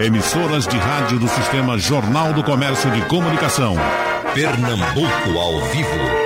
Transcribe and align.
Emissoras 0.00 0.66
de 0.66 0.76
rádio 0.76 1.18
do 1.18 1.28
Sistema 1.28 1.78
Jornal 1.78 2.32
do 2.32 2.42
Comércio 2.42 2.90
de 2.90 3.02
Comunicação. 3.02 3.76
Pernambuco 4.34 5.38
ao 5.38 5.60
vivo. 5.66 6.24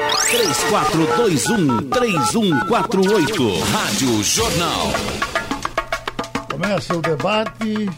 3421-3148. 1.91 3.60
Rádio 3.72 4.22
Jornal. 4.22 4.92
Começa 6.50 6.96
o 6.96 7.02
debate. 7.02 7.91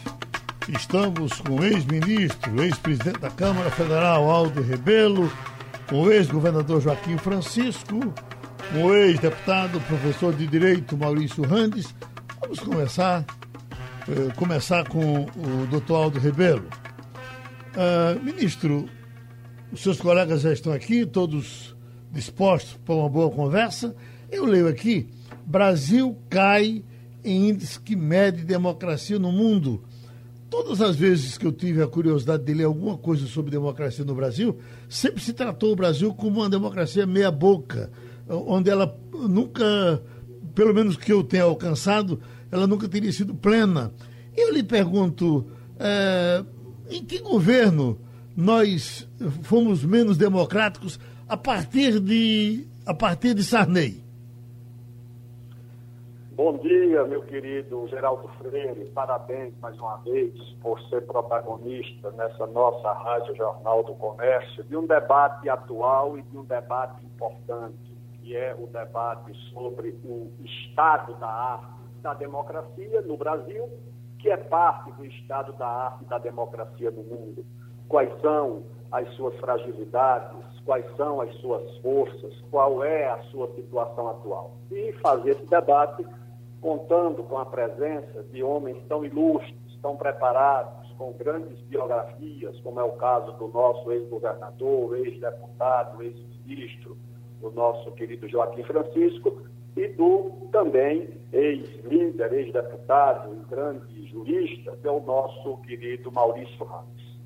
Estamos 0.67 1.39
com 1.41 1.55
o 1.55 1.63
ex-ministro, 1.63 2.63
ex-presidente 2.63 3.19
da 3.19 3.29
Câmara 3.29 3.71
Federal, 3.71 4.29
Aldo 4.29 4.61
Rebelo, 4.61 5.31
com 5.89 6.03
o 6.03 6.11
ex-governador 6.11 6.79
Joaquim 6.81 7.17
Francisco, 7.17 8.13
com 8.71 8.83
o 8.83 8.93
ex-deputado, 8.93 9.81
professor 9.81 10.33
de 10.33 10.45
Direito 10.47 10.95
Maurício 10.97 11.43
Randes. 11.43 11.93
Vamos 12.39 12.59
começar, 12.59 13.25
uh, 14.07 14.33
começar 14.35 14.87
com 14.87 15.25
o 15.25 15.67
doutor 15.69 15.95
Aldo 15.95 16.19
Rebelo. 16.19 16.67
Uh, 17.75 18.23
ministro, 18.23 18.87
os 19.71 19.81
seus 19.81 19.99
colegas 19.99 20.41
já 20.41 20.51
estão 20.51 20.73
aqui, 20.73 21.05
todos 21.05 21.75
dispostos 22.11 22.77
para 22.85 22.95
uma 22.95 23.09
boa 23.09 23.29
conversa. 23.29 23.95
Eu 24.31 24.45
leio 24.45 24.67
aqui: 24.67 25.09
Brasil 25.45 26.17
cai 26.29 26.83
em 27.23 27.49
índice 27.49 27.79
que 27.79 27.95
mede 27.95 28.43
democracia 28.43 29.19
no 29.19 29.31
mundo. 29.31 29.83
Todas 30.49 30.81
as 30.81 30.97
vezes 30.97 31.37
que 31.37 31.47
eu 31.47 31.51
tive 31.51 31.81
a 31.81 31.87
curiosidade 31.87 32.43
de 32.43 32.53
ler 32.53 32.65
alguma 32.65 32.97
coisa 32.97 33.25
sobre 33.25 33.51
democracia 33.51 34.03
no 34.03 34.13
Brasil, 34.13 34.57
sempre 34.89 35.21
se 35.21 35.31
tratou 35.31 35.71
o 35.71 35.75
Brasil 35.77 36.13
como 36.13 36.41
uma 36.41 36.49
democracia 36.49 37.05
meia-boca, 37.05 37.89
onde 38.27 38.69
ela 38.69 38.93
nunca, 39.13 40.03
pelo 40.53 40.73
menos 40.73 40.97
que 40.97 41.13
eu 41.13 41.23
tenha 41.23 41.43
alcançado, 41.43 42.19
ela 42.51 42.67
nunca 42.67 42.87
teria 42.87 43.11
sido 43.11 43.33
plena. 43.33 43.91
Eu 44.35 44.53
lhe 44.53 44.63
pergunto, 44.63 45.47
é, 45.79 46.43
em 46.89 47.03
que 47.03 47.19
governo 47.19 47.97
nós 48.35 49.07
fomos 49.43 49.83
menos 49.83 50.17
democráticos 50.17 50.99
a 51.27 51.37
partir 51.37 51.99
de, 51.99 52.67
a 52.85 52.93
partir 52.93 53.33
de 53.33 53.43
Sarney? 53.43 54.01
Bom 56.33 56.57
dia, 56.57 57.03
meu 57.05 57.21
querido 57.21 57.87
Geraldo 57.87 58.27
Freire. 58.39 58.85
Parabéns 58.95 59.53
mais 59.59 59.77
uma 59.77 59.97
vez 59.97 60.33
por 60.61 60.81
ser 60.89 61.05
protagonista 61.05 62.09
nessa 62.11 62.47
nossa 62.47 62.91
Rádio 62.93 63.35
Jornal 63.35 63.83
do 63.83 63.93
Comércio 63.93 64.63
de 64.63 64.75
um 64.75 64.87
debate 64.87 65.47
atual 65.49 66.17
e 66.17 66.23
de 66.23 66.37
um 66.37 66.43
debate 66.43 67.05
importante, 67.05 67.95
que 68.13 68.35
é 68.35 68.55
o 68.57 68.65
debate 68.65 69.33
sobre 69.53 69.89
o 70.03 70.31
estado 70.43 71.13
da 71.19 71.27
arte 71.27 71.80
da 72.01 72.13
democracia 72.13 73.01
no 73.01 73.17
Brasil, 73.17 73.69
que 74.19 74.29
é 74.29 74.37
parte 74.37 74.91
do 74.93 75.05
estado 75.05 75.53
da 75.53 75.67
arte 75.67 76.05
da 76.05 76.17
democracia 76.17 76.91
no 76.91 77.03
mundo. 77.03 77.45
Quais 77.87 78.09
são 78.21 78.63
as 78.91 79.07
suas 79.15 79.35
fragilidades, 79.39 80.37
quais 80.65 80.85
são 80.97 81.21
as 81.21 81.33
suas 81.35 81.77
forças, 81.77 82.33
qual 82.51 82.83
é 82.83 83.09
a 83.09 83.21
sua 83.23 83.53
situação 83.55 84.09
atual. 84.09 84.57
E 84.69 84.91
fazer 85.01 85.31
esse 85.31 85.45
debate 85.45 86.05
contando 86.59 87.23
com 87.23 87.37
a 87.37 87.45
presença 87.45 88.23
de 88.31 88.43
homens 88.43 88.77
tão 88.87 89.03
ilustres, 89.03 89.79
tão 89.81 89.95
preparados, 89.95 90.91
com 90.97 91.13
grandes 91.13 91.59
biografias, 91.61 92.59
como 92.59 92.79
é 92.79 92.83
o 92.83 92.91
caso 92.91 93.31
do 93.33 93.47
nosso 93.47 93.91
ex-governador, 93.91 94.95
ex-deputado, 94.97 96.03
ex-ministro, 96.03 96.95
o 97.41 97.49
nosso 97.49 97.91
querido 97.93 98.29
Joaquim 98.29 98.61
Francisco, 98.63 99.41
e 99.75 99.87
do 99.89 100.31
também 100.51 101.09
ex-líder, 101.31 102.33
ex-deputado 102.33 103.35
grande 103.49 104.07
jurista, 104.07 104.77
que 104.81 104.87
é 104.87 104.91
o 104.91 105.01
nosso 105.01 105.57
querido 105.57 106.11
Maurício 106.11 106.65
Ramos. 106.65 107.19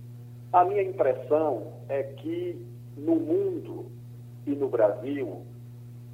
A 0.53 0.63
minha 0.63 0.83
impressão 0.83 1.73
é 1.89 2.03
que 2.03 2.65
no 2.95 3.15
mundo 3.15 3.85
e 4.45 4.51
no 4.51 4.69
Brasil, 4.69 5.41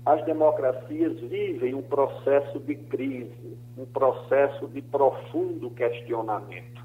as 0.05 0.23
democracias 0.25 1.19
vivem 1.19 1.75
um 1.75 1.81
processo 1.81 2.59
de 2.59 2.75
crise, 2.75 3.57
um 3.77 3.85
processo 3.85 4.67
de 4.67 4.81
profundo 4.81 5.69
questionamento. 5.71 6.81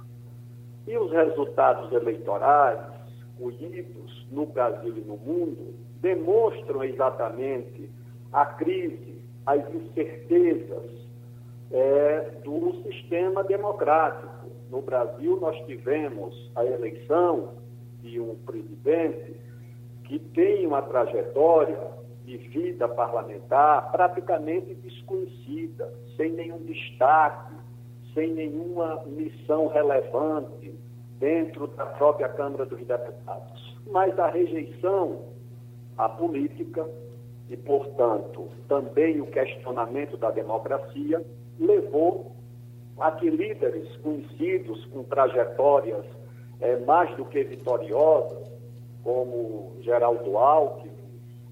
E 0.87 0.99
os 0.99 1.11
resultados 1.11 1.91
eleitorais 1.93 2.81
colhidos 3.39 4.27
no 4.31 4.47
Brasil 4.47 4.97
e 4.97 5.01
no 5.01 5.17
mundo 5.17 5.75
demonstram 6.01 6.84
exatamente 6.84 7.91
a 8.33 8.45
crise, 8.45 9.16
as 9.47 9.62
incertezas 9.73 10.91
é, 11.71 12.21
do 12.45 12.83
sistema 12.83 13.45
democrático. 13.45 14.47
No 14.71 14.83
Brasil, 14.83 15.39
nós 15.41 15.57
tivemos 15.67 16.51
a 16.57 16.65
eleição 16.65 17.55
de 18.03 18.21
um 18.21 18.34
presidente 18.34 19.37
que 20.05 20.19
tem 20.19 20.67
uma 20.67 20.83
trajetória 20.83 21.79
de 22.25 22.37
vida 22.37 22.89
parlamentar 22.89 23.91
praticamente 23.93 24.75
desconhecida, 24.75 25.93
sem 26.17 26.33
nenhum 26.33 26.59
destaque, 26.59 27.55
sem 28.13 28.33
nenhuma 28.33 29.05
missão 29.07 29.69
relevante 29.69 30.75
dentro 31.19 31.69
da 31.69 31.87
própria 31.87 32.28
Câmara 32.28 32.67
dos 32.67 32.84
Deputados. 32.84 33.77
Mas 33.87 34.19
a 34.19 34.28
rejeição 34.28 35.23
à 35.97 36.09
política 36.09 36.89
e, 37.49 37.57
portanto, 37.57 38.49
também 38.69 39.21
o 39.21 39.27
questionamento 39.27 40.17
da 40.17 40.31
democracia 40.31 41.25
levou 41.59 42.33
a 42.99 43.12
que 43.12 43.29
líderes 43.31 43.95
conhecidos 43.99 44.84
com 44.87 45.05
trajetórias 45.05 46.05
é, 46.61 46.77
mais 46.81 47.15
do 47.17 47.25
que 47.25 47.45
vitoriosas, 47.45 48.51
como 49.05 49.77
Geraldo 49.83 50.37
Alckmin, 50.37 50.91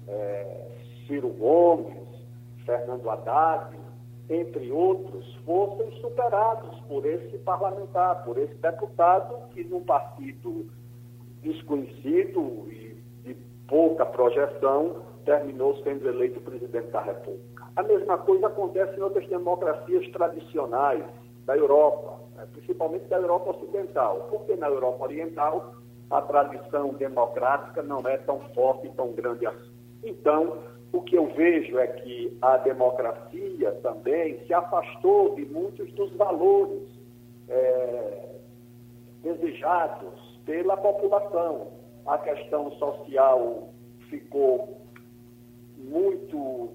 é, 0.07 0.67
Ciro 1.07 1.29
Gomes, 1.29 1.95
Fernando 2.65 3.09
Haddad, 3.09 3.77
entre 4.29 4.71
outros, 4.71 5.35
fossem 5.45 5.91
superados 6.01 6.79
por 6.87 7.05
esse 7.05 7.37
parlamentar, 7.39 8.23
por 8.25 8.37
esse 8.37 8.55
deputado 8.55 9.47
que 9.49 9.63
num 9.63 9.81
partido 9.81 10.65
desconhecido 11.41 12.65
e 12.71 12.95
de 13.23 13.35
pouca 13.67 14.05
projeção 14.05 15.03
terminou 15.25 15.75
sendo 15.83 16.07
eleito 16.07 16.39
presidente 16.41 16.91
da 16.91 17.01
República. 17.01 17.65
A 17.75 17.83
mesma 17.83 18.17
coisa 18.19 18.47
acontece 18.47 18.97
em 18.97 19.03
outras 19.03 19.27
democracias 19.27 20.07
tradicionais 20.11 21.03
da 21.45 21.57
Europa, 21.57 22.19
né, 22.35 22.47
principalmente 22.53 23.05
da 23.07 23.17
Europa 23.17 23.51
Ocidental, 23.51 24.27
porque 24.29 24.55
na 24.55 24.67
Europa 24.67 25.03
Oriental 25.03 25.75
a 26.09 26.21
tradição 26.21 26.93
democrática 26.93 27.81
não 27.81 28.07
é 28.07 28.17
tão 28.17 28.39
forte 28.53 28.87
e 28.87 28.91
tão 28.91 29.11
grande 29.11 29.45
assim. 29.45 29.71
Então, 30.03 30.59
o 30.93 31.01
que 31.01 31.17
eu 31.17 31.27
vejo 31.27 31.77
é 31.79 31.87
que 31.87 32.37
a 32.41 32.57
democracia 32.57 33.71
também 33.83 34.39
se 34.45 34.53
afastou 34.53 35.35
de 35.35 35.45
muitos 35.45 35.91
dos 35.93 36.13
valores 36.15 36.83
é, 37.49 38.35
desejados 39.23 40.39
pela 40.45 40.77
população. 40.77 41.67
A 42.05 42.17
questão 42.19 42.71
social 42.73 43.69
ficou 44.09 44.84
muito 45.85 46.71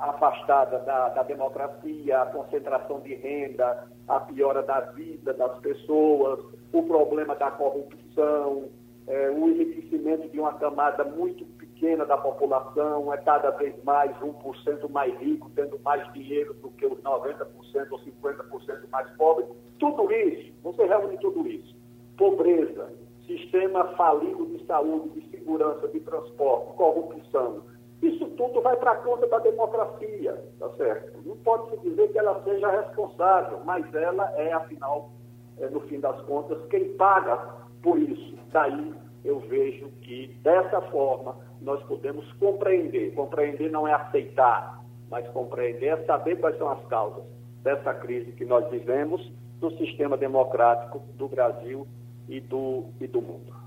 afastada 0.00 0.78
da, 0.80 1.10
da, 1.10 1.22
democracia, 1.22 2.22
a 2.22 2.26
concentração 2.26 3.00
de 3.00 3.14
renda, 3.14 3.86
a 4.08 4.20
piora 4.20 4.62
da 4.62 4.80
vida 4.80 5.32
das 5.32 5.58
pessoas, 5.60 6.40
o 6.72 6.82
problema 6.82 7.36
da 7.36 7.50
corrupção, 7.50 8.68
é, 9.06 9.30
o 9.30 9.48
enriquecimento 9.48 10.28
de 10.28 10.40
uma 10.40 10.54
camada 10.54 11.04
muito 11.04 11.44
pequena 11.44 12.04
da 12.04 12.16
população, 12.16 13.12
é 13.12 13.16
cada 13.18 13.50
vez 13.50 13.74
mais 13.84 14.10
1% 14.18 14.88
mais 14.90 15.16
rico, 15.18 15.50
tendo 15.54 15.78
mais 15.80 16.12
dinheiro 16.12 16.54
do 16.54 16.70
que 16.70 16.86
os 16.86 16.98
90% 17.00 17.46
ou 17.90 17.98
50% 17.98 18.88
mais 18.90 19.08
pobres. 19.16 19.48
Tudo 19.78 20.12
isso, 20.12 20.52
você 20.62 20.84
reúne 20.84 21.16
tudo 21.18 21.46
isso. 21.46 21.74
Pobreza, 22.16 22.92
sistema 23.26 23.84
falido 23.96 24.46
de 24.46 24.64
saúde, 24.66 25.20
de 25.20 25.30
segurança, 25.30 25.88
de 25.88 26.00
transporte, 26.00 26.74
corrupção, 26.76 27.62
isso 28.02 28.26
tudo 28.30 28.62
vai 28.62 28.76
para 28.76 28.92
a 28.92 28.96
conta 28.96 29.26
da 29.26 29.38
democracia, 29.38 30.42
tá 30.58 30.70
certo? 30.70 31.20
Não 31.24 31.36
pode 31.38 31.70
se 31.70 31.88
dizer 31.88 32.10
que 32.12 32.18
ela 32.18 32.42
seja 32.44 32.70
responsável, 32.70 33.60
mas 33.64 33.94
ela 33.94 34.32
é, 34.36 34.52
afinal, 34.52 35.10
é, 35.58 35.68
no 35.68 35.80
fim 35.80 36.00
das 36.00 36.20
contas, 36.22 36.58
quem 36.68 36.96
paga 36.96 37.36
por 37.82 37.98
isso. 37.98 38.38
Daí 38.50 38.94
eu 39.24 39.40
vejo 39.40 39.88
que, 40.02 40.28
dessa 40.42 40.80
forma, 40.82 41.36
nós 41.60 41.82
podemos 41.84 42.30
compreender. 42.34 43.14
Compreender 43.14 43.70
não 43.70 43.86
é 43.86 43.92
aceitar, 43.92 44.82
mas 45.10 45.28
compreender 45.28 45.88
é 45.88 46.04
saber 46.04 46.40
quais 46.40 46.56
são 46.56 46.70
as 46.70 46.82
causas 46.86 47.24
dessa 47.62 47.92
crise 47.92 48.32
que 48.32 48.46
nós 48.46 48.68
vivemos 48.70 49.30
no 49.60 49.70
sistema 49.76 50.16
democrático 50.16 51.00
do 51.16 51.28
Brasil 51.28 51.86
e 52.26 52.40
do, 52.40 52.84
e 52.98 53.06
do 53.06 53.20
mundo. 53.20 53.59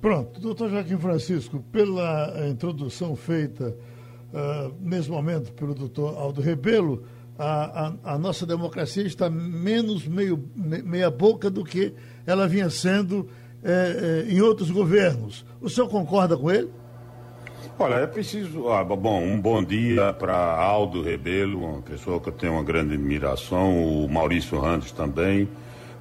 Pronto, 0.00 0.40
doutor 0.40 0.70
Joaquim 0.70 0.96
Francisco, 0.96 1.62
pela 1.72 2.48
introdução 2.48 3.16
feita 3.16 3.76
uh, 4.32 4.72
nesse 4.80 5.10
momento 5.10 5.52
pelo 5.52 5.74
doutor 5.74 6.16
Aldo 6.16 6.40
Rebelo, 6.40 7.04
a, 7.36 7.86
a, 8.04 8.14
a 8.14 8.18
nossa 8.18 8.46
democracia 8.46 9.04
está 9.04 9.28
menos 9.30 10.06
meio, 10.06 10.44
meia 10.56 11.10
boca 11.10 11.50
do 11.50 11.64
que 11.64 11.94
ela 12.26 12.46
vinha 12.48 12.68
sendo 12.68 13.28
é, 13.62 14.26
em 14.28 14.40
outros 14.40 14.70
governos. 14.70 15.44
O 15.60 15.68
senhor 15.68 15.88
concorda 15.88 16.36
com 16.36 16.50
ele? 16.50 16.70
Olha, 17.78 17.94
é 17.94 18.06
preciso. 18.06 18.68
Ah, 18.68 18.82
bom, 18.84 19.22
um 19.22 19.40
bom 19.40 19.62
dia 19.62 20.12
para 20.12 20.34
Aldo 20.36 21.00
Rebelo, 21.00 21.64
uma 21.64 21.82
pessoa 21.82 22.18
que 22.18 22.28
eu 22.28 22.32
tenho 22.32 22.54
uma 22.54 22.64
grande 22.64 22.94
admiração, 22.94 24.04
o 24.04 24.08
Maurício 24.08 24.58
Randes 24.58 24.90
também, 24.90 25.48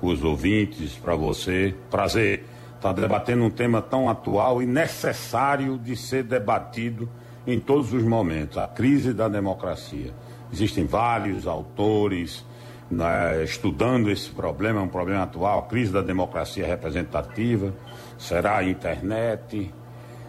os 0.02 0.24
ouvintes, 0.24 0.94
para 0.94 1.16
você. 1.16 1.76
Prazer 1.92 2.44
estar 2.78 2.94
tá 2.94 3.02
debatendo 3.02 3.44
um 3.44 3.50
tema 3.50 3.82
tão 3.82 4.10
atual 4.10 4.62
e 4.62 4.66
necessário 4.66 5.78
de 5.78 5.96
ser 5.96 6.24
debatido 6.24 7.10
em 7.46 7.60
todos 7.60 7.94
os 7.94 8.04
momentos 8.04 8.58
a 8.58 8.68
crise 8.68 9.14
da 9.14 9.28
democracia. 9.28 10.14
Existem 10.52 10.86
vários 10.86 11.46
autores 11.46 12.46
né, 12.90 13.44
estudando 13.44 14.10
esse 14.10 14.30
problema, 14.30 14.80
é 14.80 14.84
um 14.84 14.88
problema 14.88 15.24
atual, 15.24 15.60
a 15.60 15.64
crise 15.64 15.92
da 15.92 16.02
democracia 16.02 16.66
representativa. 16.66 17.74
Será 18.18 18.58
a 18.58 18.64
internet? 18.64 19.74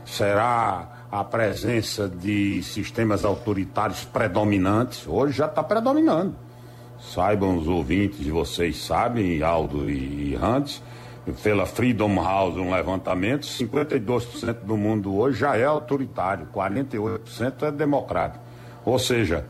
Será 0.05 1.07
a 1.11 1.25
presença 1.25 2.09
de 2.09 2.63
sistemas 2.63 3.25
autoritários 3.25 4.05
predominantes. 4.05 5.07
Hoje 5.07 5.39
já 5.39 5.47
está 5.47 5.63
predominando. 5.63 6.35
Saibam 7.01 7.57
os 7.57 7.69
ouvintes, 7.69 8.27
vocês 8.27 8.85
sabem, 8.85 9.41
Aldo 9.43 9.89
e, 9.89 10.33
e 10.33 10.39
Hans, 10.41 10.83
pela 11.33 11.67
Freedom 11.67 12.15
House, 12.23 12.57
um 12.57 12.71
levantamento, 12.71 13.47
52% 13.47 14.61
do 14.65 14.77
mundo 14.77 15.17
hoje 15.17 15.41
já 15.41 15.57
é 15.57 15.65
autoritário, 15.65 16.49
48% 16.55 17.63
é 17.63 17.71
democrático. 17.71 18.45
Ou 18.85 18.99
seja, 18.99 19.47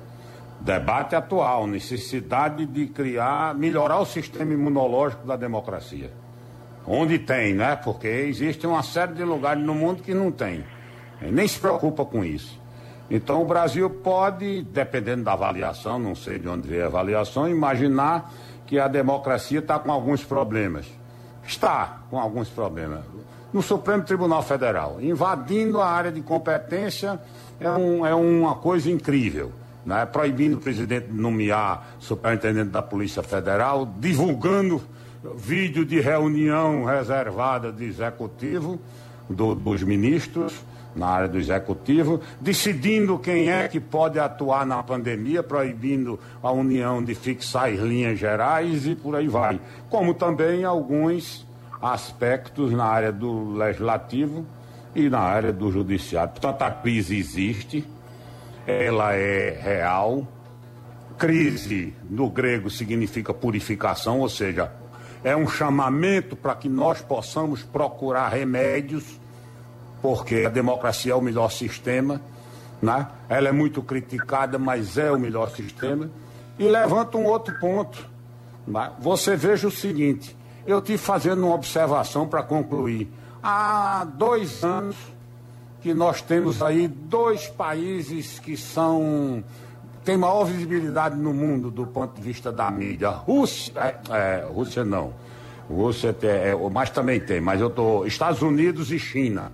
debate 0.60 1.14
atual, 1.14 1.66
necessidade 1.66 2.66
de 2.66 2.86
criar, 2.86 3.54
melhorar 3.54 4.00
o 4.00 4.04
sistema 4.04 4.52
imunológico 4.52 5.26
da 5.26 5.36
democracia. 5.36 6.10
Onde 6.86 7.18
tem, 7.18 7.54
né? 7.54 7.76
Porque 7.76 8.08
existe 8.08 8.66
uma 8.66 8.82
série 8.82 9.12
de 9.12 9.22
lugares 9.22 9.62
no 9.62 9.74
mundo 9.74 10.02
que 10.02 10.14
não 10.14 10.32
tem. 10.32 10.64
Nem 11.20 11.46
se 11.46 11.58
preocupa 11.58 12.04
com 12.04 12.24
isso. 12.24 12.58
Então 13.10 13.42
o 13.42 13.44
Brasil 13.44 13.88
pode, 13.88 14.62
dependendo 14.62 15.24
da 15.24 15.32
avaliação, 15.32 15.98
não 15.98 16.14
sei 16.14 16.38
de 16.38 16.48
onde 16.48 16.68
veio 16.68 16.84
a 16.84 16.86
avaliação, 16.86 17.48
imaginar 17.48 18.32
que 18.66 18.78
a 18.78 18.86
democracia 18.86 19.60
está 19.60 19.78
com 19.78 19.90
alguns 19.90 20.24
problemas. 20.24 20.86
Está 21.48 22.00
com 22.10 22.20
alguns 22.20 22.50
problemas. 22.50 23.00
No 23.50 23.62
Supremo 23.62 24.02
Tribunal 24.02 24.42
Federal, 24.42 24.98
invadindo 25.00 25.80
a 25.80 25.88
área 25.88 26.12
de 26.12 26.20
competência 26.20 27.18
é, 27.58 27.70
um, 27.70 28.04
é 28.04 28.14
uma 28.14 28.56
coisa 28.56 28.90
incrível. 28.90 29.50
Né? 29.84 30.04
Proibindo 30.04 30.58
o 30.58 30.60
presidente 30.60 31.06
de 31.06 31.14
nomear 31.14 31.88
superintendente 31.98 32.68
da 32.68 32.82
Polícia 32.82 33.22
Federal, 33.22 33.88
divulgando 33.98 34.82
vídeo 35.36 35.86
de 35.86 35.98
reunião 36.00 36.84
reservada 36.84 37.72
de 37.72 37.86
executivo 37.86 38.78
do, 39.28 39.54
dos 39.54 39.82
ministros 39.82 40.52
na 40.98 41.06
área 41.06 41.28
do 41.28 41.38
executivo, 41.38 42.20
decidindo 42.40 43.18
quem 43.18 43.50
é 43.50 43.68
que 43.68 43.80
pode 43.80 44.18
atuar 44.18 44.66
na 44.66 44.82
pandemia, 44.82 45.42
proibindo 45.42 46.18
a 46.42 46.50
União 46.50 47.02
de 47.02 47.14
fixar 47.14 47.68
as 47.68 47.78
linhas 47.78 48.18
gerais 48.18 48.86
e 48.86 48.94
por 48.94 49.16
aí 49.16 49.28
vai. 49.28 49.60
Como 49.88 50.12
também 50.12 50.64
alguns 50.64 51.46
aspectos 51.80 52.72
na 52.72 52.84
área 52.84 53.12
do 53.12 53.52
legislativo 53.52 54.44
e 54.94 55.08
na 55.08 55.20
área 55.20 55.52
do 55.52 55.70
judiciário. 55.70 56.30
Portanto, 56.30 56.62
a 56.62 56.70
crise 56.70 57.16
existe, 57.16 57.86
ela 58.66 59.14
é 59.14 59.58
real. 59.60 60.26
Crise, 61.16 61.94
no 62.08 62.28
grego, 62.28 62.70
significa 62.70 63.32
purificação, 63.32 64.20
ou 64.20 64.28
seja, 64.28 64.70
é 65.24 65.36
um 65.36 65.48
chamamento 65.48 66.36
para 66.36 66.54
que 66.54 66.68
nós 66.68 67.00
possamos 67.00 67.62
procurar 67.62 68.28
remédios 68.28 69.18
porque 70.00 70.44
a 70.46 70.50
democracia 70.50 71.12
é 71.12 71.14
o 71.14 71.20
melhor 71.20 71.50
sistema, 71.50 72.20
né? 72.80 73.08
ela 73.28 73.48
é 73.48 73.52
muito 73.52 73.82
criticada, 73.82 74.58
mas 74.58 74.96
é 74.96 75.10
o 75.10 75.18
melhor 75.18 75.50
sistema. 75.50 76.10
E 76.58 76.64
levanta 76.68 77.16
um 77.16 77.24
outro 77.24 77.58
ponto. 77.58 78.04
Né? 78.66 78.90
Você 79.00 79.36
veja 79.36 79.68
o 79.68 79.70
seguinte: 79.70 80.36
eu 80.66 80.80
tive 80.80 80.98
fazendo 80.98 81.44
uma 81.46 81.54
observação 81.54 82.26
para 82.26 82.42
concluir. 82.42 83.10
Há 83.42 84.06
dois 84.14 84.64
anos 84.64 84.96
que 85.80 85.94
nós 85.94 86.20
temos 86.20 86.62
aí 86.62 86.88
dois 86.88 87.46
países 87.46 88.38
que 88.38 88.56
são 88.56 89.42
têm 90.04 90.16
maior 90.16 90.44
visibilidade 90.44 91.16
no 91.16 91.34
mundo 91.34 91.70
do 91.70 91.86
ponto 91.86 92.16
de 92.16 92.22
vista 92.22 92.50
da 92.50 92.70
mídia. 92.70 93.10
Rússia, 93.10 93.72
é, 93.76 93.96
é, 94.10 94.46
Rússia 94.50 94.82
não. 94.82 95.12
Rússia 95.68 96.14
tem, 96.14 96.30
é, 96.30 96.56
mas 96.72 96.88
também 96.88 97.20
tem, 97.20 97.40
mas 97.42 97.60
eu 97.60 97.68
tô 97.68 98.06
Estados 98.06 98.40
Unidos 98.40 98.90
e 98.90 98.98
China. 98.98 99.52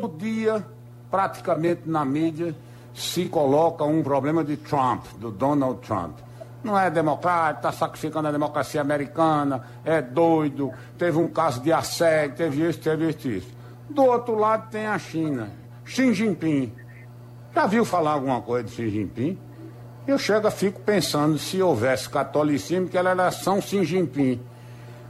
Todo 0.00 0.18
dia, 0.18 0.64
praticamente 1.10 1.82
na 1.86 2.04
mídia, 2.04 2.54
se 2.94 3.26
coloca 3.26 3.84
um 3.84 4.02
problema 4.02 4.44
de 4.44 4.56
Trump, 4.56 5.04
do 5.18 5.30
Donald 5.30 5.80
Trump. 5.80 6.18
Não 6.62 6.78
é 6.78 6.90
democrático, 6.90 7.58
está 7.58 7.72
sacrificando 7.72 8.28
a 8.28 8.32
democracia 8.32 8.80
americana, 8.80 9.62
é 9.84 10.02
doido, 10.02 10.72
teve 10.98 11.16
um 11.16 11.28
caso 11.28 11.60
de 11.60 11.72
assédio, 11.72 12.36
teve 12.36 12.68
isso, 12.68 12.80
teve 12.80 13.08
isso, 13.08 13.28
isso. 13.28 13.54
Do 13.88 14.04
outro 14.04 14.34
lado 14.34 14.70
tem 14.70 14.86
a 14.86 14.98
China, 14.98 15.50
Xi 15.84 16.12
Jinping. 16.12 16.72
Já 17.54 17.66
viu 17.66 17.84
falar 17.84 18.12
alguma 18.12 18.40
coisa 18.40 18.64
de 18.64 18.72
Xi 18.72 18.90
Jinping? 18.90 19.38
Eu 20.06 20.18
chego, 20.18 20.50
fico 20.50 20.80
pensando 20.80 21.38
se 21.38 21.62
houvesse 21.62 22.08
catolicismo, 22.08 22.88
que 22.88 22.98
ela 22.98 23.10
era 23.10 23.30
São 23.30 23.60
Xi 23.60 23.84
Jinping. 23.84 24.40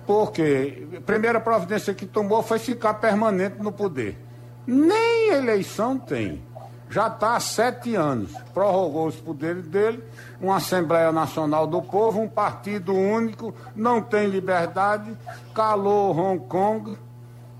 Porque 0.06 0.86
a 0.96 1.00
primeira 1.00 1.40
providência 1.40 1.92
que 1.92 2.06
tomou 2.06 2.42
foi 2.42 2.58
ficar 2.58 2.94
permanente 2.94 3.60
no 3.60 3.72
poder. 3.72 4.25
Nem 4.66 5.28
eleição 5.30 5.98
tem. 5.98 6.42
Já 6.88 7.08
está 7.08 7.36
há 7.36 7.40
sete 7.40 7.94
anos. 7.94 8.32
Prorrogou 8.54 9.06
os 9.06 9.16
poderes 9.16 9.66
dele, 9.66 10.02
uma 10.40 10.56
Assembleia 10.56 11.12
Nacional 11.12 11.66
do 11.66 11.82
Povo, 11.82 12.20
um 12.20 12.28
partido 12.28 12.94
único, 12.94 13.54
não 13.74 14.00
tem 14.00 14.28
liberdade, 14.28 15.16
calou 15.54 16.16
Hong 16.16 16.40
Kong 16.46 16.96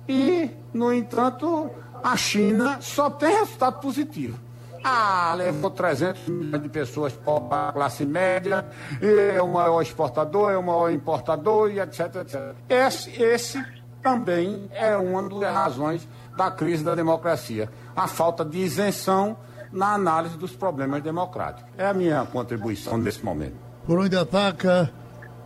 e, 0.08 0.50
no 0.73 0.93
entanto, 0.93 1.70
a 2.03 2.17
China 2.17 2.79
só 2.81 3.11
tem 3.11 3.37
resultado 3.38 3.81
positivo. 3.81 4.38
Ah, 4.85 5.35
levou 5.37 5.70
300 5.70 6.29
milhões 6.29 6.62
de 6.62 6.69
pessoas 6.69 7.12
para 7.12 7.70
a 7.70 7.73
classe 7.73 8.06
média, 8.06 8.64
é 9.02 9.43
o 9.43 9.49
maior 9.49 9.82
exportador, 9.82 10.52
é 10.52 10.56
o 10.56 10.62
maior 10.62 10.93
importador 10.93 11.73
e 11.73 11.81
etc, 11.81 12.14
etc. 12.17 12.55
Esse, 12.69 13.11
esse 13.20 13.64
também 14.00 14.71
é 14.73 14.97
uma 14.97 15.28
das 15.28 15.52
razões 15.52 16.09
da 16.37 16.50
crise 16.50 16.85
da 16.85 16.95
democracia, 16.95 17.71
a 17.95 18.07
falta 18.07 18.45
de 18.45 18.59
isenção 18.59 19.37
na 19.73 19.95
análise 19.95 20.37
dos 20.37 20.52
problemas 20.52 21.02
democráticos. 21.02 21.71
É 21.76 21.87
a 21.87 21.95
minha 21.95 22.25
contribuição 22.26 22.99
nesse 22.99 23.25
momento. 23.25 23.57
Por 23.87 23.99
onde 23.99 24.16
ataca 24.16 24.90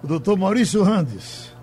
o 0.03 0.07
doutor 0.07 0.37
Maurício 0.37 0.83
Randes. 0.83 1.55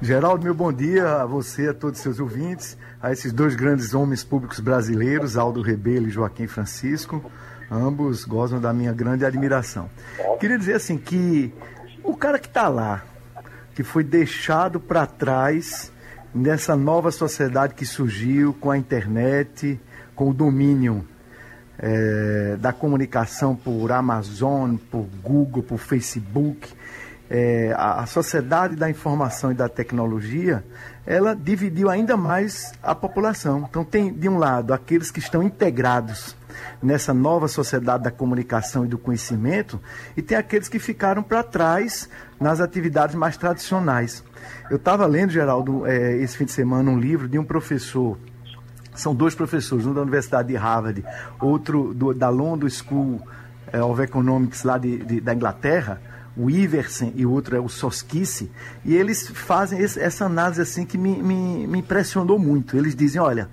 Geraldo, 0.00 0.44
meu 0.44 0.54
bom 0.54 0.72
dia 0.72 1.22
a 1.22 1.26
você, 1.26 1.68
a 1.68 1.74
todos 1.74 1.98
os 1.98 2.02
seus 2.02 2.20
ouvintes, 2.20 2.76
a 3.02 3.12
esses 3.12 3.32
dois 3.32 3.54
grandes 3.54 3.94
homens 3.94 4.22
públicos 4.22 4.60
brasileiros, 4.60 5.36
Aldo 5.36 5.62
Rebelo 5.62 6.06
e 6.06 6.10
Joaquim 6.10 6.46
Francisco. 6.46 7.30
Ambos 7.70 8.24
gozam 8.24 8.60
da 8.60 8.72
minha 8.72 8.92
grande 8.92 9.24
admiração. 9.24 9.90
Queria 10.38 10.58
dizer 10.58 10.74
assim 10.74 10.98
que 10.98 11.52
o 12.04 12.16
cara 12.16 12.38
que 12.38 12.46
está 12.46 12.68
lá, 12.68 13.02
que 13.74 13.82
foi 13.82 14.04
deixado 14.04 14.78
para 14.78 15.06
trás 15.06 15.90
nessa 16.36 16.76
nova 16.76 17.10
sociedade 17.10 17.74
que 17.74 17.86
surgiu 17.86 18.52
com 18.52 18.70
a 18.70 18.76
internet, 18.76 19.80
com 20.14 20.28
o 20.28 20.34
domínio 20.34 21.06
é, 21.78 22.56
da 22.60 22.72
comunicação 22.72 23.56
por 23.56 23.90
Amazon, 23.90 24.76
por 24.76 25.06
Google, 25.22 25.62
por 25.62 25.78
Facebook, 25.78 26.68
é, 27.30 27.74
a, 27.76 28.02
a, 28.02 28.06
sociedade 28.06 28.76
da 28.76 28.88
informação 28.88 29.50
e 29.50 29.54
da 29.54 29.68
tecnologia, 29.68 30.62
ela 31.06 31.34
dividiu 31.34 31.88
ainda 31.88 32.16
mais 32.16 32.72
a 32.82 32.94
população. 32.94 33.66
Então 33.68 33.82
tem, 33.82 34.12
de 34.12 34.28
um 34.28 34.36
lado, 34.36 34.74
aqueles 34.74 35.10
que 35.10 35.18
estão 35.18 35.42
integrados 35.42 36.36
nessa 36.82 37.14
nova 37.14 37.48
sociedade 37.48 38.04
da 38.04 38.10
comunicação 38.10 38.84
e 38.84 38.88
do 38.88 38.98
conhecimento, 38.98 39.80
e 40.16 40.22
tem 40.22 40.36
aqueles 40.36 40.68
que 40.68 40.78
ficaram 40.78 41.22
para 41.22 41.42
trás 41.42 42.08
nas 42.38 42.60
atividades 42.60 43.14
mais 43.14 43.36
tradicionais. 43.36 44.22
Eu 44.70 44.76
estava 44.76 45.06
lendo, 45.06 45.30
Geraldo, 45.30 45.86
é, 45.86 46.16
esse 46.18 46.36
fim 46.36 46.44
de 46.44 46.52
semana, 46.52 46.90
um 46.90 46.98
livro 46.98 47.28
de 47.28 47.38
um 47.38 47.44
professor. 47.44 48.18
São 48.94 49.14
dois 49.14 49.34
professores, 49.34 49.86
um 49.86 49.92
da 49.92 50.02
Universidade 50.02 50.48
de 50.48 50.56
Harvard, 50.56 51.04
outro 51.40 51.92
do, 51.92 52.14
da 52.14 52.28
London 52.28 52.68
School 52.68 53.20
é, 53.72 53.82
of 53.82 54.00
Economics 54.00 54.62
lá 54.62 54.78
de, 54.78 54.98
de, 54.98 55.20
da 55.20 55.34
Inglaterra, 55.34 56.00
o 56.36 56.50
Iversen 56.50 57.12
e 57.16 57.24
o 57.24 57.30
outro 57.30 57.56
é 57.56 57.60
o 57.60 57.68
Soskice, 57.68 58.50
e 58.84 58.94
eles 58.94 59.28
fazem 59.28 59.80
esse, 59.80 59.98
essa 59.98 60.26
análise 60.26 60.60
assim 60.60 60.84
que 60.84 60.98
me, 60.98 61.22
me, 61.22 61.66
me 61.66 61.78
impressionou 61.78 62.38
muito. 62.38 62.76
Eles 62.76 62.94
dizem, 62.94 63.20
olha, 63.20 63.48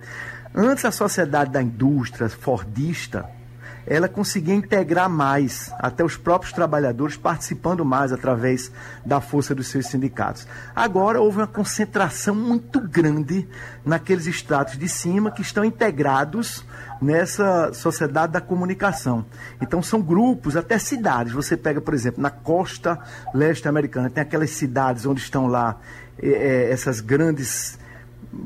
antes 0.54 0.84
a 0.84 0.92
sociedade 0.92 1.52
da 1.52 1.62
indústria 1.62 2.28
fordista, 2.30 3.26
ela 3.86 4.08
conseguia 4.08 4.56
integrar 4.56 5.10
mais, 5.10 5.74
até 5.80 6.04
os 6.04 6.16
próprios 6.16 6.54
trabalhadores 6.54 7.18
participando 7.18 7.84
mais 7.84 8.13
através 8.13 8.72
da 9.06 9.20
força 9.20 9.54
dos 9.54 9.68
seus 9.68 9.88
sindicatos. 9.88 10.48
Agora 10.75 11.20
houve 11.20 11.38
uma 11.38 11.48
concentração 11.48 12.34
muito 12.34 12.80
grande 12.80 13.48
naqueles 13.86 14.25
estratos 14.25 14.78
de 14.78 14.88
cima 14.88 15.32
que 15.32 15.42
estão 15.42 15.66
integrados 15.66 16.66
nessa 17.02 17.74
sociedade 17.74 18.32
da 18.32 18.42
comunicação. 18.42 19.25
Então 19.62 19.82
são 19.84 20.02
grupos, 20.02 20.56
até 20.56 20.78
cidades. 20.78 21.34
Você 21.34 21.58
pega, 21.58 21.82
por 21.82 21.94
exemplo, 21.94 22.22
na 22.22 22.30
costa 22.30 22.98
leste 23.34 23.68
americana, 23.68 24.10
tem 24.10 24.22
aquelas 24.22 24.52
cidades 24.52 25.06
onde 25.06 25.20
estão 25.20 25.48
lá 25.48 25.78
é, 26.22 26.70
essas 26.72 27.02
grandes 27.02 27.78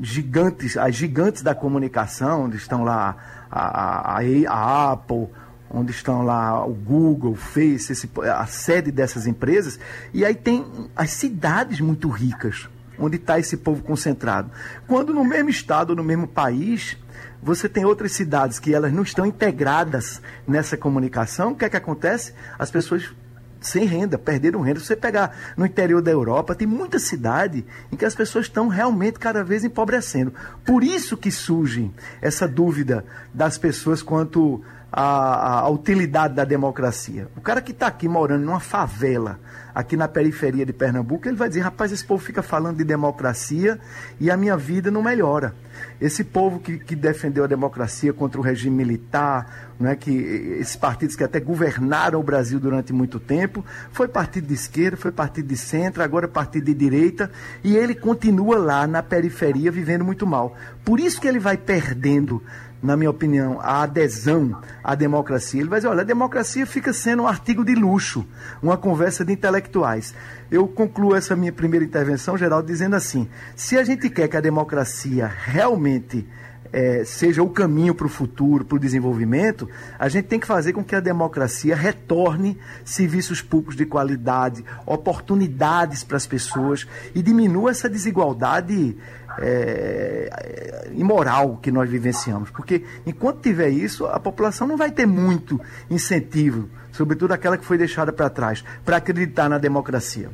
gigantes, 0.02 0.76
as 0.76 0.94
gigantes 0.94 1.42
da 1.42 1.54
comunicação, 1.54 2.44
onde 2.44 2.56
estão 2.56 2.84
lá 2.84 3.16
a, 3.50 4.18
a, 4.18 4.20
a 4.48 4.92
Apple, 4.92 5.28
onde 5.70 5.90
estão 5.90 6.22
lá 6.22 6.64
o 6.64 6.72
Google, 6.72 7.32
o 7.32 7.36
Face, 7.36 7.92
esse, 7.92 8.10
a 8.22 8.46
sede 8.46 8.90
dessas 8.90 9.26
empresas, 9.26 9.78
e 10.12 10.24
aí 10.24 10.34
tem 10.34 10.64
as 10.96 11.10
cidades 11.10 11.80
muito 11.80 12.08
ricas, 12.08 12.68
onde 12.98 13.16
está 13.16 13.38
esse 13.38 13.56
povo 13.56 13.82
concentrado. 13.82 14.50
Quando 14.86 15.12
no 15.12 15.24
mesmo 15.24 15.50
estado, 15.50 15.94
no 15.94 16.02
mesmo 16.02 16.26
país, 16.26 16.96
você 17.42 17.68
tem 17.68 17.84
outras 17.84 18.12
cidades 18.12 18.58
que 18.58 18.74
elas 18.74 18.92
não 18.92 19.02
estão 19.02 19.24
integradas 19.24 20.20
nessa 20.46 20.76
comunicação, 20.76 21.52
o 21.52 21.54
que 21.54 21.64
é 21.64 21.68
que 21.68 21.76
acontece? 21.76 22.32
As 22.58 22.70
pessoas 22.70 23.10
sem 23.60 23.84
renda, 23.84 24.18
perderam 24.18 24.60
renda. 24.60 24.80
Se 24.80 24.86
você 24.86 24.96
pegar 24.96 25.36
no 25.56 25.66
interior 25.66 26.00
da 26.00 26.10
Europa, 26.10 26.54
tem 26.54 26.66
muita 26.66 26.98
cidade 26.98 27.64
em 27.90 27.96
que 27.96 28.04
as 28.04 28.14
pessoas 28.14 28.46
estão 28.46 28.68
realmente 28.68 29.18
cada 29.18 29.42
vez 29.42 29.64
empobrecendo. 29.64 30.32
Por 30.64 30.82
isso 30.84 31.16
que 31.16 31.30
surge 31.30 31.90
essa 32.20 32.46
dúvida 32.46 33.04
das 33.32 33.58
pessoas 33.58 34.02
quanto 34.02 34.62
à, 34.92 35.60
à 35.60 35.68
utilidade 35.68 36.34
da 36.34 36.44
democracia. 36.44 37.28
O 37.36 37.40
cara 37.40 37.60
que 37.60 37.72
está 37.72 37.86
aqui 37.86 38.08
morando 38.08 38.44
numa 38.44 38.60
favela, 38.60 39.38
aqui 39.74 39.96
na 39.96 40.08
periferia 40.08 40.66
de 40.66 40.72
Pernambuco, 40.72 41.28
ele 41.28 41.36
vai 41.36 41.48
dizer, 41.48 41.60
rapaz, 41.60 41.92
esse 41.92 42.04
povo 42.04 42.22
fica 42.24 42.42
falando 42.42 42.78
de 42.78 42.84
democracia 42.84 43.78
e 44.18 44.30
a 44.30 44.36
minha 44.36 44.56
vida 44.56 44.90
não 44.90 45.02
melhora. 45.02 45.54
Esse 46.00 46.24
povo 46.24 46.58
que, 46.58 46.78
que 46.78 46.96
defendeu 46.96 47.44
a 47.44 47.46
democracia 47.46 48.12
contra 48.12 48.40
o 48.40 48.42
regime 48.42 48.74
militar, 48.74 49.68
né, 49.78 49.94
que 49.94 50.10
esses 50.58 50.74
partidos 50.74 51.14
que 51.14 51.22
até 51.22 51.38
governaram 51.38 52.18
o 52.18 52.22
Brasil 52.22 52.58
durante 52.58 52.92
muito 52.92 53.20
tempo, 53.20 53.64
foi 53.92 54.08
partido 54.08 54.48
de 54.48 54.54
esquerda, 54.54 54.96
foi 54.96 55.12
partido 55.12 55.46
de 55.46 55.56
centro, 55.56 56.02
agora 56.02 56.24
é 56.26 56.28
partido 56.28 56.64
de 56.64 56.74
direita, 56.74 57.30
e 57.62 57.76
ele 57.76 57.94
continua 57.94 58.58
lá 58.58 58.86
na 58.86 59.02
periferia 59.02 59.70
vivendo 59.70 60.04
muito 60.04 60.26
mal. 60.26 60.56
Por 60.84 60.98
isso 60.98 61.20
que 61.20 61.28
ele 61.28 61.38
vai 61.38 61.56
perdendo 61.56 62.42
na 62.82 62.96
minha 62.96 63.10
opinião, 63.10 63.60
a 63.60 63.82
adesão 63.82 64.60
à 64.82 64.94
democracia. 64.94 65.60
Ele 65.60 65.68
vai 65.68 65.80
dizer: 65.80 65.88
olha, 65.88 66.02
a 66.02 66.04
democracia 66.04 66.66
fica 66.66 66.92
sendo 66.92 67.24
um 67.24 67.26
artigo 67.26 67.64
de 67.64 67.74
luxo, 67.74 68.26
uma 68.62 68.76
conversa 68.76 69.24
de 69.24 69.32
intelectuais. 69.32 70.14
Eu 70.50 70.66
concluo 70.68 71.14
essa 71.14 71.34
minha 71.34 71.52
primeira 71.52 71.84
intervenção, 71.84 72.36
Geraldo, 72.38 72.66
dizendo 72.66 72.96
assim: 72.96 73.28
se 73.56 73.76
a 73.76 73.84
gente 73.84 74.08
quer 74.08 74.28
que 74.28 74.36
a 74.36 74.40
democracia 74.40 75.26
realmente 75.26 76.26
é, 76.72 77.02
seja 77.04 77.42
o 77.42 77.50
caminho 77.50 77.94
para 77.94 78.06
o 78.06 78.10
futuro, 78.10 78.64
para 78.64 78.76
o 78.76 78.78
desenvolvimento, 78.78 79.68
a 79.98 80.08
gente 80.08 80.26
tem 80.26 80.38
que 80.38 80.46
fazer 80.46 80.72
com 80.72 80.84
que 80.84 80.94
a 80.94 81.00
democracia 81.00 81.74
retorne 81.74 82.58
serviços 82.84 83.40
públicos 83.40 83.76
de 83.76 83.86
qualidade, 83.86 84.64
oportunidades 84.86 86.04
para 86.04 86.16
as 86.16 86.26
pessoas 86.26 86.86
e 87.14 87.22
diminua 87.22 87.70
essa 87.70 87.88
desigualdade 87.88 88.96
é, 89.40 90.90
imoral 90.94 91.56
que 91.56 91.70
nós 91.70 91.88
vivenciamos. 91.88 92.50
Porque 92.50 92.84
enquanto 93.06 93.40
tiver 93.40 93.68
isso, 93.68 94.06
a 94.06 94.18
população 94.18 94.66
não 94.66 94.76
vai 94.76 94.90
ter 94.90 95.06
muito 95.06 95.60
incentivo, 95.90 96.68
sobretudo 96.92 97.32
aquela 97.32 97.56
que 97.56 97.64
foi 97.64 97.78
deixada 97.78 98.12
para 98.12 98.30
trás, 98.30 98.64
para 98.84 98.96
acreditar 98.96 99.48
na 99.48 99.58
democracia. 99.58 100.30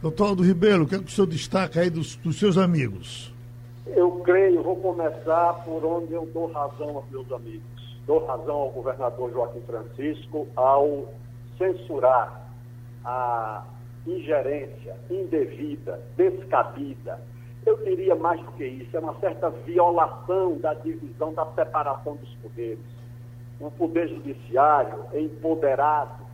Doutor 0.00 0.28
Aldo 0.28 0.42
Ribeiro, 0.42 0.82
o 0.82 0.86
que, 0.86 0.96
é 0.96 0.98
que 0.98 1.04
o 1.04 1.10
senhor 1.10 1.26
destaca 1.26 1.80
aí 1.80 1.88
dos, 1.88 2.16
dos 2.16 2.38
seus 2.38 2.58
amigos? 2.58 3.32
Eu 3.86 4.10
creio, 4.24 4.62
vou 4.62 4.76
começar 4.76 5.52
por 5.64 5.84
onde 5.84 6.12
eu 6.12 6.28
dou 6.32 6.50
razão 6.50 6.96
aos 6.96 7.10
meus 7.10 7.30
amigos. 7.30 7.62
Dou 8.06 8.26
razão 8.26 8.54
ao 8.54 8.70
governador 8.70 9.30
Joaquim 9.30 9.60
Francisco 9.60 10.48
ao 10.56 11.12
censurar 11.56 12.48
a 13.04 13.64
ingerência 14.06 14.96
indevida, 15.08 16.00
descabida, 16.16 17.20
eu 17.64 17.76
diria 17.84 18.14
mais 18.14 18.40
do 18.40 18.52
que 18.52 18.64
isso, 18.64 18.96
é 18.96 19.00
uma 19.00 19.14
certa 19.20 19.50
violação 19.50 20.58
da 20.58 20.74
divisão, 20.74 21.32
da 21.32 21.46
separação 21.52 22.16
dos 22.16 22.34
poderes. 22.36 22.84
O 23.60 23.70
poder 23.70 24.08
judiciário 24.08 25.04
empoderado, 25.14 26.24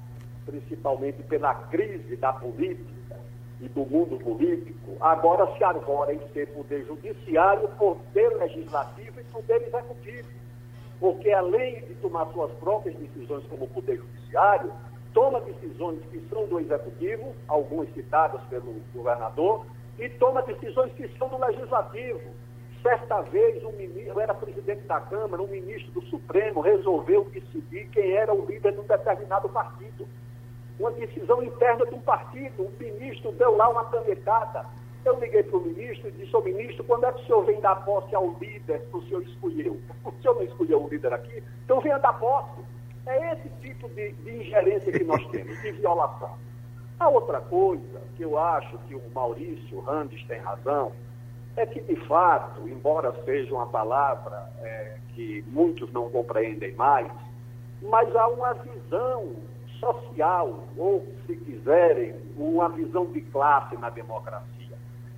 principalmente 0.47 1.23
pela 1.25 1.55
crise 1.55 2.17
da 2.17 2.33
política 2.33 3.17
e 3.61 3.69
do 3.69 3.85
mundo 3.85 4.17
político, 4.19 4.97
agora 5.01 5.55
se 5.57 5.65
arvora 5.65 6.15
em 6.15 6.21
ser 6.33 6.49
poder 6.55 6.87
judiciário, 6.87 7.69
poder 7.77 8.29
legislativo 8.39 9.21
e 9.21 9.25
poder 9.25 9.63
executivo. 9.63 10.29
Porque 10.99 11.31
além 11.31 11.85
de 11.85 11.95
tomar 11.97 12.27
suas 12.33 12.51
próprias 12.53 12.97
decisões 12.97 13.45
como 13.47 13.69
poder 13.69 13.99
judiciário, 13.99 14.73
toma 15.13 15.41
decisões 15.43 16.01
que 16.11 16.21
são 16.29 16.47
do 16.47 16.59
executivo, 16.59 17.35
algumas 17.47 17.93
citadas 17.93 18.41
pelo 18.45 18.75
governador, 18.95 19.67
e 19.99 20.09
toma 20.11 20.43
decisões 20.43 20.93
que 20.93 21.09
são 21.19 21.29
do 21.29 21.39
legislativo. 21.39 22.21
Certa 22.83 23.21
vez, 23.23 23.63
um 23.65 23.73
ministro, 23.73 24.13
eu 24.13 24.21
era 24.21 24.33
presidente 24.33 24.83
da 24.83 25.01
Câmara, 25.01 25.43
um 25.43 25.49
ministro 25.49 25.91
do 25.93 26.03
Supremo 26.03 26.61
resolveu 26.61 27.25
decidir 27.25 27.89
quem 27.89 28.13
era 28.13 28.33
o 28.33 28.47
líder 28.47 28.73
de 28.73 28.79
um 28.79 28.85
determinado 28.85 29.49
partido. 29.49 30.07
Uma 30.79 30.93
decisão 30.93 31.43
interna 31.43 31.85
de 31.87 31.95
um 31.95 32.01
partido. 32.01 32.63
O 32.63 32.73
ministro 32.79 33.33
deu 33.33 33.57
lá 33.57 33.69
uma 33.69 33.85
canetada. 33.87 34.65
Eu 35.05 35.19
liguei 35.19 35.43
para 35.43 35.57
o 35.57 35.61
ministro 35.61 36.09
e 36.09 36.13
disse 36.13 36.35
ao 36.35 36.43
ministro, 36.43 36.85
quando 36.85 37.05
é 37.05 37.13
que 37.13 37.23
o 37.23 37.27
senhor 37.27 37.45
vem 37.45 37.61
dar 37.61 37.85
posse 37.85 38.15
ao 38.15 38.37
líder 38.41 38.81
que 38.89 38.97
o 38.97 39.03
senhor 39.03 39.23
escolheu? 39.23 39.81
O 40.05 40.23
senhor 40.23 40.35
não 40.35 40.43
escolheu 40.43 40.85
o 40.85 40.89
líder 40.89 41.13
aqui? 41.13 41.43
Então 41.65 41.81
venha 41.81 41.99
dar 41.99 42.13
posse. 42.15 42.61
É 43.07 43.33
esse 43.33 43.49
tipo 43.61 43.89
de, 43.89 44.13
de 44.13 44.31
ingerência 44.31 44.93
que 44.93 45.05
nós 45.05 45.25
temos, 45.29 45.61
de 45.63 45.73
violação. 45.73 46.37
A 47.01 47.09
outra 47.09 47.41
coisa 47.41 48.01
que 48.17 48.25
eu 48.25 48.37
acho 48.37 48.77
que 48.89 48.95
o 48.95 49.03
Maurício 49.15 49.81
Randes 49.81 50.25
tem 50.27 50.41
razão 50.41 50.93
é 51.57 51.65
que, 51.65 51.81
de 51.81 51.97
fato, 52.07 52.69
embora 52.69 53.13
seja 53.25 53.55
uma 53.55 53.67
palavra 53.67 54.51
é, 54.61 54.97
que 55.15 55.45
muitos 55.49 55.93
não 55.93 56.11
compreendem 56.11 56.75
mais, 56.75 57.11
mas 57.83 58.15
há 58.17 58.29
uma 58.29 58.55
visão 58.55 59.37
social, 59.79 60.65
ou, 60.77 61.07
se 61.27 61.37
quiserem, 61.37 62.17
uma 62.37 62.69
visão 62.69 63.07
de 63.07 63.21
classe 63.21 63.77
na 63.77 63.91
democracia. 63.91 64.77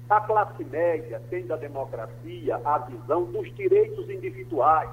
A 0.08 0.20
classe 0.20 0.64
média 0.64 1.22
tem 1.30 1.46
da 1.46 1.56
democracia 1.56 2.60
a 2.62 2.78
visão 2.78 3.24
dos 3.24 3.54
direitos 3.54 4.08
individuais 4.10 4.90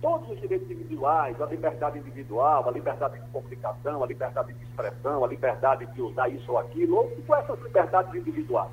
todos 0.00 0.30
os 0.30 0.40
direitos 0.40 0.70
individuais, 0.70 1.40
a 1.40 1.46
liberdade 1.46 1.98
individual, 1.98 2.68
a 2.68 2.72
liberdade 2.72 3.18
de 3.18 3.28
comunicação, 3.30 4.02
a 4.02 4.06
liberdade 4.06 4.52
de 4.52 4.64
expressão, 4.64 5.24
a 5.24 5.28
liberdade 5.28 5.86
de 5.86 6.02
usar 6.02 6.28
isso 6.28 6.50
ou 6.50 6.58
aquilo, 6.58 6.96
ou 6.96 7.10
com 7.26 7.34
essas 7.34 7.60
liberdades 7.62 8.14
individuais. 8.14 8.70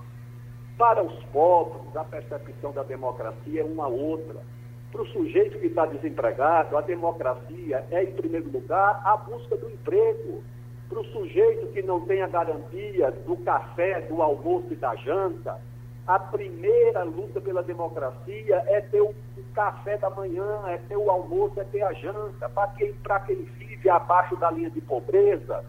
Para 0.78 1.04
os 1.04 1.24
povos, 1.26 1.96
a 1.96 2.04
percepção 2.04 2.72
da 2.72 2.84
democracia 2.84 3.62
é 3.62 3.64
uma 3.64 3.88
outra. 3.88 4.42
Para 4.92 5.02
o 5.02 5.08
sujeito 5.08 5.60
que 5.60 5.68
está 5.68 5.86
desempregado, 5.86 6.78
a 6.78 6.82
democracia 6.82 7.86
é, 7.92 8.04
em 8.04 8.12
primeiro 8.14 8.50
lugar, 8.50 9.02
a 9.04 9.18
busca 9.18 9.58
do 9.58 9.70
emprego. 9.70 10.44
Para 10.88 11.00
o 11.00 11.06
sujeito 11.06 11.68
que 11.74 11.82
não 11.82 12.02
tem 12.02 12.22
a 12.22 12.28
garantia 12.28 13.12
do 13.12 13.36
café, 13.38 14.02
do 14.02 14.22
almoço 14.22 14.68
e 14.72 14.76
da 14.76 14.96
janta, 14.96 15.60
a 16.08 16.18
primeira 16.18 17.04
luta 17.04 17.42
pela 17.42 17.62
democracia 17.62 18.64
é 18.68 18.80
ter 18.80 19.02
o 19.02 19.14
café 19.54 19.98
da 19.98 20.10
manhã, 20.10 20.64
é 20.68 20.78
ter 20.78 20.96
o 20.96 21.12
almoço, 21.12 21.60
é 21.60 21.66
ter 21.66 21.82
a 21.84 21.92
janta. 21.92 22.48
Para 22.48 22.68
quem, 22.70 22.96
quem 23.26 23.44
vive 23.44 23.90
abaixo 23.90 24.38
da 24.38 24.50
linha 24.50 24.70
de 24.70 24.80
pobreza, 24.80 25.66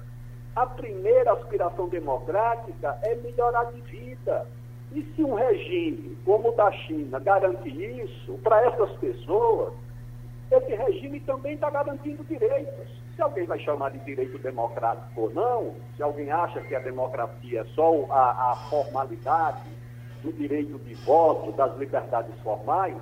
a 0.55 0.65
primeira 0.65 1.33
aspiração 1.33 1.89
democrática 1.89 2.97
é 3.03 3.17
melhorar 3.17 3.65
de 3.73 3.81
vida. 3.81 4.47
E 4.93 5.03
se 5.03 5.25
um 5.25 5.35
regime 5.35 6.17
como 6.25 6.51
o 6.51 6.53
da 6.53 6.71
China 6.71 7.19
garante 7.19 7.69
isso 7.69 8.39
para 8.39 8.65
essas 8.65 8.93
pessoas, 8.99 9.75
esse 10.53 10.75
regime 10.75 11.19
também 11.21 11.55
está 11.55 11.69
garantindo 11.69 12.23
direitos. 12.25 12.89
Se 13.17 13.21
alguém 13.21 13.45
vai 13.45 13.59
chamar 13.59 13.91
de 13.91 13.99
direito 14.05 14.39
democrático 14.39 15.21
ou 15.21 15.31
não, 15.35 15.75
se 15.97 16.03
alguém 16.03 16.31
acha 16.31 16.61
que 16.61 16.75
a 16.77 16.79
democracia 16.79 17.63
é 17.63 17.65
só 17.75 18.07
a, 18.09 18.53
a 18.53 18.57
formalidade 18.71 19.78
do 20.23 20.33
direito 20.33 20.79
de 20.79 20.95
voto, 20.95 21.53
das 21.53 21.77
liberdades 21.79 22.35
formais, 22.43 22.97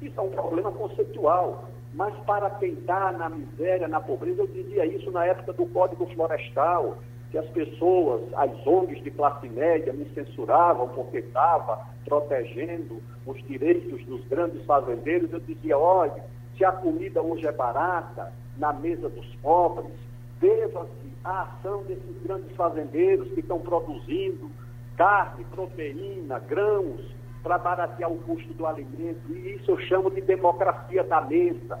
isso 0.00 0.18
é 0.18 0.22
um 0.22 0.30
problema 0.30 0.70
conceitual. 0.72 1.68
Mas 1.92 2.14
para 2.24 2.48
está 2.64 3.12
na 3.12 3.28
miséria, 3.28 3.88
na 3.88 4.00
pobreza, 4.00 4.42
eu 4.42 4.46
dizia 4.46 4.86
isso 4.86 5.10
na 5.10 5.26
época 5.26 5.52
do 5.52 5.66
Código 5.66 6.06
Florestal, 6.14 6.98
que 7.30 7.38
as 7.38 7.48
pessoas, 7.50 8.22
as 8.34 8.66
ONGs 8.66 9.02
de 9.02 9.10
classe 9.10 9.48
média, 9.48 9.92
me 9.92 10.04
censuravam 10.14 10.88
porque 10.88 11.18
estava 11.18 11.86
protegendo 12.04 13.00
os 13.26 13.40
direitos 13.46 14.04
dos 14.06 14.24
grandes 14.26 14.64
fazendeiros. 14.64 15.32
Eu 15.32 15.40
dizia, 15.40 15.78
olha, 15.78 16.24
se 16.56 16.64
a 16.64 16.72
comida 16.72 17.22
hoje 17.22 17.46
é 17.46 17.52
barata, 17.52 18.32
na 18.56 18.72
mesa 18.72 19.08
dos 19.08 19.26
pobres 19.36 19.92
deva-se 20.40 21.10
à 21.24 21.42
ação 21.42 21.82
desses 21.84 22.22
grandes 22.22 22.54
fazendeiros 22.56 23.28
que 23.32 23.40
estão 23.40 23.60
produzindo 23.60 24.50
carne, 24.96 25.44
proteína, 25.44 26.38
grãos, 26.38 27.00
para 27.42 27.58
baratear 27.58 28.10
o 28.10 28.18
custo 28.18 28.52
do 28.54 28.66
alimento. 28.66 29.30
E 29.30 29.54
isso 29.54 29.70
eu 29.70 29.78
chamo 29.80 30.10
de 30.10 30.20
democracia 30.20 31.02
da 31.04 31.20
mesa. 31.22 31.78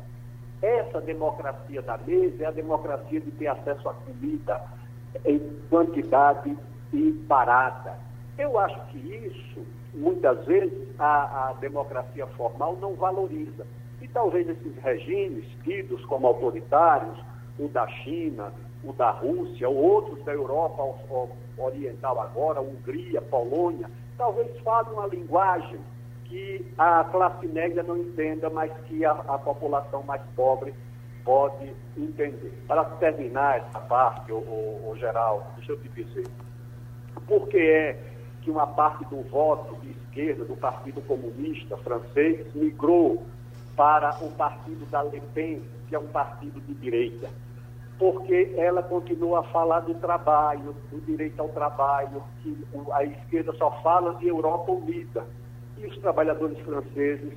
Essa 0.62 1.00
democracia 1.00 1.82
da 1.82 1.98
mesa 1.98 2.44
é 2.44 2.46
a 2.46 2.50
democracia 2.50 3.20
de 3.20 3.30
ter 3.32 3.46
acesso 3.46 3.88
à 3.88 3.94
comida 3.94 4.62
em 5.24 5.38
quantidade 5.68 6.56
e 6.92 7.10
barata. 7.26 7.98
Eu 8.38 8.58
acho 8.58 8.80
que 8.86 8.98
isso, 8.98 9.66
muitas 9.94 10.44
vezes, 10.46 10.88
a, 10.98 11.50
a 11.50 11.52
democracia 11.54 12.26
formal 12.28 12.76
não 12.76 12.94
valoriza. 12.94 13.66
E 14.00 14.08
talvez 14.08 14.48
esses 14.48 14.76
regimes, 14.82 15.44
tidos 15.62 16.04
como 16.06 16.26
autoritários, 16.26 17.18
o 17.58 17.68
da 17.68 17.86
China, 17.88 18.52
o 18.82 18.92
da 18.92 19.10
Rússia, 19.10 19.68
ou 19.68 19.76
outros 19.76 20.24
da 20.24 20.32
Europa 20.32 20.82
Oriental 21.58 22.20
agora, 22.20 22.60
Hungria, 22.60 23.20
Polônia, 23.20 23.90
talvez 24.16 24.58
falem 24.60 24.92
uma 24.92 25.06
linguagem 25.06 25.80
que 26.24 26.64
a 26.78 27.04
classe 27.04 27.46
média 27.46 27.82
não 27.82 27.96
entenda, 27.96 28.48
mas 28.48 28.72
que 28.86 29.04
a, 29.04 29.12
a 29.12 29.38
população 29.38 30.02
mais 30.04 30.22
pobre 30.36 30.72
pode 31.24 31.74
entender. 31.96 32.52
Para 32.66 32.84
terminar 32.84 33.58
essa 33.58 33.80
parte, 33.80 34.32
o, 34.32 34.36
o, 34.36 34.90
o 34.90 34.96
Geraldo, 34.96 35.44
deixa 35.56 35.72
eu 35.72 35.80
te 35.80 35.88
dizer, 35.88 36.26
por 37.26 37.48
que 37.48 37.58
é 37.58 37.98
que 38.42 38.50
uma 38.50 38.66
parte 38.66 39.04
do 39.06 39.22
voto 39.28 39.74
de 39.80 39.90
esquerda 39.90 40.44
do 40.44 40.56
Partido 40.56 41.02
Comunista 41.02 41.76
francês 41.78 42.46
migrou 42.54 43.26
para 43.76 44.16
o 44.24 44.30
partido 44.32 44.88
da 44.90 45.02
Le 45.02 45.20
Pen, 45.34 45.62
que 45.88 45.94
é 45.94 45.98
um 45.98 46.08
partido 46.08 46.60
de 46.60 46.74
direita? 46.74 47.28
Porque 48.00 48.54
ela 48.56 48.82
continua 48.82 49.40
a 49.40 49.42
falar 49.44 49.80
do 49.80 49.92
trabalho, 49.96 50.74
do 50.90 51.00
direito 51.02 51.38
ao 51.38 51.50
trabalho, 51.50 52.22
que 52.42 52.56
a 52.92 53.04
esquerda 53.04 53.52
só 53.58 53.70
fala 53.82 54.14
de 54.14 54.26
Europa 54.26 54.72
unida 54.72 55.26
e 55.76 55.84
os 55.86 55.98
trabalhadores 55.98 56.58
franceses 56.60 57.34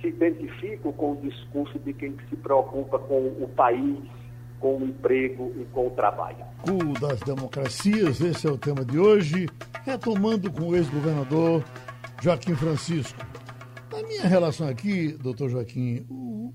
se 0.00 0.06
identificam 0.06 0.92
com 0.92 1.14
o 1.14 1.16
discurso 1.16 1.76
de 1.80 1.92
quem 1.92 2.16
se 2.30 2.36
preocupa 2.36 2.96
com 3.00 3.26
o 3.26 3.50
país, 3.56 3.98
com 4.60 4.76
o 4.76 4.84
emprego 4.84 5.52
e 5.56 5.64
com 5.72 5.88
o 5.88 5.90
trabalho. 5.90 6.44
Cu 6.62 6.98
das 7.00 7.18
democracias, 7.20 8.20
esse 8.20 8.46
é 8.46 8.50
o 8.50 8.56
tema 8.56 8.84
de 8.84 8.96
hoje, 8.96 9.48
retomando 9.84 10.48
com 10.52 10.68
o 10.68 10.76
ex-governador 10.76 11.64
Joaquim 12.22 12.54
Francisco. 12.54 13.18
Na 13.92 14.00
minha 14.06 14.28
relação 14.28 14.68
aqui, 14.68 15.12
doutor 15.20 15.48
Joaquim, 15.48 16.06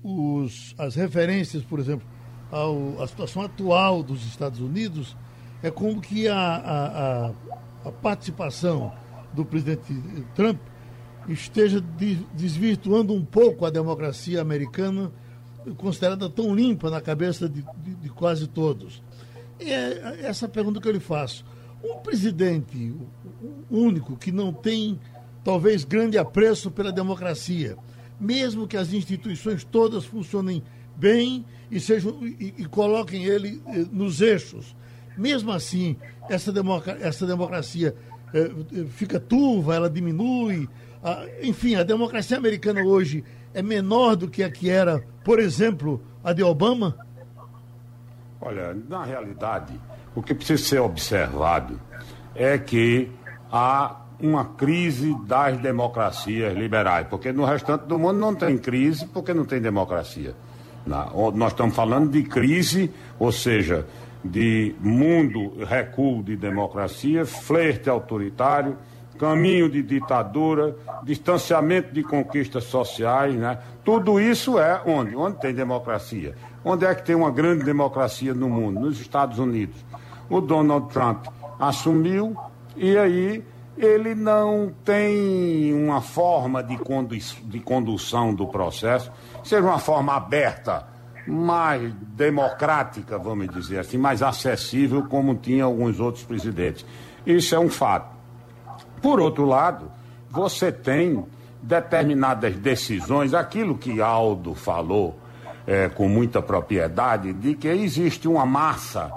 os, 0.02 0.74
as 0.78 0.94
referências, 0.94 1.62
por 1.62 1.78
exemplo, 1.78 2.08
ao, 2.50 3.06
situação 3.06 3.42
atual 3.42 4.02
dos 4.02 4.24
Estados 4.26 4.60
Unidos, 4.60 5.16
é 5.62 5.70
como 5.70 6.00
que 6.00 6.28
a, 6.28 6.36
a, 6.36 6.86
a, 7.26 7.32
a 7.86 7.92
participação 7.92 8.92
do 9.32 9.44
presidente 9.44 9.94
Trump 10.34 10.58
esteja 11.28 11.82
desvirtuando 12.34 13.12
um 13.12 13.24
pouco 13.24 13.64
a 13.64 13.70
democracia 13.70 14.40
americana, 14.40 15.12
considerada 15.76 16.28
tão 16.28 16.54
limpa 16.54 16.90
na 16.90 17.00
cabeça 17.00 17.48
de, 17.48 17.62
de, 17.62 17.94
de 17.94 18.08
quase 18.08 18.46
todos. 18.46 19.02
É 19.58 20.26
essa 20.26 20.48
pergunta 20.48 20.80
que 20.80 20.88
eu 20.88 20.92
lhe 20.92 21.00
faço. 21.00 21.44
Um 21.84 21.98
presidente 21.98 22.94
único 23.70 24.16
que 24.16 24.32
não 24.32 24.52
tem, 24.52 24.98
talvez, 25.44 25.84
grande 25.84 26.18
apreço 26.18 26.70
pela 26.70 26.90
democracia, 26.90 27.76
mesmo 28.18 28.66
que 28.66 28.76
as 28.76 28.92
instituições 28.92 29.64
todas 29.64 30.04
funcionem 30.04 30.62
bem 31.00 31.44
e, 31.70 31.80
sejam, 31.80 32.18
e, 32.22 32.54
e 32.58 32.64
coloquem 32.66 33.24
ele 33.24 33.62
eh, 33.66 33.86
nos 33.90 34.20
eixos, 34.20 34.76
mesmo 35.16 35.50
assim, 35.50 35.96
essa, 36.28 36.52
democracia, 36.52 37.06
essa 37.06 37.26
democracia 37.26 37.94
eh, 38.34 38.50
fica 38.90 39.18
turva, 39.18 39.74
ela 39.74 39.88
diminui, 39.88 40.68
enfim, 41.42 41.76
a 41.76 41.82
democracia 41.82 42.36
americana 42.36 42.82
hoje 42.82 43.24
é 43.54 43.62
menor 43.62 44.16
do 44.16 44.28
que 44.28 44.42
a 44.42 44.50
que 44.50 44.68
era, 44.68 45.02
por 45.24 45.38
exemplo, 45.38 46.02
a 46.22 46.34
de 46.34 46.42
Obama? 46.42 46.94
Olha, 48.40 48.76
na 48.88 49.04
realidade, 49.04 49.72
o 50.14 50.22
que 50.22 50.34
precisa 50.34 50.62
ser 50.62 50.80
observado 50.80 51.80
é 52.34 52.58
que 52.58 53.10
há 53.50 54.00
uma 54.20 54.44
crise 54.44 55.16
das 55.26 55.58
democracias 55.58 56.54
liberais, 56.54 57.06
porque 57.08 57.32
no 57.32 57.44
restante 57.44 57.86
do 57.86 57.98
mundo 57.98 58.18
não 58.18 58.34
tem 58.34 58.56
crise, 58.58 59.06
porque 59.06 59.32
não 59.32 59.44
tem 59.44 59.60
democracia. 59.60 60.34
Nós 60.86 61.52
estamos 61.52 61.74
falando 61.74 62.10
de 62.10 62.22
crise, 62.22 62.90
ou 63.18 63.30
seja, 63.30 63.86
de 64.24 64.74
mundo 64.80 65.64
recuo 65.64 66.22
de 66.22 66.36
democracia, 66.36 67.24
flerte 67.24 67.88
autoritário, 67.88 68.76
caminho 69.18 69.68
de 69.68 69.82
ditadura, 69.82 70.74
distanciamento 71.02 71.92
de 71.92 72.02
conquistas 72.02 72.64
sociais, 72.64 73.34
né? 73.34 73.58
Tudo 73.84 74.18
isso 74.18 74.58
é 74.58 74.80
onde? 74.86 75.14
Onde 75.14 75.38
tem 75.38 75.54
democracia. 75.54 76.34
Onde 76.64 76.86
é 76.86 76.94
que 76.94 77.04
tem 77.04 77.14
uma 77.14 77.30
grande 77.30 77.64
democracia 77.64 78.32
no 78.32 78.48
mundo? 78.48 78.80
Nos 78.80 79.00
Estados 79.00 79.38
Unidos. 79.38 79.76
O 80.28 80.40
Donald 80.40 80.88
Trump 80.92 81.26
assumiu 81.58 82.34
e 82.76 82.96
aí 82.96 83.44
ele 83.76 84.14
não 84.14 84.72
tem 84.84 85.74
uma 85.74 86.00
forma 86.00 86.62
de, 86.62 86.76
condu 86.78 87.16
de 87.16 87.60
condução 87.60 88.34
do 88.34 88.46
processo, 88.46 89.10
seja 89.44 89.62
uma 89.62 89.78
forma 89.78 90.14
aberta, 90.14 90.86
mais 91.26 91.92
democrática, 91.92 93.18
vamos 93.18 93.48
dizer 93.48 93.78
assim, 93.78 93.98
mais 93.98 94.22
acessível, 94.22 95.04
como 95.04 95.34
tinha 95.36 95.64
alguns 95.64 96.00
outros 96.00 96.24
presidentes. 96.24 96.84
Isso 97.24 97.54
é 97.54 97.58
um 97.58 97.68
fato. 97.68 98.16
Por 99.00 99.20
outro 99.20 99.44
lado, 99.44 99.90
você 100.30 100.72
tem 100.72 101.24
determinadas 101.62 102.56
decisões, 102.56 103.34
aquilo 103.34 103.76
que 103.76 104.00
Aldo 104.00 104.54
falou 104.54 105.18
é, 105.66 105.88
com 105.88 106.08
muita 106.08 106.40
propriedade, 106.40 107.32
de 107.32 107.54
que 107.54 107.68
existe 107.68 108.26
uma 108.26 108.46
massa 108.46 109.12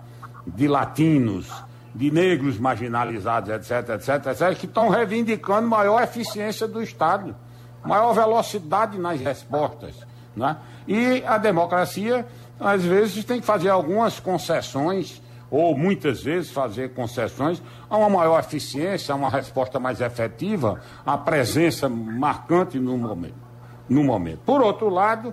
de 0.46 0.68
latinos, 0.68 1.50
de 1.96 2.12
negros 2.12 2.58
marginalizados, 2.58 3.50
etc, 3.50 3.90
etc, 3.90 4.28
etc, 4.28 4.60
que 4.60 4.66
estão 4.66 4.90
reivindicando 4.90 5.68
maior 5.68 6.02
eficiência 6.02 6.68
do 6.68 6.82
Estado, 6.82 7.36
maior 7.84 8.14
velocidade 8.14 8.98
nas 8.98 9.20
respostas. 9.22 9.96
Né? 10.36 10.58
E 10.88 11.24
a 11.26 11.38
democracia, 11.38 12.26
às 12.60 12.84
vezes, 12.84 13.24
tem 13.24 13.40
que 13.40 13.46
fazer 13.46 13.70
algumas 13.70 14.20
concessões 14.20 15.22
ou 15.54 15.78
muitas 15.78 16.24
vezes 16.24 16.50
fazer 16.50 16.96
concessões 16.96 17.62
a 17.88 17.96
uma 17.96 18.10
maior 18.10 18.40
eficiência, 18.40 19.14
a 19.14 19.16
uma 19.16 19.30
resposta 19.30 19.80
mais 19.80 20.02
efetiva, 20.02 20.82
a 21.06 21.16
presença 21.16 21.88
marcante 21.88 22.80
no 22.80 22.98
momento. 22.98 23.36
No 23.88 24.04
momento. 24.04 24.40
Por 24.46 24.62
outro 24.62 24.90
lado, 24.90 25.32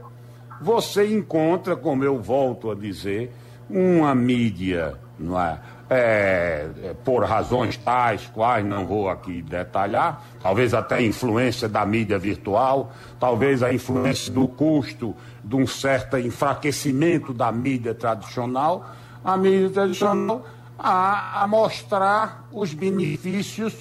você 0.61 1.07
encontra, 1.07 1.75
como 1.75 2.05
eu 2.05 2.21
volto 2.21 2.71
a 2.71 2.75
dizer, 2.75 3.33
uma 3.71 4.15
mídia, 4.15 4.99
não 5.19 5.41
é? 5.41 5.59
É, 5.93 6.95
por 7.05 7.25
razões 7.25 7.77
tais 7.77 8.25
quais 8.33 8.65
não 8.65 8.87
vou 8.87 9.11
aqui 9.11 9.43
detalhar, 9.43 10.25
talvez 10.41 10.73
até 10.73 10.95
a 10.95 11.03
influência 11.03 11.69
da 11.69 11.85
mídia 11.85 12.17
virtual, 12.17 12.93
talvez 13.19 13.61
a 13.61 13.75
influência 13.75 14.33
do 14.33 14.47
custo 14.47 15.17
de 15.43 15.57
um 15.57 15.67
certo 15.67 16.17
enfraquecimento 16.17 17.35
da 17.35 17.51
mídia 17.51 17.93
tradicional, 17.93 18.89
a 19.25 19.37
mídia 19.37 19.69
tradicional 19.71 20.45
a, 20.79 21.43
a 21.43 21.47
mostrar 21.47 22.47
os 22.53 22.73
benefícios 22.73 23.75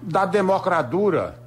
da 0.00 0.24
democradura, 0.24 1.38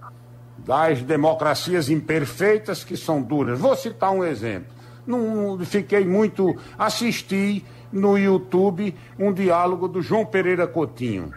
das 0.58 1.02
democracias 1.02 1.89
imperfeitas 1.89 2.84
que 2.84 2.98
são 2.98 3.22
duras. 3.22 3.60
Vou 3.60 3.76
citar 3.76 4.12
um 4.12 4.24
exemplo. 4.24 4.74
Não, 5.08 5.58
fiquei 5.65 6.06
muito. 6.06 6.56
Assisti 6.78 7.65
no 7.91 8.17
YouTube 8.17 8.95
um 9.17 9.34
diálogo 9.34 9.88
do 9.88 10.02
João 10.02 10.25
Pereira 10.25 10.67
Coutinho. 10.67 11.34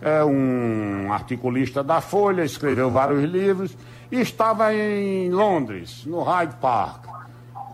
É 0.00 0.24
um 0.24 1.12
articulista 1.12 1.82
da 1.82 2.00
Folha, 2.00 2.42
escreveu 2.42 2.90
vários 2.90 3.22
livros 3.22 3.76
e 4.10 4.20
estava 4.20 4.74
em 4.74 5.30
Londres, 5.30 6.04
no 6.04 6.22
Hyde 6.22 6.56
Park 6.60 7.12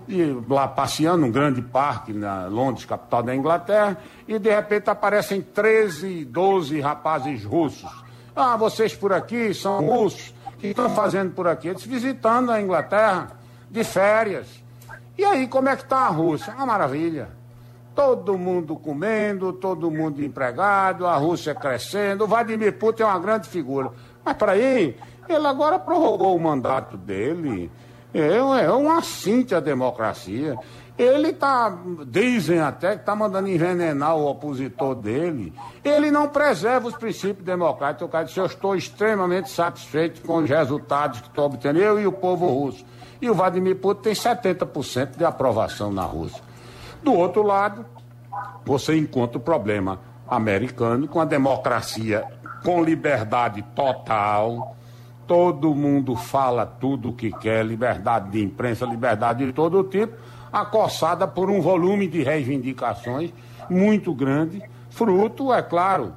e 0.08 0.42
lá 0.48 0.66
passeando 0.66 1.18
num 1.18 1.30
grande 1.30 1.60
parque 1.60 2.14
na 2.14 2.46
Londres, 2.46 2.86
capital 2.86 3.22
da 3.22 3.36
Inglaterra, 3.36 3.98
e 4.26 4.38
de 4.38 4.50
repente 4.50 4.88
aparecem 4.88 5.42
13, 5.42 6.24
12 6.24 6.80
rapazes 6.80 7.44
russos. 7.44 7.90
Ah, 8.34 8.56
vocês 8.56 8.96
por 8.96 9.12
aqui 9.12 9.52
são 9.52 9.84
russos, 9.84 10.34
o 10.46 10.52
que 10.52 10.68
estão 10.68 10.88
fazendo 10.90 11.32
por 11.32 11.46
aqui? 11.46 11.68
Eles 11.68 11.84
visitando 11.84 12.50
a 12.50 12.60
Inglaterra 12.60 13.32
de 13.70 13.84
férias. 13.84 14.46
E 15.16 15.24
aí, 15.24 15.46
como 15.46 15.68
é 15.68 15.76
que 15.76 15.82
está 15.82 16.06
a 16.06 16.08
Rússia? 16.08 16.54
Uma 16.54 16.66
maravilha. 16.66 17.28
Todo 17.98 18.38
mundo 18.38 18.76
comendo, 18.76 19.52
todo 19.52 19.90
mundo 19.90 20.22
empregado, 20.22 21.04
a 21.04 21.16
Rússia 21.16 21.52
crescendo. 21.52 22.22
O 22.22 22.26
Vladimir 22.28 22.78
Putin 22.78 23.02
é 23.02 23.06
uma 23.06 23.18
grande 23.18 23.48
figura. 23.48 23.90
Mas 24.24 24.36
para 24.36 24.52
aí, 24.52 24.96
ele 25.28 25.46
agora 25.48 25.80
prorrogou 25.80 26.36
o 26.36 26.40
mandato 26.40 26.96
dele 26.96 27.68
é, 28.14 28.36
é 28.36 28.72
um 28.72 28.88
assinte 28.90 29.52
à 29.52 29.58
democracia. 29.58 30.56
Ele 30.96 31.30
está, 31.30 31.76
dizem 32.06 32.60
até 32.60 32.94
que 32.94 33.00
está 33.00 33.16
mandando 33.16 33.48
envenenar 33.48 34.16
o 34.16 34.28
opositor 34.28 34.94
dele. 34.94 35.52
Ele 35.84 36.12
não 36.12 36.28
preserva 36.28 36.86
os 36.86 36.94
princípios 36.94 37.44
democráticos. 37.44 38.08
Eu 38.12 38.24
dizer, 38.24 38.40
eu 38.40 38.46
estou 38.46 38.76
extremamente 38.76 39.50
satisfeito 39.50 40.22
com 40.22 40.38
os 40.38 40.48
resultados 40.48 41.20
que 41.20 41.28
estou 41.28 41.46
obtendo, 41.46 41.80
eu 41.80 42.00
e 42.00 42.06
o 42.06 42.12
povo 42.12 42.46
russo. 42.46 42.84
E 43.20 43.28
o 43.28 43.34
Vladimir 43.34 43.74
Putin 43.74 44.02
tem 44.02 44.12
70% 44.12 45.16
de 45.16 45.24
aprovação 45.24 45.92
na 45.92 46.02
Rússia. 46.02 46.47
Do 47.02 47.12
outro 47.14 47.42
lado, 47.42 47.84
você 48.64 48.96
encontra 48.96 49.38
o 49.38 49.40
problema 49.40 50.00
americano 50.28 51.08
com 51.08 51.20
a 51.20 51.24
democracia 51.24 52.24
com 52.64 52.82
liberdade 52.82 53.62
total. 53.74 54.76
Todo 55.26 55.74
mundo 55.74 56.16
fala 56.16 56.66
tudo 56.66 57.10
o 57.10 57.12
que 57.12 57.30
quer, 57.30 57.64
liberdade 57.64 58.30
de 58.30 58.42
imprensa, 58.42 58.84
liberdade 58.84 59.46
de 59.46 59.52
todo 59.52 59.84
tipo 59.84 60.14
acossada 60.52 61.26
por 61.26 61.50
um 61.50 61.60
volume 61.60 62.08
de 62.08 62.22
reivindicações 62.22 63.32
muito 63.68 64.14
grande, 64.14 64.62
fruto, 64.90 65.52
é 65.52 65.62
claro, 65.62 66.14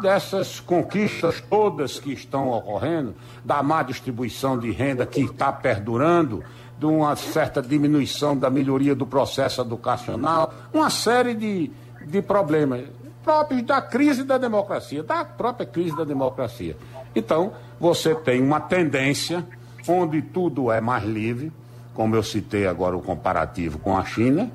dessas 0.00 0.60
conquistas 0.60 1.40
todas 1.40 1.98
que 1.98 2.12
estão 2.12 2.50
ocorrendo, 2.50 3.14
da 3.44 3.62
má 3.62 3.82
distribuição 3.82 4.58
de 4.58 4.70
renda 4.70 5.04
que 5.04 5.20
está 5.22 5.52
perdurando, 5.52 6.42
de 6.82 6.86
uma 6.86 7.14
certa 7.14 7.62
diminuição 7.62 8.36
da 8.36 8.50
melhoria 8.50 8.92
do 8.92 9.06
processo 9.06 9.60
educacional, 9.60 10.52
uma 10.74 10.90
série 10.90 11.32
de, 11.32 11.70
de 12.04 12.20
problemas 12.20 12.82
próprios 13.22 13.62
da 13.62 13.80
crise 13.80 14.24
da 14.24 14.36
democracia, 14.36 15.00
da 15.00 15.24
própria 15.24 15.64
crise 15.64 15.96
da 15.96 16.02
democracia. 16.02 16.76
Então, 17.14 17.52
você 17.78 18.16
tem 18.16 18.42
uma 18.42 18.58
tendência 18.58 19.46
onde 19.86 20.20
tudo 20.22 20.72
é 20.72 20.80
mais 20.80 21.04
livre, 21.04 21.52
como 21.94 22.16
eu 22.16 22.22
citei 22.24 22.66
agora 22.66 22.96
o 22.96 23.00
comparativo 23.00 23.78
com 23.78 23.96
a 23.96 24.04
China, 24.04 24.50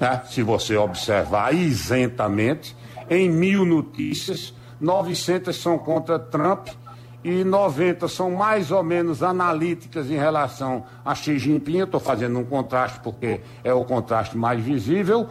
né? 0.00 0.20
se 0.26 0.42
você 0.42 0.76
observar 0.76 1.54
isentamente, 1.54 2.76
em 3.08 3.30
mil 3.30 3.64
notícias, 3.64 4.52
900 4.80 5.54
são 5.54 5.78
contra 5.78 6.18
Trump 6.18 6.70
e 7.24 7.44
90 7.44 8.08
são 8.08 8.30
mais 8.32 8.70
ou 8.70 8.82
menos 8.82 9.22
analíticas 9.22 10.10
em 10.10 10.16
relação 10.16 10.84
a 11.04 11.14
Xi 11.14 11.38
Jinping. 11.38 11.82
Estou 11.82 12.00
fazendo 12.00 12.38
um 12.38 12.44
contraste 12.44 13.00
porque 13.00 13.40
é 13.62 13.72
o 13.72 13.84
contraste 13.84 14.36
mais 14.36 14.60
visível, 14.60 15.28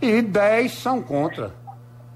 e 0.00 0.22
10 0.22 0.72
são 0.72 1.02
contra. 1.02 1.52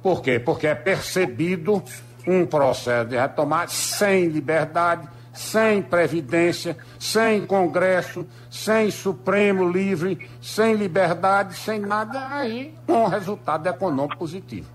Por 0.02 0.22
quê? 0.22 0.38
Porque 0.38 0.66
é 0.66 0.74
percebido 0.74 1.82
um 2.26 2.46
processo 2.46 3.08
de 3.08 3.16
retomada 3.16 3.68
sem 3.68 4.26
liberdade, 4.26 5.08
sem 5.32 5.82
Previdência, 5.82 6.76
sem 6.98 7.46
Congresso, 7.46 8.26
sem 8.50 8.90
Supremo 8.90 9.68
livre, 9.68 10.28
sem 10.40 10.74
liberdade, 10.74 11.54
sem 11.54 11.80
nada, 11.80 12.28
aí 12.30 12.74
um 12.88 13.06
resultado 13.06 13.66
econômico 13.66 14.18
positivo. 14.18 14.68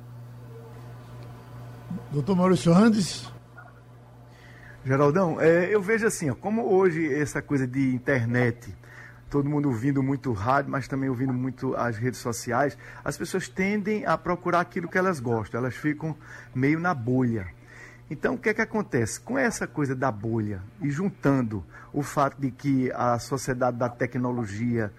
Doutor 2.11 2.35
Maurício 2.35 2.71
Randes. 2.71 3.32
Geraldão, 4.85 5.39
é, 5.39 5.73
eu 5.73 5.81
vejo 5.81 6.05
assim, 6.05 6.29
ó, 6.29 6.35
como 6.35 6.65
hoje 6.65 7.13
essa 7.13 7.41
coisa 7.41 7.65
de 7.65 7.95
internet, 7.95 8.75
todo 9.29 9.49
mundo 9.49 9.69
ouvindo 9.69 10.03
muito 10.03 10.33
rádio, 10.33 10.69
mas 10.69 10.89
também 10.89 11.07
ouvindo 11.07 11.33
muito 11.33 11.73
as 11.77 11.95
redes 11.95 12.19
sociais, 12.19 12.77
as 13.01 13.17
pessoas 13.17 13.47
tendem 13.47 14.05
a 14.05 14.17
procurar 14.17 14.59
aquilo 14.59 14.89
que 14.89 14.97
elas 14.97 15.21
gostam, 15.21 15.61
elas 15.61 15.73
ficam 15.73 16.13
meio 16.53 16.81
na 16.81 16.93
bolha. 16.93 17.47
Então, 18.11 18.35
o 18.35 18.37
que 18.37 18.49
é 18.49 18.53
que 18.53 18.61
acontece? 18.61 19.21
Com 19.21 19.39
essa 19.39 19.65
coisa 19.65 19.95
da 19.95 20.11
bolha 20.11 20.61
e 20.81 20.91
juntando 20.91 21.63
o 21.93 22.03
fato 22.03 22.41
de 22.41 22.51
que 22.51 22.91
a 22.91 23.17
sociedade 23.19 23.77
da 23.77 23.87
tecnologia, 23.87 24.91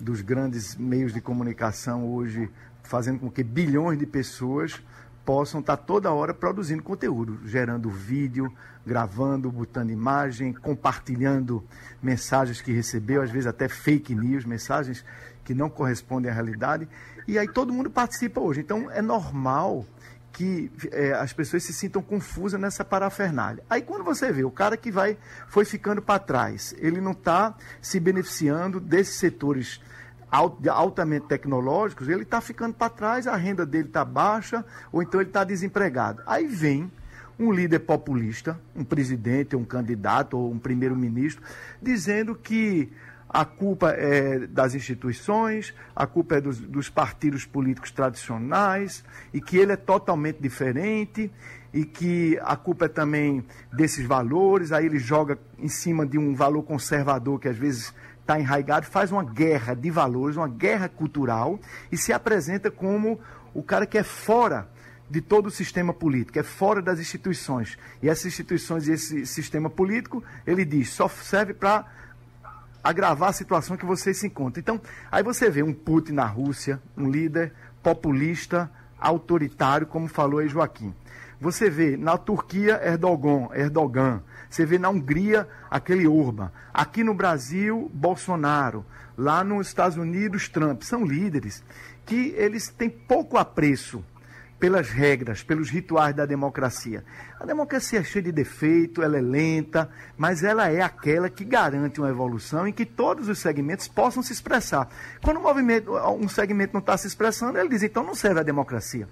dos 0.00 0.20
grandes 0.20 0.74
meios 0.74 1.14
de 1.14 1.20
comunicação 1.20 2.04
hoje, 2.12 2.50
fazendo 2.82 3.20
com 3.20 3.30
que 3.30 3.44
bilhões 3.44 4.00
de 4.00 4.06
pessoas 4.06 4.82
possam 5.28 5.60
estar 5.60 5.76
toda 5.76 6.10
hora 6.10 6.32
produzindo 6.32 6.82
conteúdo, 6.82 7.38
gerando 7.44 7.90
vídeo, 7.90 8.50
gravando, 8.86 9.52
botando 9.52 9.90
imagem, 9.90 10.54
compartilhando 10.54 11.62
mensagens 12.02 12.62
que 12.62 12.72
recebeu, 12.72 13.20
às 13.20 13.30
vezes 13.30 13.46
até 13.46 13.68
fake 13.68 14.14
news, 14.14 14.46
mensagens 14.46 15.04
que 15.44 15.52
não 15.52 15.68
correspondem 15.68 16.30
à 16.30 16.34
realidade. 16.34 16.88
E 17.26 17.38
aí 17.38 17.46
todo 17.46 17.74
mundo 17.74 17.90
participa 17.90 18.40
hoje. 18.40 18.60
Então 18.60 18.90
é 18.90 19.02
normal 19.02 19.84
que 20.32 20.72
é, 20.92 21.12
as 21.12 21.34
pessoas 21.34 21.62
se 21.62 21.74
sintam 21.74 22.00
confusas 22.00 22.58
nessa 22.58 22.82
parafernália. 22.82 23.62
Aí 23.68 23.82
quando 23.82 24.04
você 24.04 24.32
vê 24.32 24.44
o 24.44 24.50
cara 24.50 24.78
que 24.78 24.90
vai 24.90 25.18
foi 25.46 25.66
ficando 25.66 26.00
para 26.00 26.18
trás, 26.18 26.74
ele 26.78 27.02
não 27.02 27.12
está 27.12 27.54
se 27.82 28.00
beneficiando 28.00 28.80
desses 28.80 29.18
setores 29.18 29.78
altamente 30.30 31.26
tecnológicos, 31.26 32.08
ele 32.08 32.22
está 32.22 32.40
ficando 32.40 32.74
para 32.74 32.90
trás, 32.90 33.26
a 33.26 33.36
renda 33.36 33.64
dele 33.64 33.88
está 33.88 34.04
baixa, 34.04 34.64
ou 34.92 35.02
então 35.02 35.20
ele 35.20 35.30
está 35.30 35.44
desempregado. 35.44 36.22
Aí 36.26 36.46
vem 36.46 36.90
um 37.38 37.52
líder 37.52 37.80
populista, 37.80 38.60
um 38.74 38.84
presidente, 38.84 39.54
um 39.54 39.64
candidato 39.64 40.36
ou 40.36 40.50
um 40.50 40.58
primeiro-ministro, 40.58 41.42
dizendo 41.80 42.34
que 42.34 42.92
a 43.28 43.44
culpa 43.44 43.90
é 43.90 44.46
das 44.46 44.74
instituições, 44.74 45.74
a 45.94 46.06
culpa 46.06 46.36
é 46.36 46.40
dos, 46.40 46.58
dos, 46.58 46.88
partidos 46.88 47.44
políticos 47.44 47.90
tradicionais, 47.90 49.04
e 49.32 49.40
que 49.40 49.56
ele 49.56 49.72
é 49.72 49.76
totalmente 49.76 50.38
diferente, 50.40 51.30
e 51.72 51.84
que 51.84 52.38
a 52.42 52.56
culpa 52.56 52.86
é 52.86 52.88
também 52.88 53.44
desses 53.72 54.04
valores. 54.06 54.72
Aí 54.72 54.86
ele 54.86 54.98
joga 54.98 55.38
em 55.58 55.68
cima 55.68 56.06
de 56.06 56.18
um 56.18 56.34
valor 56.34 56.62
conservador 56.62 57.38
que 57.38 57.48
às 57.48 57.56
vezes 57.56 57.94
está 58.28 58.38
enraigado, 58.38 58.84
faz 58.84 59.10
uma 59.10 59.24
guerra 59.24 59.72
de 59.72 59.90
valores, 59.90 60.36
uma 60.36 60.48
guerra 60.48 60.86
cultural, 60.86 61.58
e 61.90 61.96
se 61.96 62.12
apresenta 62.12 62.70
como 62.70 63.18
o 63.54 63.62
cara 63.62 63.86
que 63.86 63.96
é 63.96 64.02
fora 64.02 64.68
de 65.08 65.22
todo 65.22 65.46
o 65.46 65.50
sistema 65.50 65.94
político, 65.94 66.38
é 66.38 66.42
fora 66.42 66.82
das 66.82 67.00
instituições. 67.00 67.78
E 68.02 68.08
essas 68.10 68.26
instituições 68.26 68.86
e 68.86 68.92
esse 68.92 69.24
sistema 69.24 69.70
político, 69.70 70.22
ele 70.46 70.66
diz, 70.66 70.90
só 70.90 71.08
serve 71.08 71.54
para 71.54 71.86
agravar 72.84 73.30
a 73.30 73.32
situação 73.32 73.78
que 73.78 73.86
você 73.86 74.12
se 74.12 74.26
encontra. 74.26 74.60
Então, 74.60 74.78
aí 75.10 75.22
você 75.22 75.48
vê 75.48 75.62
um 75.62 75.72
Putin 75.72 76.12
na 76.12 76.26
Rússia, 76.26 76.78
um 76.94 77.10
líder 77.10 77.54
populista, 77.82 78.70
autoritário, 79.00 79.86
como 79.86 80.06
falou 80.06 80.40
aí 80.40 80.48
Joaquim. 80.48 80.94
Você 81.40 81.70
vê 81.70 81.96
na 81.96 82.18
Turquia 82.18 82.80
Erdogan, 82.84 83.48
Erdogan. 83.54 84.22
Você 84.50 84.66
vê 84.66 84.78
na 84.78 84.88
Hungria 84.88 85.48
aquele 85.70 86.08
Urban. 86.08 86.50
Aqui 86.74 87.04
no 87.04 87.14
Brasil, 87.14 87.90
Bolsonaro. 87.94 88.84
Lá 89.16 89.44
nos 89.44 89.68
Estados 89.68 89.96
Unidos, 89.96 90.48
Trump. 90.48 90.82
São 90.82 91.04
líderes 91.04 91.62
que 92.04 92.34
eles 92.36 92.68
têm 92.68 92.90
pouco 92.90 93.36
apreço 93.36 94.04
pelas 94.58 94.90
regras, 94.90 95.42
pelos 95.42 95.70
rituais 95.70 96.14
da 96.16 96.26
democracia. 96.26 97.04
A 97.38 97.46
democracia 97.46 98.00
é 98.00 98.02
cheia 98.02 98.24
de 98.24 98.32
defeito, 98.32 99.02
ela 99.02 99.16
é 99.16 99.20
lenta, 99.20 99.88
mas 100.16 100.42
ela 100.42 100.68
é 100.68 100.80
aquela 100.82 101.30
que 101.30 101.44
garante 101.44 102.00
uma 102.00 102.08
evolução 102.08 102.66
em 102.66 102.72
que 102.72 102.84
todos 102.84 103.28
os 103.28 103.38
segmentos 103.38 103.86
possam 103.86 104.20
se 104.22 104.32
expressar. 104.32 104.88
Quando 105.22 105.38
um 105.38 106.28
segmento 106.28 106.72
não 106.72 106.80
está 106.80 106.96
se 106.96 107.06
expressando, 107.06 107.58
ele 107.58 107.68
diz, 107.68 107.84
então 107.84 108.02
não 108.02 108.16
serve 108.16 108.40
a 108.40 108.42
democracia. 108.42 109.08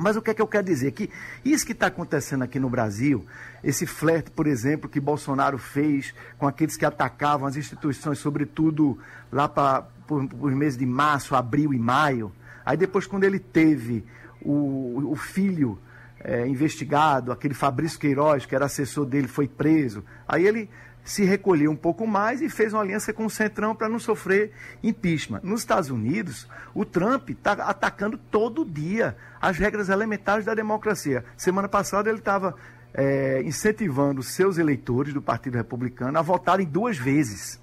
Mas 0.00 0.16
o 0.16 0.22
que 0.22 0.30
é 0.30 0.34
que 0.34 0.40
eu 0.40 0.46
quero 0.46 0.64
dizer? 0.64 0.92
Que 0.92 1.10
isso 1.44 1.66
que 1.66 1.72
está 1.72 1.88
acontecendo 1.88 2.42
aqui 2.42 2.58
no 2.58 2.70
Brasil, 2.70 3.26
esse 3.62 3.84
flerte, 3.84 4.30
por 4.30 4.46
exemplo, 4.46 4.88
que 4.88 4.98
Bolsonaro 4.98 5.58
fez 5.58 6.14
com 6.38 6.48
aqueles 6.48 6.74
que 6.74 6.86
atacavam 6.86 7.46
as 7.46 7.54
instituições, 7.54 8.18
sobretudo 8.18 8.98
lá 9.30 9.46
para 9.46 9.86
os 10.08 10.54
meses 10.54 10.78
de 10.78 10.86
março, 10.86 11.36
abril 11.36 11.74
e 11.74 11.78
maio. 11.78 12.32
Aí 12.64 12.78
depois, 12.78 13.06
quando 13.06 13.24
ele 13.24 13.38
teve 13.38 14.02
o, 14.40 15.12
o 15.12 15.16
filho 15.16 15.78
é, 16.18 16.46
investigado, 16.46 17.30
aquele 17.30 17.52
Fabrício 17.52 17.98
Queiroz, 17.98 18.46
que 18.46 18.54
era 18.54 18.64
assessor 18.64 19.04
dele, 19.04 19.28
foi 19.28 19.46
preso. 19.46 20.02
Aí 20.26 20.46
ele 20.46 20.70
se 21.10 21.24
recolheu 21.24 21.72
um 21.72 21.76
pouco 21.76 22.06
mais 22.06 22.40
e 22.40 22.48
fez 22.48 22.72
uma 22.72 22.82
aliança 22.82 23.12
com 23.12 23.26
o 23.26 23.30
Centrão 23.30 23.74
para 23.74 23.88
não 23.88 23.98
sofrer 23.98 24.52
impeachment. 24.80 25.40
Nos 25.42 25.62
Estados 25.62 25.90
Unidos, 25.90 26.46
o 26.72 26.84
Trump 26.84 27.30
está 27.30 27.50
atacando 27.54 28.16
todo 28.16 28.64
dia 28.64 29.16
as 29.40 29.58
regras 29.58 29.88
elementares 29.88 30.44
da 30.44 30.54
democracia. 30.54 31.24
Semana 31.36 31.68
passada 31.68 32.08
ele 32.08 32.20
estava 32.20 32.54
é, 32.94 33.42
incentivando 33.44 34.22
seus 34.22 34.56
eleitores 34.56 35.12
do 35.12 35.20
Partido 35.20 35.56
Republicano 35.56 36.16
a 36.16 36.22
votarem 36.22 36.64
duas 36.64 36.96
vezes. 36.96 37.60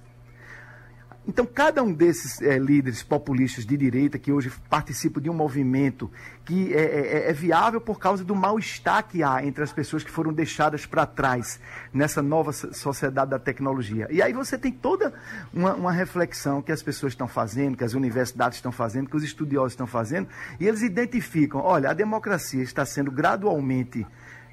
Então, 1.28 1.44
cada 1.44 1.82
um 1.82 1.92
desses 1.92 2.40
é, 2.40 2.58
líderes 2.58 3.02
populistas 3.02 3.66
de 3.66 3.76
direita 3.76 4.18
que 4.18 4.32
hoje 4.32 4.50
participam 4.70 5.20
de 5.20 5.28
um 5.28 5.34
movimento 5.34 6.10
que 6.42 6.72
é, 6.72 6.80
é, 6.80 7.30
é 7.30 7.32
viável 7.34 7.82
por 7.82 7.98
causa 7.98 8.24
do 8.24 8.34
mal-estar 8.34 9.06
que 9.06 9.22
há 9.22 9.44
entre 9.44 9.62
as 9.62 9.70
pessoas 9.70 10.02
que 10.02 10.10
foram 10.10 10.32
deixadas 10.32 10.86
para 10.86 11.04
trás 11.04 11.60
nessa 11.92 12.22
nova 12.22 12.50
sociedade 12.50 13.30
da 13.30 13.38
tecnologia. 13.38 14.08
E 14.10 14.22
aí 14.22 14.32
você 14.32 14.56
tem 14.56 14.72
toda 14.72 15.12
uma, 15.52 15.74
uma 15.74 15.92
reflexão 15.92 16.62
que 16.62 16.72
as 16.72 16.82
pessoas 16.82 17.12
estão 17.12 17.28
fazendo, 17.28 17.76
que 17.76 17.84
as 17.84 17.92
universidades 17.92 18.56
estão 18.56 18.72
fazendo, 18.72 19.10
que 19.10 19.16
os 19.16 19.22
estudiosos 19.22 19.74
estão 19.74 19.86
fazendo, 19.86 20.28
e 20.58 20.66
eles 20.66 20.80
identificam: 20.80 21.60
olha, 21.60 21.90
a 21.90 21.92
democracia 21.92 22.62
está 22.62 22.86
sendo 22.86 23.10
gradualmente 23.10 24.06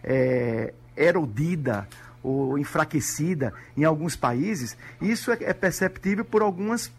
é, 0.03 0.73
erodida 0.97 1.87
ou 2.25 2.57
enfraquecida 2.57 3.53
em 3.77 3.83
alguns 3.83 4.15
países, 4.15 4.75
isso 5.01 5.31
é, 5.31 5.37
é 5.41 5.53
perceptível 5.53 6.25
por 6.25 6.41
algumas 6.41 6.91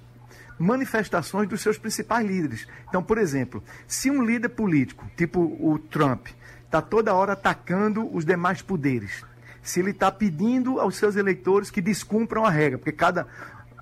manifestações 0.59 1.49
dos 1.49 1.61
seus 1.61 1.77
principais 1.77 2.27
líderes. 2.27 2.67
Então, 2.89 3.03
por 3.03 3.19
exemplo, 3.19 3.63
se 3.87 4.11
um 4.11 4.23
líder 4.23 4.51
político, 4.51 5.05
tipo 5.17 5.41
o 5.41 5.79
Trump, 5.79 6.29
está 6.65 6.81
toda 6.81 7.15
hora 7.15 7.33
atacando 7.33 8.09
os 8.15 8.25
demais 8.25 8.63
poderes, 8.63 9.25
se 9.63 9.81
ele 9.81 9.91
está 9.91 10.11
pedindo 10.11 10.81
aos 10.81 10.97
seus 10.97 11.17
eleitores 11.17 11.71
que 11.71 11.81
descumpram 11.81 12.45
a 12.45 12.51
regra, 12.51 12.79
porque 12.79 12.93
cada, 12.93 13.27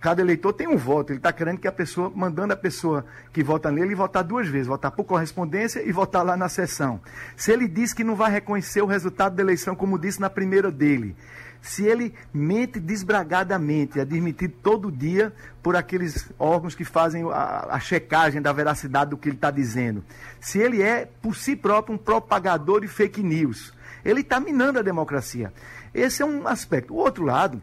cada 0.05 0.21
eleitor 0.21 0.53
tem 0.53 0.69
um 0.69 0.77
voto, 0.77 1.13
ele 1.13 1.19
está 1.19 1.33
querendo 1.33 1.57
que 1.57 1.67
a 1.67 1.73
pessoa, 1.73 2.13
mandando 2.15 2.53
a 2.53 2.57
pessoa 2.57 3.07
que 3.33 3.43
vota 3.43 3.71
nele 3.71 3.95
votar 3.95 4.23
duas 4.23 4.47
vezes, 4.47 4.67
votar 4.67 4.91
por 4.91 5.05
correspondência 5.05 5.83
e 5.83 5.91
votar 5.93 6.23
lá 6.23 6.37
na 6.37 6.47
sessão. 6.47 7.01
Se 7.35 7.51
ele 7.51 7.67
diz 7.67 7.95
que 7.95 8.05
não 8.05 8.15
vai 8.15 8.31
reconhecer 8.31 8.83
o 8.83 8.87
resultado 8.87 9.35
da 9.35 9.43
eleição, 9.43 9.75
como 9.75 9.99
disse 9.99 10.21
na 10.21 10.29
primeira 10.29 10.71
dele, 10.71 11.17
se 11.63 11.87
ele 11.87 12.13
mente 12.35 12.79
desbragadamente, 12.79 13.99
admitido 13.99 14.53
todo 14.63 14.93
dia 14.93 15.33
por 15.63 15.75
aqueles 15.75 16.31
órgãos 16.39 16.75
que 16.75 16.85
fazem 16.85 17.25
a, 17.33 17.69
a 17.71 17.81
checagem 17.81 18.43
da 18.43 18.53
veracidade 18.53 19.13
do 19.13 19.17
que 19.17 19.31
ele 19.31 19.37
está 19.37 19.51
dizendo, 19.51 20.05
se 20.39 20.59
ele 20.59 20.83
é, 20.83 21.09
por 21.23 21.35
si 21.35 21.57
próprio, 21.57 21.95
um 21.95 21.99
propagador 21.99 22.83
de 22.83 22.89
fake 22.89 23.23
news, 23.23 23.73
ele 24.05 24.21
está 24.21 24.39
minando 24.39 24.79
a 24.79 24.83
democracia. 24.83 25.51
Esse 25.95 26.21
é 26.23 26.27
um 26.27 26.47
aspecto. 26.47 26.93
O 26.93 26.99
outro 26.99 27.25
lado 27.25 27.63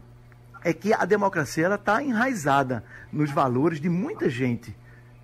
é 0.64 0.72
que 0.72 0.92
a 0.92 1.04
democracia 1.04 1.72
está 1.74 2.02
enraizada 2.02 2.84
nos 3.12 3.30
valores 3.30 3.80
de 3.80 3.88
muita 3.88 4.28
gente, 4.28 4.76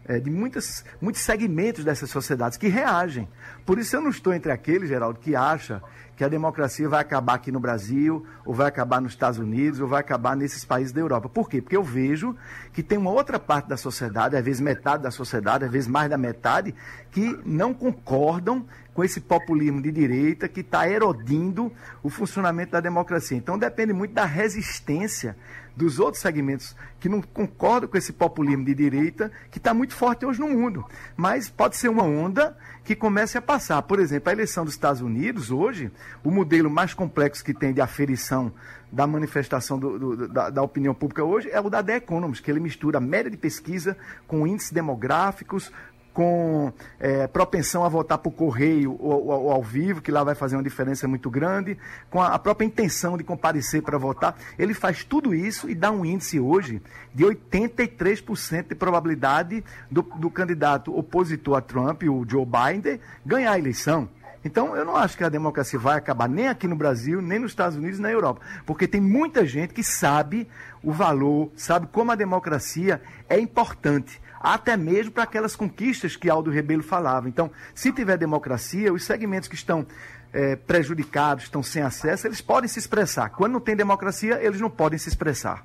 é, 0.04 0.18
de 0.18 0.30
muitas, 0.30 0.84
muitos 1.00 1.22
segmentos 1.22 1.84
dessas 1.84 2.10
sociedades 2.10 2.58
que 2.58 2.68
reagem. 2.68 3.28
Por 3.64 3.78
isso 3.78 3.94
eu 3.96 4.00
não 4.00 4.10
estou 4.10 4.32
entre 4.32 4.50
aqueles, 4.50 4.88
Geraldo, 4.88 5.20
que 5.20 5.36
acha 5.36 5.82
que 6.18 6.24
a 6.24 6.28
democracia 6.28 6.88
vai 6.88 7.00
acabar 7.00 7.34
aqui 7.34 7.52
no 7.52 7.60
Brasil, 7.60 8.26
ou 8.44 8.52
vai 8.52 8.66
acabar 8.66 9.00
nos 9.00 9.12
Estados 9.12 9.38
Unidos, 9.38 9.78
ou 9.78 9.86
vai 9.86 10.00
acabar 10.00 10.34
nesses 10.34 10.64
países 10.64 10.92
da 10.92 11.00
Europa. 11.00 11.28
Por 11.28 11.48
quê? 11.48 11.62
Porque 11.62 11.76
eu 11.76 11.82
vejo 11.84 12.34
que 12.72 12.82
tem 12.82 12.98
uma 12.98 13.12
outra 13.12 13.38
parte 13.38 13.68
da 13.68 13.76
sociedade, 13.76 14.34
às 14.34 14.44
vezes 14.44 14.60
metade 14.60 15.04
da 15.04 15.12
sociedade, 15.12 15.64
às 15.64 15.70
vezes 15.70 15.86
mais 15.86 16.10
da 16.10 16.18
metade, 16.18 16.74
que 17.12 17.38
não 17.46 17.72
concordam 17.72 18.66
com 18.92 19.04
esse 19.04 19.20
populismo 19.20 19.80
de 19.80 19.92
direita 19.92 20.48
que 20.48 20.58
está 20.58 20.90
erodindo 20.90 21.72
o 22.02 22.10
funcionamento 22.10 22.72
da 22.72 22.80
democracia. 22.80 23.36
Então 23.36 23.56
depende 23.56 23.92
muito 23.92 24.12
da 24.12 24.24
resistência 24.24 25.36
dos 25.78 26.00
outros 26.00 26.20
segmentos 26.20 26.74
que 26.98 27.08
não 27.08 27.22
concordam 27.22 27.88
com 27.88 27.96
esse 27.96 28.12
populismo 28.12 28.64
de 28.64 28.74
direita 28.74 29.30
que 29.48 29.58
está 29.58 29.72
muito 29.72 29.94
forte 29.94 30.26
hoje 30.26 30.40
no 30.40 30.48
mundo. 30.48 30.84
Mas 31.16 31.48
pode 31.48 31.76
ser 31.76 31.88
uma 31.88 32.02
onda 32.02 32.58
que 32.82 32.96
comece 32.96 33.38
a 33.38 33.42
passar. 33.42 33.80
Por 33.82 34.00
exemplo, 34.00 34.28
a 34.28 34.32
eleição 34.32 34.64
dos 34.64 34.74
Estados 34.74 35.00
Unidos 35.00 35.52
hoje, 35.52 35.92
o 36.24 36.32
modelo 36.32 36.68
mais 36.68 36.94
complexo 36.94 37.44
que 37.44 37.54
tem 37.54 37.72
de 37.72 37.80
aferição 37.80 38.52
da 38.90 39.06
manifestação 39.06 39.78
do, 39.78 39.98
do, 39.98 40.28
da, 40.28 40.50
da, 40.50 40.62
opinião 40.62 40.94
pública 40.94 41.22
hoje 41.22 41.48
é 41.50 41.60
o 41.60 41.70
da 41.70 41.82
The 41.82 41.96
Economist, 41.96 42.42
que 42.42 42.50
ele 42.50 42.58
mistura 42.58 42.98
média 42.98 43.30
de 43.30 43.36
pesquisa 43.36 43.96
com 44.26 44.46
índices 44.46 44.72
demográficos, 44.72 45.70
com 46.18 46.72
é, 46.98 47.28
propensão 47.28 47.84
a 47.84 47.88
votar 47.88 48.18
por 48.18 48.32
correio 48.32 48.96
ou, 48.98 49.28
ou, 49.28 49.52
ao 49.52 49.62
vivo, 49.62 50.02
que 50.02 50.10
lá 50.10 50.24
vai 50.24 50.34
fazer 50.34 50.56
uma 50.56 50.64
diferença 50.64 51.06
muito 51.06 51.30
grande, 51.30 51.78
com 52.10 52.20
a, 52.20 52.34
a 52.34 52.38
própria 52.40 52.66
intenção 52.66 53.16
de 53.16 53.22
comparecer 53.22 53.82
para 53.82 53.96
votar. 53.98 54.36
Ele 54.58 54.74
faz 54.74 55.04
tudo 55.04 55.32
isso 55.32 55.70
e 55.70 55.76
dá 55.76 55.92
um 55.92 56.04
índice 56.04 56.40
hoje 56.40 56.82
de 57.14 57.24
83% 57.24 58.66
de 58.66 58.74
probabilidade 58.74 59.62
do, 59.88 60.02
do 60.02 60.28
candidato 60.28 60.92
opositor 60.98 61.56
a 61.56 61.60
Trump, 61.60 62.02
o 62.02 62.26
Joe 62.28 62.44
Biden, 62.44 62.98
ganhar 63.24 63.52
a 63.52 63.58
eleição. 63.60 64.08
Então, 64.44 64.74
eu 64.74 64.84
não 64.84 64.96
acho 64.96 65.16
que 65.16 65.22
a 65.22 65.28
democracia 65.28 65.78
vai 65.78 65.96
acabar 65.96 66.28
nem 66.28 66.48
aqui 66.48 66.66
no 66.66 66.74
Brasil, 66.74 67.22
nem 67.22 67.38
nos 67.38 67.52
Estados 67.52 67.76
Unidos, 67.76 68.00
nem 68.00 68.10
na 68.10 68.16
Europa. 68.16 68.40
Porque 68.66 68.88
tem 68.88 69.00
muita 69.00 69.46
gente 69.46 69.72
que 69.72 69.84
sabe 69.84 70.48
o 70.82 70.90
valor, 70.90 71.52
sabe 71.54 71.86
como 71.86 72.10
a 72.10 72.16
democracia 72.16 73.00
é 73.28 73.38
importante 73.38 74.20
até 74.40 74.76
mesmo 74.76 75.12
para 75.12 75.24
aquelas 75.24 75.56
conquistas 75.56 76.16
que 76.16 76.30
Aldo 76.30 76.50
Rebelo 76.50 76.82
falava. 76.82 77.28
Então, 77.28 77.50
se 77.74 77.92
tiver 77.92 78.16
democracia, 78.16 78.92
os 78.92 79.04
segmentos 79.04 79.48
que 79.48 79.54
estão 79.54 79.86
é, 80.32 80.56
prejudicados, 80.56 81.44
estão 81.44 81.62
sem 81.62 81.82
acesso, 81.82 82.26
eles 82.26 82.40
podem 82.40 82.68
se 82.68 82.78
expressar. 82.78 83.30
Quando 83.30 83.52
não 83.52 83.60
tem 83.60 83.74
democracia, 83.76 84.38
eles 84.42 84.60
não 84.60 84.70
podem 84.70 84.98
se 84.98 85.08
expressar. 85.08 85.64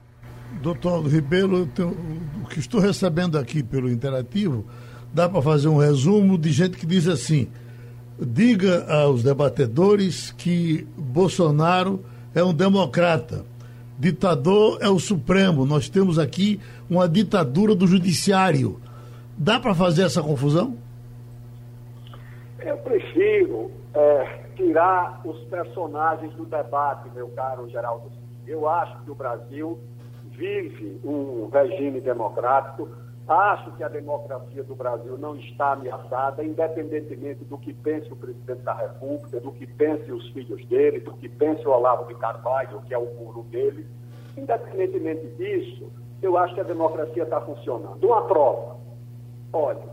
Doutor 0.61 0.89
Aldo 0.89 1.09
Rebelo, 1.09 1.69
o 2.43 2.47
que 2.47 2.59
estou 2.59 2.79
recebendo 2.79 3.37
aqui 3.37 3.63
pelo 3.63 3.89
Interativo, 3.89 4.65
dá 5.13 5.27
para 5.27 5.41
fazer 5.41 5.67
um 5.67 5.77
resumo 5.77 6.37
de 6.37 6.51
gente 6.51 6.77
que 6.77 6.85
diz 6.85 7.07
assim: 7.07 7.49
diga 8.19 8.85
aos 8.91 9.23
debatedores 9.23 10.33
que 10.37 10.87
Bolsonaro 10.97 12.03
é 12.33 12.43
um 12.43 12.53
democrata 12.53 13.45
Ditador 14.03 14.79
é 14.81 14.89
o 14.89 14.99
Supremo. 14.99 15.65
Nós 15.65 15.87
temos 15.87 16.19
aqui 16.19 16.59
uma 16.89 17.07
ditadura 17.07 17.73
do 17.73 17.87
Judiciário. 17.87 18.81
Dá 19.37 19.61
para 19.61 19.73
fazer 19.73 20.03
essa 20.03 20.21
confusão? 20.21 20.75
Eu 22.59 22.77
prefiro 22.79 23.71
é, 23.93 24.41
tirar 24.57 25.21
os 25.23 25.39
personagens 25.45 26.33
do 26.33 26.43
debate, 26.43 27.09
meu 27.15 27.29
caro 27.29 27.69
Geraldo. 27.69 28.11
Eu 28.45 28.67
acho 28.67 29.01
que 29.05 29.11
o 29.11 29.15
Brasil 29.15 29.79
vive 30.31 30.99
um 31.05 31.47
regime 31.47 32.01
democrático 32.01 32.89
Acho 33.27 33.71
que 33.77 33.83
a 33.83 33.87
democracia 33.87 34.63
do 34.63 34.75
Brasil 34.75 35.17
não 35.17 35.35
está 35.37 35.73
ameaçada, 35.73 36.43
independentemente 36.43 37.45
do 37.45 37.57
que 37.57 37.73
pense 37.73 38.11
o 38.11 38.17
presidente 38.17 38.61
da 38.63 38.73
República, 38.73 39.39
do 39.39 39.51
que 39.53 39.65
pense 39.65 40.11
os 40.11 40.27
filhos 40.31 40.65
dele, 40.65 40.99
do 40.99 41.13
que 41.13 41.29
pense 41.29 41.65
o 41.65 41.71
Olavo 41.71 42.05
de 42.07 42.15
Carvalho, 42.15 42.81
que 42.81 42.93
é 42.93 42.97
o 42.97 43.05
guru 43.05 43.43
dele. 43.43 43.87
Independentemente 44.35 45.25
disso, 45.37 45.89
eu 46.21 46.37
acho 46.37 46.53
que 46.53 46.59
a 46.59 46.65
democracia 46.65 47.23
está 47.23 47.39
funcionando. 47.39 48.05
Uma 48.05 48.23
prova. 48.27 48.75
Olha, 49.53 49.87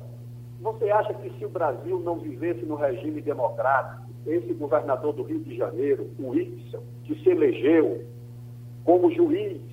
você 0.60 0.90
acha 0.90 1.14
que 1.14 1.30
se 1.38 1.44
o 1.44 1.50
Brasil 1.50 2.00
não 2.00 2.18
vivesse 2.18 2.66
no 2.66 2.74
regime 2.74 3.20
democrático, 3.20 4.10
esse 4.26 4.52
governador 4.54 5.12
do 5.12 5.22
Rio 5.22 5.40
de 5.40 5.56
Janeiro, 5.56 6.10
o 6.18 6.30
Whitson, 6.30 6.82
que 7.04 7.14
se 7.22 7.30
elegeu 7.30 8.04
como 8.84 9.10
juiz 9.12 9.70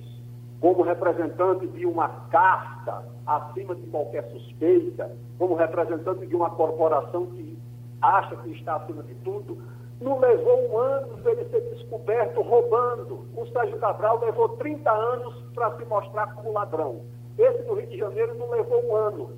como 0.60 0.82
representante 0.82 1.66
de 1.68 1.86
uma 1.86 2.08
casta 2.30 3.04
acima 3.28 3.74
de 3.74 3.86
qualquer 3.88 4.24
suspeita, 4.30 5.14
como 5.38 5.54
representante 5.54 6.26
de 6.26 6.34
uma 6.34 6.50
corporação 6.50 7.26
que 7.26 7.58
acha 8.00 8.34
que 8.36 8.52
está 8.52 8.76
acima 8.76 9.02
de 9.02 9.14
tudo, 9.16 9.58
não 10.00 10.18
levou 10.18 10.70
um 10.70 10.78
ano 10.78 11.18
para 11.18 11.32
ele 11.32 11.44
ser 11.50 11.60
descoberto 11.74 12.40
roubando. 12.40 13.26
O 13.36 13.46
Sérgio 13.48 13.78
Cabral 13.78 14.18
levou 14.20 14.48
30 14.50 14.90
anos 14.90 15.34
para 15.54 15.76
se 15.76 15.84
mostrar 15.84 16.34
como 16.34 16.52
ladrão. 16.52 17.02
Esse 17.36 17.62
do 17.64 17.74
Rio 17.74 17.86
de 17.86 17.98
Janeiro 17.98 18.34
não 18.38 18.50
levou 18.50 18.82
um 18.86 18.96
ano. 18.96 19.30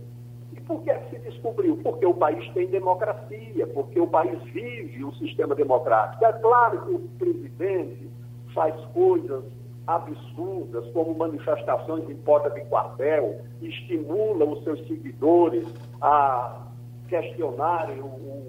E 0.53 0.61
por 0.61 0.83
que, 0.83 0.93
que 0.93 1.11
se 1.11 1.19
descobriu? 1.31 1.79
Porque 1.83 2.07
o 2.07 2.15
país 2.15 2.49
tem 2.53 2.69
democracia, 2.69 3.67
porque 3.69 4.01
o 4.01 4.07
país 4.07 4.41
vive 4.45 5.05
um 5.05 5.13
sistema 5.15 5.55
democrático. 5.55 6.25
É 6.25 6.33
claro 6.35 6.81
que 6.83 6.93
o 6.93 6.99
presidente 7.19 8.11
faz 8.55 8.75
coisas 8.87 9.45
absurdas, 9.91 10.87
como 10.93 11.15
manifestações 11.15 12.09
em 12.09 12.17
porta 12.17 12.51
de 12.51 12.61
quartel, 12.67 13.41
estimula 13.61 14.45
os 14.45 14.63
seus 14.63 14.87
seguidores 14.87 15.67
a 16.01 16.67
questionarem 17.09 18.01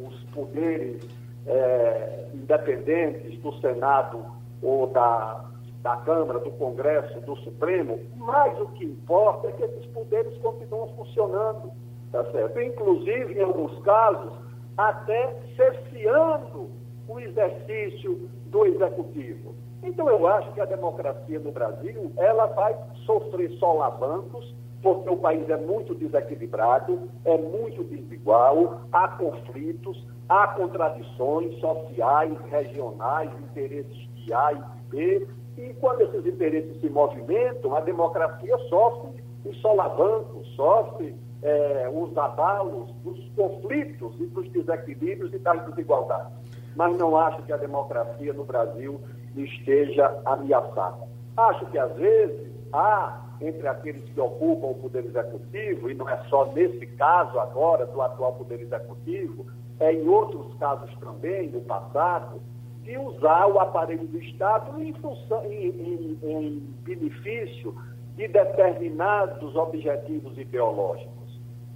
os 0.06 0.24
poderes 0.26 1.08
é, 1.48 2.30
independentes 2.34 3.40
do 3.40 3.52
Senado 3.60 4.24
ou 4.62 4.88
da, 4.88 5.46
da 5.82 5.98
Câmara, 5.98 6.40
do 6.40 6.52
Congresso, 6.52 7.20
do 7.22 7.36
Supremo, 7.38 8.00
mas 8.16 8.60
o 8.60 8.68
que 8.68 8.86
importa 8.86 9.48
é 9.48 9.52
que 9.52 9.64
esses 9.64 9.86
poderes 9.88 10.38
continuam 10.38 10.88
funcionando, 10.96 11.72
tá 12.12 12.24
certo? 12.32 12.62
Inclusive, 12.62 13.34
em 13.34 13.42
alguns 13.42 13.82
casos, 13.84 14.32
até 14.78 15.36
cerceando 15.56 16.70
o 17.08 17.20
exercício 17.20 18.30
do 18.46 18.66
Executivo. 18.66 19.56
Então 19.84 20.10
eu 20.10 20.28
acho 20.28 20.52
que 20.54 20.62
a 20.62 20.66
democracia 20.66 21.40
no 21.40 21.52
Brasil, 21.52 22.12
ela 22.18 22.46
vai 22.48 22.76
sofrer 23.06 23.52
solavancos, 23.58 24.56
porque 24.82 25.10
o 25.10 25.18
país 25.18 25.48
é 25.50 25.58
muito 25.58 25.94
desequilibrado, 25.94 27.10
é 27.26 27.38
muito 27.38 27.84
desigual, 27.84 28.82
há 28.92 29.08
conflitos, 29.10 30.06
há 30.28 30.48
contradições 30.48 31.60
sociais, 31.60 32.36
regionais, 32.50 33.30
interesses 33.40 34.10
de 34.16 34.34
A 34.34 34.54
e 34.54 34.56
de 34.56 34.82
B, 34.90 35.28
e 35.58 35.74
quando 35.76 36.02
esses 36.02 36.26
interesses 36.26 36.80
se 36.80 36.90
movimentam, 36.90 37.76
a 37.76 37.82
democracia 37.82 38.58
sofre 38.70 39.24
os 39.46 39.60
solavancos, 39.62 40.48
sofre 40.56 41.16
é, 41.42 41.90
os 41.94 42.16
abalos 42.18 42.92
dos 43.04 43.20
conflitos 43.36 44.14
e 44.20 44.26
dos 44.28 44.50
desequilíbrios 44.52 45.34
e 45.34 45.40
das 45.40 45.66
desigualdades. 45.68 46.34
Mas 46.76 46.98
não 46.98 47.18
acho 47.18 47.44
que 47.44 47.52
a 47.52 47.58
democracia 47.58 48.34
no 48.34 48.46
Brasil 48.46 49.02
esteja 49.36 50.22
ameaçada. 50.26 51.08
Acho 51.38 51.66
que, 51.68 51.78
às 51.78 51.94
vezes, 51.96 52.52
há 52.74 53.22
entre 53.42 53.68
aqueles 53.68 54.04
que 54.14 54.22
ocupam 54.22 54.68
o 54.68 54.76
Poder 54.76 55.06
Executivo, 55.06 55.90
e 55.90 55.94
não 55.94 56.08
é 56.08 56.18
só 56.30 56.46
nesse 56.54 56.86
caso 56.86 57.40
agora 57.40 57.86
do 57.88 58.02
atual 58.02 58.34
Poder 58.34 58.62
Executivo, 58.62 59.48
é 59.80 59.92
em 59.94 60.08
outros 60.08 60.54
casos 60.60 60.94
também, 61.00 61.50
no 61.50 61.62
passado, 61.62 62.40
de 62.84 62.98
usar 62.98 63.48
o 63.48 63.60
aparelho 63.60 64.08
do 64.08 64.20
Estado 64.20 64.80
em, 64.82 64.94
função, 64.94 65.44
em, 65.46 65.70
em, 65.70 66.20
em 66.24 66.60
benefício 66.84 67.76
de 68.16 68.28
determinados 68.28 69.56
objetivos 69.56 70.38
ideológicos. 70.38 71.21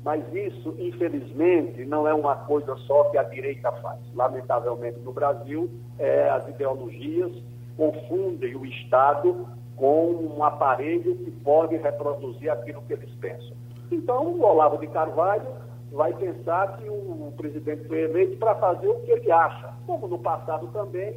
Mas 0.06 0.24
isso, 0.32 0.76
infelizmente, 0.78 1.84
não 1.84 2.08
é 2.08 2.14
uma 2.14 2.36
coisa 2.36 2.76
só 2.86 3.06
que 3.06 3.18
a 3.18 3.24
direita 3.24 3.72
faz. 3.72 4.00
Lamentavelmente, 4.14 5.00
no 5.00 5.12
Brasil, 5.12 5.68
é, 5.98 6.30
as 6.30 6.48
ideologias 6.48 7.32
confundem 7.76 8.56
o 8.56 8.64
Estado 8.68 9.48
com 9.76 10.12
um 10.12 10.44
aparelho 10.44 11.16
que 11.16 11.32
pode 11.32 11.76
reproduzir 11.78 12.52
aquilo 12.52 12.84
que 12.84 12.94
eles 12.94 13.10
pensam. 13.16 13.58
Então, 13.92 14.28
o 14.28 14.44
Olavo 14.44 14.78
de 14.78 14.86
Carvalho 14.88 15.48
vai 15.92 16.14
pensar 16.14 16.78
que 16.78 16.88
o 16.88 17.34
presidente 17.36 17.88
foi 17.88 18.04
eleito 18.04 18.38
para 18.38 18.54
fazer 18.56 18.88
o 18.88 19.00
que 19.02 19.12
ele 19.12 19.32
acha. 19.32 19.74
Como 19.88 20.08
no 20.08 20.20
passado 20.20 20.68
também 20.68 21.16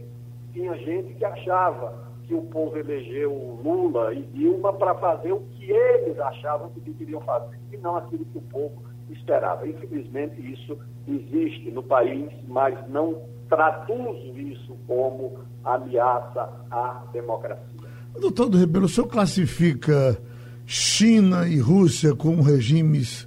tinha 0.55 0.75
gente 0.79 1.13
que 1.13 1.27
achava 1.27 2.08
que 2.29 2.35
o 2.35 2.43
povo 2.43 2.77
elegeu 2.77 3.59
Lula 3.65 4.13
e 4.13 4.23
Dilma 4.35 4.75
para 4.75 4.95
fazer 4.97 5.33
o 5.33 5.41
que 5.41 5.71
eles 5.71 6.19
achavam 6.21 6.69
que 6.69 6.81
deveriam 6.81 7.23
fazer, 7.23 7.59
e 7.73 7.77
não 7.79 7.97
aquilo 7.97 8.27
que 8.27 8.37
o 8.37 8.43
povo 8.43 8.83
esperava. 9.11 9.67
Infelizmente, 9.67 10.35
isso 10.53 10.79
existe 11.09 11.71
no 11.71 11.83
país, 11.83 12.31
mas 12.47 12.77
não 12.91 13.23
traduzo 13.49 14.39
isso 14.39 14.77
como 14.87 15.39
ameaça 15.65 16.53
à 16.71 17.03
democracia. 17.15 17.65
Doutor 18.21 18.51
do 18.51 18.59
Ribeiro, 18.59 18.85
o 18.85 18.89
senhor 18.89 19.07
classifica 19.07 20.21
China 20.67 21.49
e 21.49 21.59
Rússia 21.59 22.15
como 22.15 22.43
regimes 22.43 23.27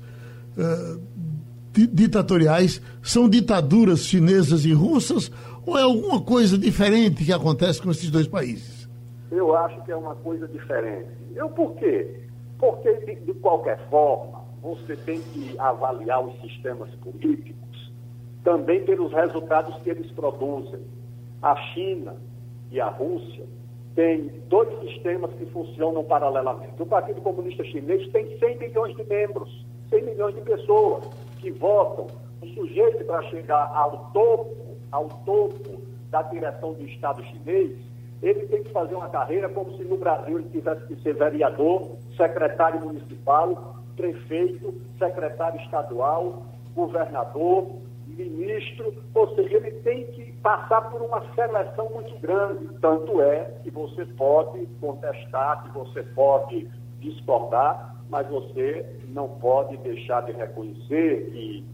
uh, 0.55 1.01
ditatoriais? 1.73 2.79
São 3.01 3.27
ditaduras 3.27 4.05
chinesas 4.05 4.63
e 4.63 4.73
russas 4.73 5.31
ou 5.65 5.77
é 5.77 5.81
alguma 5.81 6.21
coisa 6.21 6.55
diferente 6.55 7.25
que 7.25 7.33
acontece 7.33 7.81
com 7.81 7.89
esses 7.89 8.11
dois 8.11 8.27
países? 8.27 8.70
Eu 9.31 9.55
acho 9.55 9.81
que 9.83 9.91
é 9.91 9.95
uma 9.95 10.15
coisa 10.15 10.47
diferente. 10.47 11.09
Eu 11.33 11.49
por 11.49 11.75
quê? 11.75 12.19
Porque, 12.59 12.93
de, 13.05 13.15
de 13.15 13.33
qualquer 13.35 13.79
forma, 13.89 14.41
você 14.61 14.95
tem 14.95 15.21
que 15.21 15.57
avaliar 15.57 16.23
os 16.23 16.39
sistemas 16.41 16.93
políticos 16.95 17.61
também 18.43 18.83
pelos 18.83 19.11
resultados 19.13 19.75
que 19.83 19.89
eles 19.89 20.11
produzem. 20.11 20.81
A 21.41 21.55
China 21.73 22.15
e 22.71 22.79
a 22.79 22.87
Rússia 22.87 23.45
têm 23.95 24.31
dois 24.47 24.69
sistemas 24.79 25.33
que 25.33 25.45
funcionam 25.47 26.03
paralelamente. 26.03 26.81
O 26.81 26.85
Partido 26.85 27.21
Comunista 27.21 27.63
Chinês 27.63 28.07
tem 28.11 28.37
100 28.37 28.57
milhões 28.57 28.95
de 28.95 29.03
membros, 29.03 29.65
100 29.89 30.03
milhões 30.03 30.35
de 30.35 30.41
pessoas 30.41 31.05
que 31.39 31.51
votam. 31.51 32.07
O 32.41 32.47
sujeito 32.47 33.03
para 33.05 33.21
chegar 33.23 33.71
ao 33.75 34.11
topo, 34.11 34.77
ao 34.91 35.07
topo 35.25 35.81
da 36.09 36.21
direção 36.23 36.73
do 36.73 36.85
Estado 36.85 37.23
chinês, 37.25 37.77
ele 38.21 38.47
tem 38.47 38.63
que 38.63 38.71
fazer 38.71 38.95
uma 38.95 39.09
carreira 39.09 39.49
como 39.49 39.75
se 39.77 39.83
no 39.83 39.97
Brasil 39.97 40.39
ele 40.39 40.49
tivesse 40.49 40.85
que 40.85 40.95
ser 41.01 41.15
vereador, 41.15 41.97
secretário 42.15 42.79
municipal, 42.81 43.75
prefeito, 43.95 44.73
secretário 44.99 45.59
estadual, 45.61 46.45
governador, 46.75 47.67
ministro, 48.07 48.93
ou 49.15 49.35
seja, 49.35 49.57
ele 49.57 49.71
tem 49.81 50.05
que 50.11 50.31
passar 50.33 50.89
por 50.91 51.01
uma 51.01 51.23
seleção 51.33 51.89
muito 51.89 52.15
grande. 52.19 52.67
Tanto 52.79 53.21
é 53.21 53.45
que 53.63 53.71
você 53.71 54.05
pode 54.05 54.67
contestar, 54.79 55.63
que 55.63 55.69
você 55.71 56.03
pode 56.03 56.69
discordar, 56.99 57.95
mas 58.09 58.27
você 58.27 58.85
não 59.07 59.29
pode 59.39 59.77
deixar 59.77 60.21
de 60.23 60.33
reconhecer 60.33 61.31
que 61.31 61.65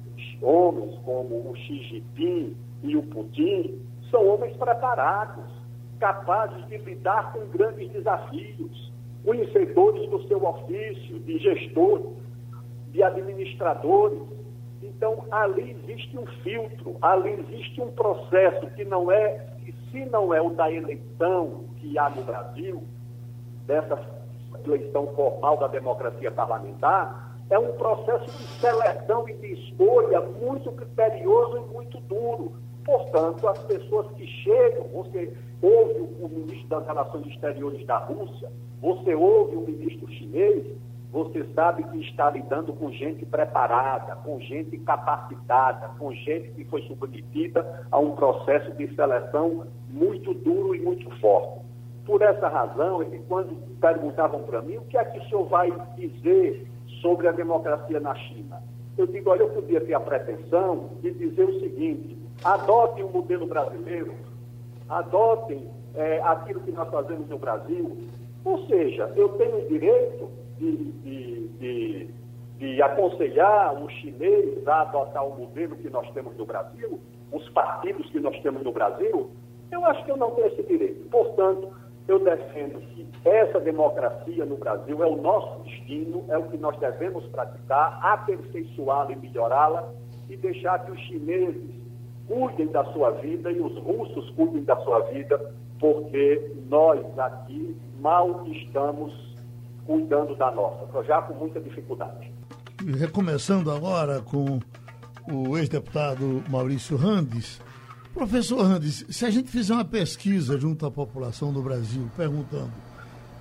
homens 0.41 0.97
como 1.03 1.49
o 1.49 1.55
Xi 1.55 1.83
Jinping 1.83 2.55
e 2.83 2.95
o 2.95 3.03
Putin 3.03 3.81
são 4.09 4.25
homens 4.27 4.55
preparados 4.55 5.56
capazes 5.99 6.65
de 6.67 6.77
lidar 6.77 7.33
com 7.33 7.45
grandes 7.47 7.91
desafios, 7.91 8.91
conhecedores 9.23 10.09
do 10.09 10.25
seu 10.27 10.43
ofício, 10.45 11.19
de 11.19 11.37
gestor, 11.39 12.13
de 12.91 13.03
administradores. 13.03 14.21
Então, 14.81 15.25
ali 15.31 15.71
existe 15.71 16.17
um 16.17 16.25
filtro, 16.43 16.97
ali 17.01 17.31
existe 17.31 17.81
um 17.81 17.91
processo 17.91 18.67
que 18.71 18.85
não 18.85 19.11
é, 19.11 19.47
que 19.63 19.73
se 19.91 20.05
não 20.05 20.33
é 20.33 20.41
o 20.41 20.51
da 20.51 20.71
eleição 20.71 21.65
que 21.77 21.97
há 21.97 22.09
no 22.09 22.23
Brasil, 22.23 22.83
dessa 23.65 23.99
eleição 24.65 25.07
formal 25.15 25.57
da 25.57 25.67
democracia 25.67 26.31
parlamentar, 26.31 27.27
é 27.49 27.57
um 27.57 27.73
processo 27.73 28.25
de 28.25 28.43
seleção 28.59 29.27
e 29.29 29.33
de 29.33 29.53
escolha 29.53 30.21
muito 30.21 30.71
criterioso 30.71 31.57
e 31.57 31.73
muito 31.73 31.99
duro. 32.01 32.53
Portanto, 32.87 33.45
as 33.49 33.59
pessoas 33.63 34.09
que 34.13 34.25
chegam, 34.25 34.87
você 34.93 35.33
ouve 35.61 36.07
o 36.21 36.29
ministro 36.29 36.69
das 36.69 36.87
Relações 36.87 37.27
Exteriores 37.27 37.85
da 37.85 37.97
Rússia, 37.97 38.49
você 38.81 39.13
ouve 39.13 39.57
o 39.57 39.61
ministro 39.61 40.09
chinês, 40.13 40.65
você 41.11 41.45
sabe 41.53 41.83
que 41.83 41.99
está 41.99 42.31
lidando 42.31 42.71
com 42.71 42.89
gente 42.93 43.25
preparada, 43.25 44.15
com 44.23 44.39
gente 44.39 44.77
capacitada, 44.77 45.89
com 45.99 46.13
gente 46.13 46.51
que 46.51 46.63
foi 46.63 46.81
submetida 46.83 47.85
a 47.91 47.99
um 47.99 48.15
processo 48.15 48.71
de 48.77 48.95
seleção 48.95 49.67
muito 49.89 50.33
duro 50.33 50.73
e 50.73 50.79
muito 50.79 51.09
forte. 51.19 51.65
Por 52.05 52.21
essa 52.21 52.47
razão, 52.47 53.01
é 53.01 53.05
que 53.05 53.19
quando 53.19 53.53
perguntavam 53.81 54.43
para 54.43 54.61
mim 54.61 54.77
o 54.77 54.85
que 54.85 54.97
é 54.97 55.03
que 55.03 55.19
o 55.19 55.23
senhor 55.25 55.43
vai 55.49 55.73
dizer 55.97 56.65
sobre 57.01 57.27
a 57.27 57.33
democracia 57.33 57.99
na 57.99 58.15
China, 58.15 58.63
eu 58.97 59.05
digo, 59.07 59.29
olha, 59.29 59.41
eu 59.41 59.49
podia 59.49 59.81
ter 59.81 59.93
a 59.93 59.99
pretensão 59.99 60.91
de 61.01 61.11
dizer 61.11 61.43
o 61.43 61.59
seguinte, 61.59 62.26
adote 62.43 63.01
o 63.01 63.07
um 63.07 63.11
modelo 63.11 63.47
brasileiro, 63.47 64.13
adotem 64.89 65.69
é, 65.95 66.21
aquilo 66.21 66.61
que 66.61 66.71
nós 66.71 66.89
fazemos 66.89 67.27
no 67.27 67.37
Brasil. 67.37 67.97
Ou 68.45 68.65
seja, 68.67 69.11
eu 69.15 69.29
tenho 69.29 69.57
o 69.57 69.67
direito 69.67 70.29
de, 70.57 70.91
de, 70.91 71.47
de, 71.47 72.09
de 72.57 72.81
aconselhar 72.81 73.81
os 73.83 73.91
chineses 73.93 74.67
a 74.67 74.81
adotar 74.81 75.25
o 75.25 75.37
modelo 75.37 75.75
que 75.75 75.89
nós 75.89 76.09
temos 76.11 76.35
no 76.37 76.45
Brasil, 76.45 76.99
os 77.31 77.47
partidos 77.49 78.09
que 78.09 78.19
nós 78.19 78.39
temos 78.41 78.63
no 78.63 78.71
Brasil. 78.71 79.29
Eu 79.71 79.85
acho 79.85 80.05
que 80.05 80.11
eu 80.11 80.17
não 80.17 80.31
tenho 80.31 80.47
esse 80.47 80.63
direito. 80.63 81.09
Portanto, 81.09 81.73
eu 82.07 82.19
defendo 82.19 82.79
que 82.79 83.05
essa 83.25 83.59
democracia 83.59 84.45
no 84.45 84.55
Brasil 84.55 85.03
é 85.03 85.07
o 85.07 85.17
nosso 85.17 85.63
destino, 85.63 86.23
é 86.29 86.37
o 86.37 86.43
que 86.43 86.57
nós 86.57 86.77
devemos 86.79 87.25
praticar, 87.27 87.99
aperfeiçoá-la 88.01 89.11
e 89.11 89.15
melhorá-la 89.17 89.91
e 90.29 90.37
deixar 90.37 90.85
que 90.85 90.91
os 90.91 90.99
chineses 91.01 91.86
cuidem 92.27 92.67
da 92.67 92.83
sua 92.91 93.11
vida 93.11 93.51
e 93.51 93.59
os 93.59 93.75
russos 93.77 94.29
cuidem 94.31 94.63
da 94.63 94.75
sua 94.81 94.99
vida, 95.11 95.53
porque 95.79 96.51
nós 96.69 96.99
aqui 97.17 97.75
mal 97.99 98.45
estamos 98.47 99.13
cuidando 99.85 100.35
da 100.35 100.51
nossa, 100.51 101.03
já 101.03 101.21
com 101.21 101.33
muita 101.33 101.59
dificuldade. 101.61 102.31
Recomeçando 102.99 103.71
agora 103.71 104.21
com 104.21 104.59
o 105.31 105.57
ex-deputado 105.57 106.43
Maurício 106.49 106.97
Randes. 106.97 107.61
Professor 108.13 108.61
Randes, 108.61 109.05
se 109.09 109.25
a 109.25 109.29
gente 109.29 109.49
fizer 109.49 109.73
uma 109.73 109.85
pesquisa 109.85 110.57
junto 110.57 110.85
à 110.85 110.91
população 110.91 111.53
do 111.53 111.61
Brasil, 111.61 112.09
perguntando 112.15 112.71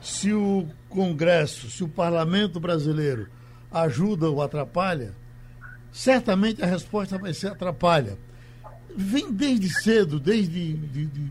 se 0.01 0.33
o 0.33 0.67
Congresso, 0.89 1.71
se 1.71 1.83
o 1.83 1.89
parlamento 1.89 2.61
brasileiro 2.61 3.29
ajuda 3.73 4.31
ou 4.31 4.41
atrapalha, 4.41 5.13
certamente 5.91 6.63
a 6.63 6.67
resposta 6.67 7.19
vai 7.19 7.33
ser 7.35 7.49
atrapalha 7.49 8.17
vem 8.97 9.31
desde 9.31 9.69
cedo, 9.69 10.19
desde 10.19 10.73
de, 10.75 11.07
de, 11.07 11.07
de, 11.07 11.31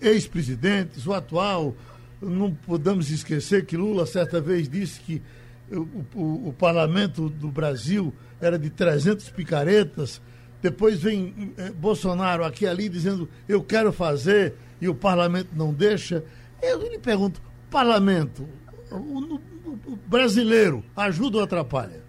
ex-presidentes, 0.00 1.06
o 1.06 1.12
atual. 1.12 1.76
Não 2.20 2.54
podemos 2.54 3.10
esquecer 3.10 3.66
que 3.66 3.76
Lula 3.76 4.06
certa 4.06 4.40
vez 4.40 4.68
disse 4.68 5.00
que 5.00 5.22
o, 5.70 6.04
o, 6.14 6.48
o 6.48 6.52
parlamento 6.52 7.28
do 7.28 7.48
Brasil 7.48 8.12
era 8.40 8.58
de 8.58 8.70
300 8.70 9.28
picaretas. 9.30 10.20
Depois 10.60 11.00
vem 11.00 11.52
eh, 11.56 11.72
Bolsonaro 11.72 12.44
aqui 12.44 12.66
ali 12.66 12.88
dizendo 12.88 13.28
eu 13.48 13.62
quero 13.62 13.92
fazer 13.92 14.54
e 14.80 14.88
o 14.88 14.94
parlamento 14.94 15.50
não 15.54 15.74
deixa. 15.74 16.24
Eu 16.62 16.82
lhe 16.88 16.98
pergunto, 16.98 17.42
parlamento, 17.68 18.48
o, 18.90 19.40
o 19.86 19.96
brasileiro, 20.06 20.84
ajuda 20.96 21.38
ou 21.38 21.42
atrapalha? 21.42 22.00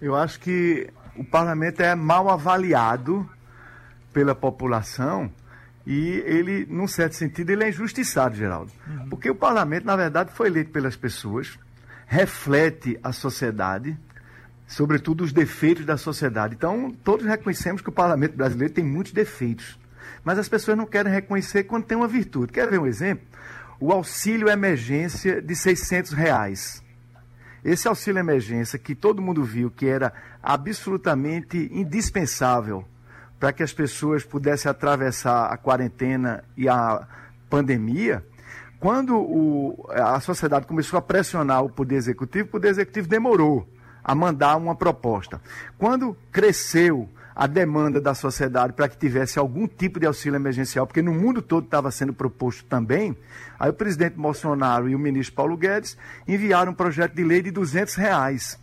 Eu 0.00 0.16
acho 0.16 0.40
que 0.40 0.88
o 1.16 1.24
parlamento 1.24 1.80
é 1.80 1.94
mal 1.94 2.28
avaliado 2.28 3.28
pela 4.12 4.34
população 4.34 5.30
e 5.86 6.22
ele, 6.26 6.66
num 6.68 6.86
certo 6.86 7.14
sentido, 7.14 7.50
ele 7.50 7.64
é 7.64 7.68
injustiçado, 7.68 8.36
Geraldo. 8.36 8.70
Uhum. 8.86 9.08
Porque 9.08 9.28
o 9.30 9.34
parlamento, 9.34 9.84
na 9.84 9.96
verdade, 9.96 10.32
foi 10.32 10.46
eleito 10.48 10.70
pelas 10.70 10.96
pessoas, 10.96 11.58
reflete 12.06 12.98
a 13.02 13.12
sociedade, 13.12 13.98
sobretudo 14.66 15.24
os 15.24 15.32
defeitos 15.32 15.84
da 15.84 15.96
sociedade. 15.96 16.54
Então, 16.54 16.94
todos 17.02 17.26
reconhecemos 17.26 17.82
que 17.82 17.88
o 17.88 17.92
parlamento 17.92 18.36
brasileiro 18.36 18.72
tem 18.72 18.84
muitos 18.84 19.12
defeitos. 19.12 19.78
Mas 20.24 20.38
as 20.38 20.48
pessoas 20.48 20.76
não 20.76 20.86
querem 20.86 21.12
reconhecer 21.12 21.64
quando 21.64 21.84
tem 21.84 21.96
uma 21.96 22.08
virtude. 22.08 22.52
Quer 22.52 22.68
ver 22.68 22.78
um 22.78 22.86
exemplo? 22.86 23.26
O 23.80 23.92
auxílio 23.92 24.48
emergência 24.48 25.42
de 25.42 25.56
600 25.56 26.12
reais. 26.12 26.81
Esse 27.64 27.86
auxílio 27.86 28.18
emergência 28.18 28.78
que 28.78 28.94
todo 28.94 29.22
mundo 29.22 29.44
viu 29.44 29.70
que 29.70 29.86
era 29.86 30.12
absolutamente 30.42 31.68
indispensável 31.72 32.84
para 33.38 33.52
que 33.52 33.62
as 33.62 33.72
pessoas 33.72 34.24
pudessem 34.24 34.70
atravessar 34.70 35.46
a 35.46 35.56
quarentena 35.56 36.44
e 36.56 36.68
a 36.68 37.06
pandemia, 37.50 38.24
Quando 38.82 39.16
o, 39.16 39.86
a 39.90 40.18
sociedade 40.18 40.66
começou 40.66 40.98
a 40.98 41.02
pressionar 41.02 41.62
o 41.62 41.70
Poder 41.70 41.94
Executivo, 41.94 42.48
o 42.48 42.50
Poder 42.50 42.68
Executivo 42.70 43.06
demorou 43.06 43.64
a 44.02 44.12
mandar 44.12 44.56
uma 44.56 44.74
proposta. 44.74 45.40
Quando 45.78 46.16
cresceu 46.32 47.08
a 47.34 47.46
demanda 47.46 48.00
da 48.00 48.14
sociedade 48.14 48.72
para 48.72 48.88
que 48.88 48.96
tivesse 48.96 49.38
algum 49.38 49.66
tipo 49.66 49.98
de 49.98 50.06
auxílio 50.06 50.36
emergencial, 50.36 50.86
porque 50.86 51.02
no 51.02 51.12
mundo 51.12 51.40
todo 51.40 51.64
estava 51.64 51.90
sendo 51.90 52.12
proposto 52.12 52.64
também, 52.64 53.16
aí 53.58 53.70
o 53.70 53.74
presidente 53.74 54.16
Bolsonaro 54.16 54.88
e 54.88 54.94
o 54.94 54.98
ministro 54.98 55.34
Paulo 55.34 55.56
Guedes 55.56 55.96
enviaram 56.26 56.72
um 56.72 56.74
projeto 56.74 57.14
de 57.14 57.24
lei 57.24 57.42
de 57.42 57.50
200 57.50 57.94
reais. 57.94 58.58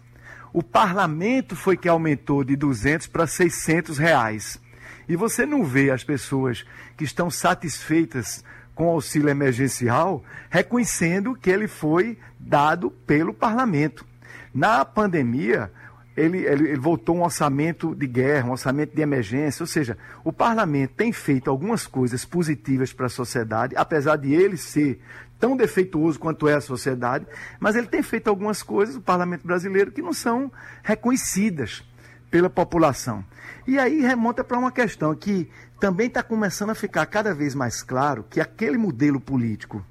O 0.52 0.64
parlamento 0.64 1.56
foi 1.56 1.78
que 1.78 1.88
aumentou 1.88 2.44
de 2.44 2.56
200 2.56 3.08
para 3.08 3.28
600 3.28 3.98
reais. 3.98 4.60
E 5.08 5.16
você 5.16 5.46
não 5.46 5.64
vê 5.64 5.92
as 5.92 6.04
pessoas 6.04 6.66
que 6.96 7.04
estão 7.04 7.30
satisfeitas 7.30 8.44
com 8.76 8.88
o 8.88 8.92
auxílio 8.92 9.30
emergencial 9.30 10.24
reconhecendo 10.50 11.36
que 11.36 11.50
ele 11.50 11.68
foi 11.68 12.18
dado 12.40 12.90
pelo 12.90 13.34
parlamento. 13.34 14.06
Na 14.54 14.86
pandemia, 14.86 15.72
ele, 16.20 16.46
ele, 16.46 16.70
ele, 16.70 16.80
voltou 16.80 17.16
um 17.16 17.24
orçamento 17.24 17.96
de 17.96 18.06
guerra, 18.06 18.48
um 18.48 18.52
orçamento 18.52 18.96
de 18.96 19.02
emergência, 19.02 19.64
ou 19.64 19.68
seja, 19.68 19.98
o 20.24 20.34
parlamento 20.34 20.94
tem 20.96 21.12
feito 21.14 21.50
algumas 21.50 21.88
coisas 21.88 22.26
positivas 22.26 22.92
para 22.92 23.06
a 23.06 23.10
sociedade, 23.10 23.76
apesar 23.78 24.18
de 24.18 24.34
ele 24.34 24.58
ser 24.58 25.00
tão 25.40 25.56
defeituoso 25.56 26.20
quanto 26.20 26.48
é 26.48 26.56
a 26.56 26.62
sociedade, 26.62 27.26
mas 27.60 27.76
ele 27.76 27.88
tem 27.88 28.04
feito 28.04 28.28
algumas 28.28 28.62
coisas, 28.62 28.96
o 28.96 29.02
parlamento 29.02 29.48
brasileiro, 29.48 29.92
que 29.92 30.02
não 30.02 30.14
são 30.14 30.52
reconhecidas 30.84 31.84
pela 32.30 32.50
população. 32.50 33.24
E 33.66 33.80
aí 33.80 34.02
remonta 34.02 34.44
para 34.44 34.60
uma 34.60 34.72
questão 34.72 35.16
que 35.16 35.50
também 35.80 36.08
está 36.08 36.22
começando 36.22 36.72
a 36.72 36.76
ficar 36.76 37.06
cada 37.06 37.34
vez 37.34 37.56
mais 37.56 37.82
claro 37.82 38.26
que 38.30 38.42
aquele 38.42 38.78
modelo 38.78 39.20
político 39.20 39.84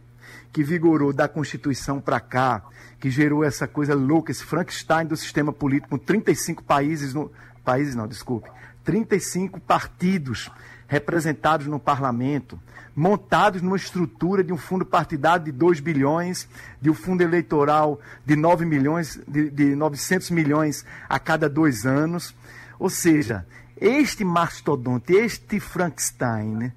que 0.52 0.62
vigorou 0.62 1.12
da 1.12 1.28
Constituição 1.28 2.00
para 2.00 2.20
cá, 2.20 2.62
que 2.98 3.10
gerou 3.10 3.44
essa 3.44 3.66
coisa 3.66 3.94
louca, 3.94 4.30
esse 4.30 4.44
Frankenstein 4.44 5.06
do 5.06 5.16
sistema 5.16 5.52
político, 5.52 5.90
com 5.90 5.98
35 5.98 6.62
países, 6.64 7.14
no, 7.14 7.30
países 7.64 7.94
não, 7.94 8.08
desculpe, 8.08 8.50
35 8.84 9.60
partidos 9.60 10.50
representados 10.88 11.66
no 11.66 11.78
parlamento, 11.78 12.58
montados 12.96 13.60
numa 13.62 13.76
estrutura 13.76 14.42
de 14.42 14.52
um 14.52 14.56
fundo 14.56 14.84
partidário 14.84 15.44
de 15.44 15.52
2 15.52 15.80
bilhões, 15.80 16.48
de 16.80 16.90
um 16.90 16.94
fundo 16.94 17.20
eleitoral 17.20 18.00
de 18.24 18.34
9 18.34 18.64
milhões, 18.64 19.20
de, 19.28 19.50
de 19.50 19.76
900 19.76 20.30
milhões 20.30 20.84
a 21.08 21.18
cada 21.18 21.48
dois 21.48 21.84
anos. 21.84 22.34
Ou 22.78 22.88
seja, 22.88 23.46
este 23.80 24.24
mastodonte, 24.24 25.12
este 25.12 25.60
Frankenstein, 25.60 26.56
né, 26.56 26.72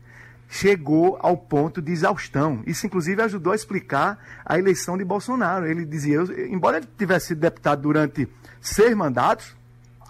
chegou 0.51 1.17
ao 1.21 1.37
ponto 1.37 1.81
de 1.81 1.93
exaustão. 1.93 2.61
Isso, 2.67 2.85
inclusive, 2.85 3.21
ajudou 3.21 3.53
a 3.53 3.55
explicar 3.55 4.19
a 4.45 4.59
eleição 4.59 4.97
de 4.97 5.05
Bolsonaro. 5.05 5.65
Ele 5.65 5.85
dizia, 5.85 6.19
embora 6.49 6.77
ele 6.77 6.87
tivesse 6.97 7.27
sido 7.27 7.39
deputado 7.39 7.81
durante 7.81 8.27
seis 8.59 8.93
mandatos, 8.93 9.55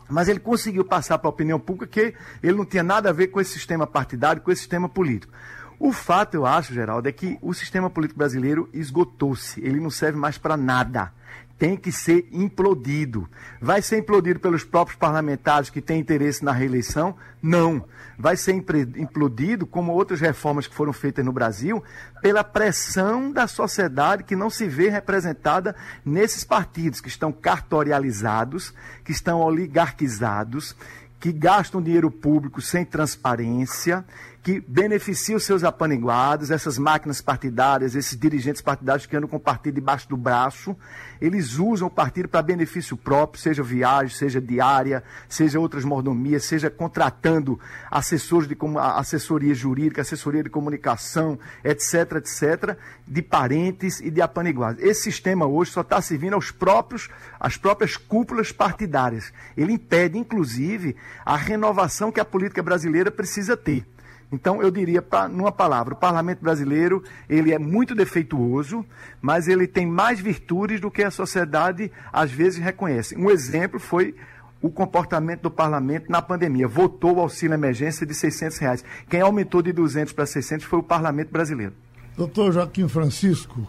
mas 0.10 0.28
ele 0.28 0.40
conseguiu 0.40 0.84
passar 0.84 1.20
para 1.20 1.28
a 1.28 1.30
opinião 1.30 1.60
pública 1.60 1.86
que 1.86 2.16
ele 2.42 2.58
não 2.58 2.66
tinha 2.66 2.82
nada 2.82 3.10
a 3.10 3.14
ver 3.14 3.28
com 3.28 3.40
esse 3.40 3.54
sistema 3.54 3.86
partidário, 3.86 4.42
com 4.42 4.52
esse 4.52 4.62
sistema 4.62 4.90
político. 4.90 5.32
O 5.80 5.94
fato, 5.94 6.34
eu 6.34 6.46
acho, 6.46 6.74
Geraldo, 6.74 7.08
é 7.08 7.12
que 7.12 7.38
o 7.40 7.54
sistema 7.54 7.88
político 7.88 8.18
brasileiro 8.18 8.68
esgotou-se. 8.74 9.62
Ele 9.62 9.80
não 9.80 9.92
serve 9.92 10.18
mais 10.18 10.40
para 10.40 10.58
nada 10.58 11.14
tem 11.62 11.78
que 11.78 11.92
ser 11.92 12.28
implodido. 12.32 13.30
Vai 13.62 13.84
ser 13.84 14.00
implodido 14.00 14.40
pelos 14.40 14.64
próprios 14.64 14.98
parlamentares 14.98 15.70
que 15.70 15.80
têm 15.80 16.00
interesse 16.00 16.44
na 16.44 16.52
reeleição? 16.52 17.16
Não. 17.40 17.86
Vai 18.18 18.36
ser 18.36 18.54
implodido, 18.98 19.68
como 19.68 19.92
outras 19.92 20.20
reformas 20.20 20.66
que 20.66 20.74
foram 20.74 20.92
feitas 20.92 21.24
no 21.24 21.32
Brasil, 21.32 21.84
pela 22.20 22.44
pressão 22.44 23.32
da 23.32 23.46
sociedade 23.46 24.24
que 24.24 24.36
não 24.36 24.50
se 24.50 24.68
vê 24.68 24.90
representada 24.90 25.76
nesses 26.04 26.44
partidos 26.44 27.00
que 27.00 27.10
estão 27.10 27.32
cartorializados, 27.32 28.74
que 29.06 29.12
estão 29.12 29.40
oligarquizados, 29.40 30.76
que 31.20 31.32
gastam 31.32 31.80
dinheiro 31.80 32.10
público 32.10 32.60
sem 32.60 32.84
transparência 32.84 34.04
que 34.44 34.60
beneficia 34.60 35.36
os 35.36 35.44
seus 35.44 35.64
apaniguados, 35.64 36.50
essas 36.50 36.78
máquinas 36.80 37.22
partidárias, 37.22 37.94
esses 37.94 38.18
dirigentes 38.18 38.62
partidários 38.62 39.06
que 39.06 39.16
andam 39.16 39.30
com 39.30 39.36
o 39.36 39.40
partido 39.40 39.76
debaixo 39.76 40.10
do 40.10 40.18
braço, 40.18 40.76
eles 41.20 41.60
usam 41.60 41.88
o 41.88 41.92
partido 41.92 42.28
para 42.28 42.42
benefício 42.42 42.98
próprio, 42.98 43.40
seja 43.40 43.62
viagem, 43.62 44.16
seja 44.16 44.42
diária, 44.42 45.04
seja 45.30 45.60
outras 45.60 45.86
mordomias, 45.86 46.44
seja 46.44 46.72
contratando 46.72 47.60
assessores 47.92 48.48
de 48.48 48.58
assessoria 48.80 49.54
jurídica, 49.54 50.02
assessoria 50.02 50.42
de 50.42 50.50
comunicação, 50.50 51.38
etc, 51.64 52.14
etc, 52.14 52.76
de 53.08 53.22
parentes 53.22 54.00
e 54.00 54.10
de 54.10 54.24
apaniguados. 54.24 54.82
Esse 54.82 55.04
sistema 55.04 55.46
hoje 55.46 55.70
só 55.70 55.82
está 55.82 56.02
servindo 56.02 56.34
aos 56.34 56.50
próprios, 56.50 57.10
às 57.40 57.58
próprias 57.58 57.96
cúpulas 57.96 58.52
partidárias. 58.52 59.32
Ele 59.56 59.74
impede, 59.74 60.18
inclusive, 60.18 60.96
a 61.24 61.38
renovação 61.38 62.12
que 62.12 62.20
a 62.20 62.26
política 62.26 62.64
brasileira 62.64 63.12
precisa 63.12 63.56
ter. 63.56 63.86
Então, 64.32 64.62
eu 64.62 64.72
diria, 64.72 65.02
pra, 65.02 65.28
numa 65.28 65.52
palavra, 65.52 65.94
o 65.94 65.98
parlamento 65.98 66.40
brasileiro 66.40 67.04
ele 67.28 67.54
é 67.54 67.60
muito 67.60 67.94
defeituoso, 67.94 68.86
mas 69.22 69.48
ele 69.48 69.68
tem 69.68 69.86
mais 69.86 70.22
virtudes 70.22 70.80
do 70.80 70.90
que 70.90 71.04
a 71.04 71.12
sociedade 71.12 71.92
às 72.14 72.32
vezes 72.32 72.64
reconhece. 72.64 73.16
Um 73.18 73.30
exemplo 73.30 73.80
foi 73.80 74.16
o 74.62 74.70
comportamento 74.70 75.42
do 75.42 75.52
parlamento 75.52 76.10
na 76.10 76.22
pandemia. 76.22 76.68
Votou 76.68 77.18
o 77.18 77.20
auxílio 77.20 77.56
emergência 77.56 78.06
de 78.06 78.14
600 78.14 78.58
reais. 78.60 78.86
Quem 79.10 79.20
aumentou 79.20 79.62
de 79.62 79.74
200 79.74 80.14
para 80.14 80.26
600 80.26 80.66
foi 80.66 80.80
o 80.80 80.84
parlamento 80.84 81.32
brasileiro. 81.32 81.74
Doutor 82.16 82.54
Joaquim 82.54 82.88
Francisco, 82.88 83.68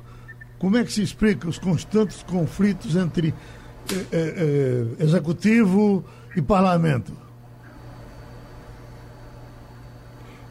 como 0.59 0.77
é 0.77 0.85
que 0.85 0.93
se 0.93 1.03
explica 1.03 1.49
os 1.49 1.59
constantes 1.59 2.23
conflitos 2.23 2.95
entre 2.95 3.35
eh, 3.91 4.07
eh, 4.13 4.35
eh 4.99 5.05
executivo 5.05 6.05
e 6.37 6.43
parlamento? 6.43 7.22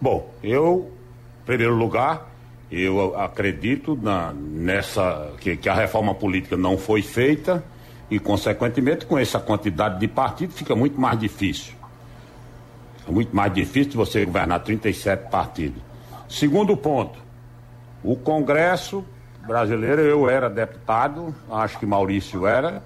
Bom, 0.01 0.33
eu, 0.41 0.91
em 1.43 1.45
primeiro 1.45 1.75
lugar, 1.75 2.31
eu 2.71 3.15
acredito 3.15 3.95
na, 4.01 4.33
nessa 4.33 5.31
que, 5.39 5.55
que, 5.55 5.69
a 5.69 5.75
reforma 5.75 6.15
política 6.15 6.57
não 6.57 6.75
foi 6.75 7.03
feita 7.03 7.63
e, 8.09 8.17
consequentemente, 8.17 9.05
com 9.05 9.15
essa 9.19 9.39
quantidade 9.39 9.99
de 9.99 10.07
partidos, 10.07 10.55
fica 10.55 10.75
muito 10.75 10.99
mais 10.99 11.19
difícil. 11.19 11.75
É 13.07 13.11
muito 13.11 13.35
mais 13.35 13.53
difícil 13.53 13.93
você 13.93 14.25
governar 14.25 14.61
37 14.63 15.29
partidos. 15.29 15.83
Segundo 16.27 16.75
ponto, 16.75 17.19
o 18.03 18.15
Congresso 18.15 19.05
brasileiro, 19.45 20.01
eu 20.01 20.27
era 20.27 20.49
deputado, 20.49 21.35
acho 21.51 21.77
que 21.77 21.85
Maurício 21.85 22.47
era, 22.47 22.81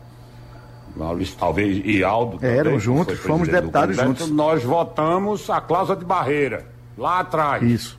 Maurício 0.94 1.38
talvez 1.40 1.82
e 1.86 2.04
Aldo. 2.04 2.46
É, 2.46 2.58
eram 2.58 2.78
juntos, 2.78 3.18
fomos 3.20 3.48
deputados 3.48 3.96
juntos. 3.96 4.30
Nós 4.30 4.64
votamos 4.66 5.50
a 5.50 5.62
cláusula 5.62 5.98
de 5.98 6.04
barreira 6.04 6.75
lá 6.98 7.20
atrás. 7.20 7.64
Isso. 7.64 7.98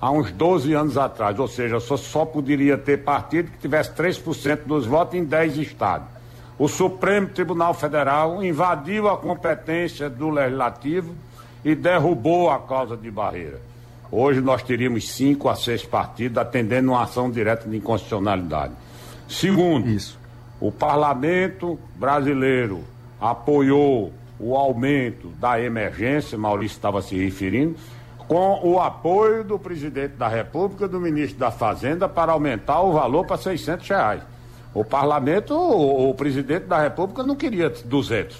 Há 0.00 0.10
uns 0.10 0.30
12 0.32 0.72
anos 0.74 0.98
atrás. 0.98 1.38
Ou 1.38 1.48
seja, 1.48 1.80
só, 1.80 1.96
só 1.96 2.24
poderia 2.24 2.76
ter 2.76 2.98
partido 2.98 3.50
que 3.50 3.58
tivesse 3.58 3.90
3% 3.92 4.60
dos 4.66 4.86
votos 4.86 5.14
em 5.14 5.24
10 5.24 5.58
estados. 5.58 6.08
O 6.58 6.68
Supremo 6.68 7.28
Tribunal 7.28 7.74
Federal 7.74 8.44
invadiu 8.44 9.08
a 9.08 9.16
competência 9.16 10.08
do 10.08 10.30
Legislativo 10.30 11.14
e 11.64 11.74
derrubou 11.74 12.50
a 12.50 12.60
causa 12.60 12.96
de 12.96 13.10
barreira. 13.10 13.60
Hoje 14.10 14.40
nós 14.40 14.62
teríamos 14.62 15.10
cinco 15.10 15.48
a 15.48 15.56
seis 15.56 15.84
partidos 15.84 16.38
atendendo 16.38 16.92
uma 16.92 17.02
ação 17.02 17.28
direta 17.28 17.68
de 17.68 17.76
inconstitucionalidade. 17.76 18.72
Segundo, 19.28 19.88
Isso. 19.88 20.18
o 20.60 20.70
parlamento 20.70 21.78
brasileiro 21.96 22.84
apoiou 23.20 24.12
o 24.38 24.54
aumento 24.54 25.28
da 25.40 25.60
emergência, 25.60 26.38
Maurício 26.38 26.76
estava 26.76 27.02
se 27.02 27.16
referindo, 27.16 27.76
com 28.26 28.60
o 28.62 28.80
apoio 28.80 29.44
do 29.44 29.58
presidente 29.58 30.14
da 30.14 30.28
República, 30.28 30.88
do 30.88 31.00
ministro 31.00 31.38
da 31.38 31.50
Fazenda, 31.50 32.08
para 32.08 32.32
aumentar 32.32 32.80
o 32.80 32.92
valor 32.92 33.26
para 33.26 33.36
600 33.36 33.88
reais. 33.88 34.22
O 34.72 34.84
parlamento, 34.84 35.54
o, 35.54 36.10
o 36.10 36.14
presidente 36.14 36.66
da 36.66 36.80
República 36.80 37.22
não 37.22 37.36
queria 37.36 37.70
200. 37.70 38.36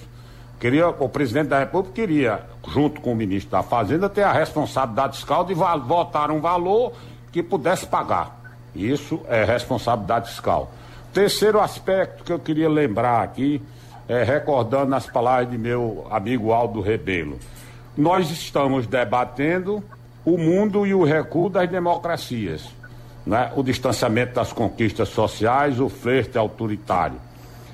Queria, 0.59 0.89
o 0.89 1.09
presidente 1.09 1.49
da 1.49 1.59
República 1.59 1.95
queria, 1.95 2.41
junto 2.69 3.01
com 3.01 3.13
o 3.13 3.17
ministro 3.17 3.51
da 3.51 3.63
Fazenda, 3.63 4.09
ter 4.09 4.23
a 4.23 4.33
responsabilidade 4.33 5.17
fiscal 5.17 5.45
de 5.45 5.55
votar 5.55 6.31
um 6.31 6.41
valor 6.41 6.93
que 7.31 7.43
pudesse 7.43 7.87
pagar. 7.87 8.41
Isso 8.75 9.21
é 9.29 9.45
responsabilidade 9.45 10.31
fiscal. 10.31 10.73
Terceiro 11.13 11.61
aspecto 11.61 12.25
que 12.25 12.33
eu 12.33 12.39
queria 12.39 12.69
lembrar 12.69 13.23
aqui, 13.23 13.63
é, 14.09 14.23
recordando 14.23 14.95
as 14.95 15.07
palavras 15.07 15.51
de 15.51 15.59
meu 15.59 16.07
amigo 16.11 16.53
Aldo 16.53 16.81
Rebelo 16.81 17.39
nós 17.97 18.31
estamos 18.31 18.87
debatendo 18.87 19.83
o 20.25 20.39
mundo 20.39 20.87
e 20.87 20.95
o 20.95 21.05
recuo 21.05 21.49
das 21.49 21.69
democracias, 21.69 22.69
né? 23.27 23.53
o 23.55 23.63
distanciamento 23.63 24.35
das 24.35 24.53
conquistas 24.53 25.09
sociais, 25.11 25.79
o 25.79 25.89
flerte 25.89 26.39
autoritário. 26.39 27.17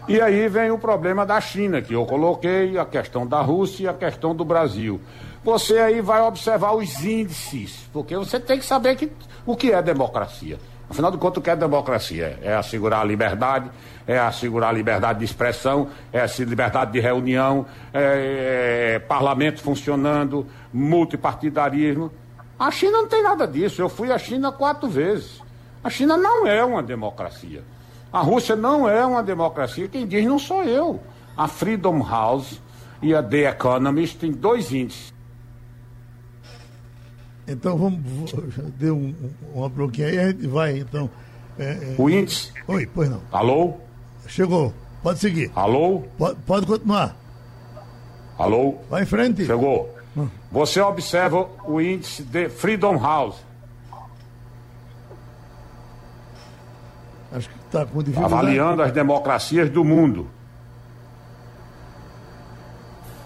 E 0.09 0.21
aí 0.21 0.49
vem 0.49 0.71
o 0.71 0.79
problema 0.79 1.25
da 1.25 1.41
China, 1.41 1.81
que 1.81 1.95
eu 1.95 2.05
coloquei, 2.05 2.77
a 2.77 2.85
questão 2.85 3.27
da 3.27 3.41
Rússia 3.41 3.85
e 3.85 3.89
a 3.89 3.95
questão 3.95 4.35
do 4.35 4.45
Brasil. 4.45 5.01
Você 5.45 5.79
aí 5.79 6.01
vai 6.01 6.21
observar 6.23 6.73
os 6.75 7.05
índices, 7.05 7.89
porque 7.93 8.17
você 8.17 8.41
tem 8.41 8.59
que 8.59 8.65
saber 8.65 8.97
que, 8.97 9.11
o 9.47 9.57
que 9.57 9.73
é 9.73 9.81
democracia. 9.81 10.59
Afinal 10.91 11.13
de 11.13 11.19
contas, 11.19 11.39
o 11.39 11.41
que 11.41 11.49
é 11.49 11.55
democracia? 11.55 12.37
É 12.43 12.53
assegurar 12.53 13.03
a 13.03 13.05
liberdade, 13.05 13.71
é 14.09 14.19
assegurar 14.19 14.71
a 14.71 14.73
liberdade 14.73 15.21
de 15.21 15.25
expressão, 15.25 15.89
é 16.13 16.21
a 16.21 16.27
liberdade 16.41 16.91
de 16.91 16.99
reunião, 16.99 17.65
é, 17.95 18.95
é 18.97 18.99
parlamento 18.99 19.63
funcionando, 19.63 20.45
multipartidarismo. 20.73 22.11
A 22.59 22.73
China 22.73 23.03
não 23.03 23.07
tem 23.07 23.23
nada 23.23 23.47
disso. 23.47 23.81
Eu 23.81 23.89
fui 23.89 24.11
à 24.11 24.19
China 24.19 24.51
quatro 24.51 24.89
vezes. 24.89 25.41
A 25.83 25.89
China 25.89 26.17
não 26.17 26.45
é 26.45 26.65
uma 26.65 26.83
democracia. 26.83 27.63
A 28.13 28.21
Rússia 28.21 28.57
não 28.57 28.89
é 28.89 29.07
uma 29.07 29.23
democracia. 29.23 29.87
Quem 29.87 30.05
diz 30.05 30.27
não 30.27 30.41
sou 30.41 30.65
eu. 30.65 31.01
A 31.37 31.47
Freedom 31.47 32.05
House 32.05 32.61
e 33.01 33.15
a 33.15 33.23
The 33.23 33.49
Economist 33.49 34.19
têm 34.19 34.33
dois 34.33 34.73
índices. 34.73 35.15
Então 37.51 37.77
vamos. 37.77 38.01
Deu 38.79 38.97
um, 38.97 39.15
uma 39.55 39.69
bronquinha 39.69 40.07
aí, 40.07 40.19
a 40.19 40.27
gente 40.29 40.47
vai 40.47 40.79
então. 40.79 41.11
É, 41.59 41.65
é... 41.65 41.95
O 41.99 42.09
índice. 42.09 42.53
Oi, 42.69 42.87
pois 42.87 43.11
não. 43.11 43.21
Alô? 43.33 43.75
Chegou. 44.29 44.73
Pode 45.03 45.19
seguir. 45.19 45.51
Alô? 45.55 46.05
Pode, 46.17 46.39
pode 46.47 46.67
continuar. 46.67 47.17
Alô? 48.39 48.77
Vai 48.89 49.03
em 49.03 49.07
frente. 49.07 49.45
Chegou. 49.45 49.95
Hum. 50.17 50.29
Você 50.53 50.81
observa 50.81 51.49
o 51.65 51.81
índice 51.81 52.23
de 52.23 52.49
Freedom 52.49 52.99
House. 52.99 53.37
Acho 57.33 57.49
que 57.49 57.55
está 57.67 57.85
com 57.85 58.03
dificuldade. 58.03 58.35
Avaliando 58.35 58.83
as 58.83 58.93
democracias 58.93 59.69
do 59.71 59.85
mundo. 59.85 60.29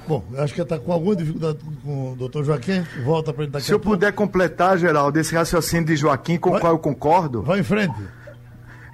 Bom, 0.07 0.23
acho 0.37 0.53
que 0.55 0.61
está 0.61 0.79
com 0.79 0.93
alguma 0.93 1.17
dificuldade 1.17 1.59
com 1.83 2.13
o 2.13 2.17
doutor 2.17 2.45
Joaquim. 2.45 2.85
Volta 3.05 3.33
para 3.33 3.45
ele 3.45 3.53
daqui 3.53 3.67
Se 3.67 3.73
eu 3.73 3.81
pouco. 3.81 3.97
puder 3.97 4.13
completar, 4.13 4.77
Geraldo, 4.77 5.19
esse 5.19 5.35
raciocínio 5.35 5.87
de 5.87 5.97
Joaquim, 5.97 6.37
com 6.37 6.51
o 6.51 6.61
qual 6.61 6.73
eu 6.73 6.79
concordo. 6.79 7.43
Vai 7.43 7.61
em 7.61 7.65
frente. 7.65 7.95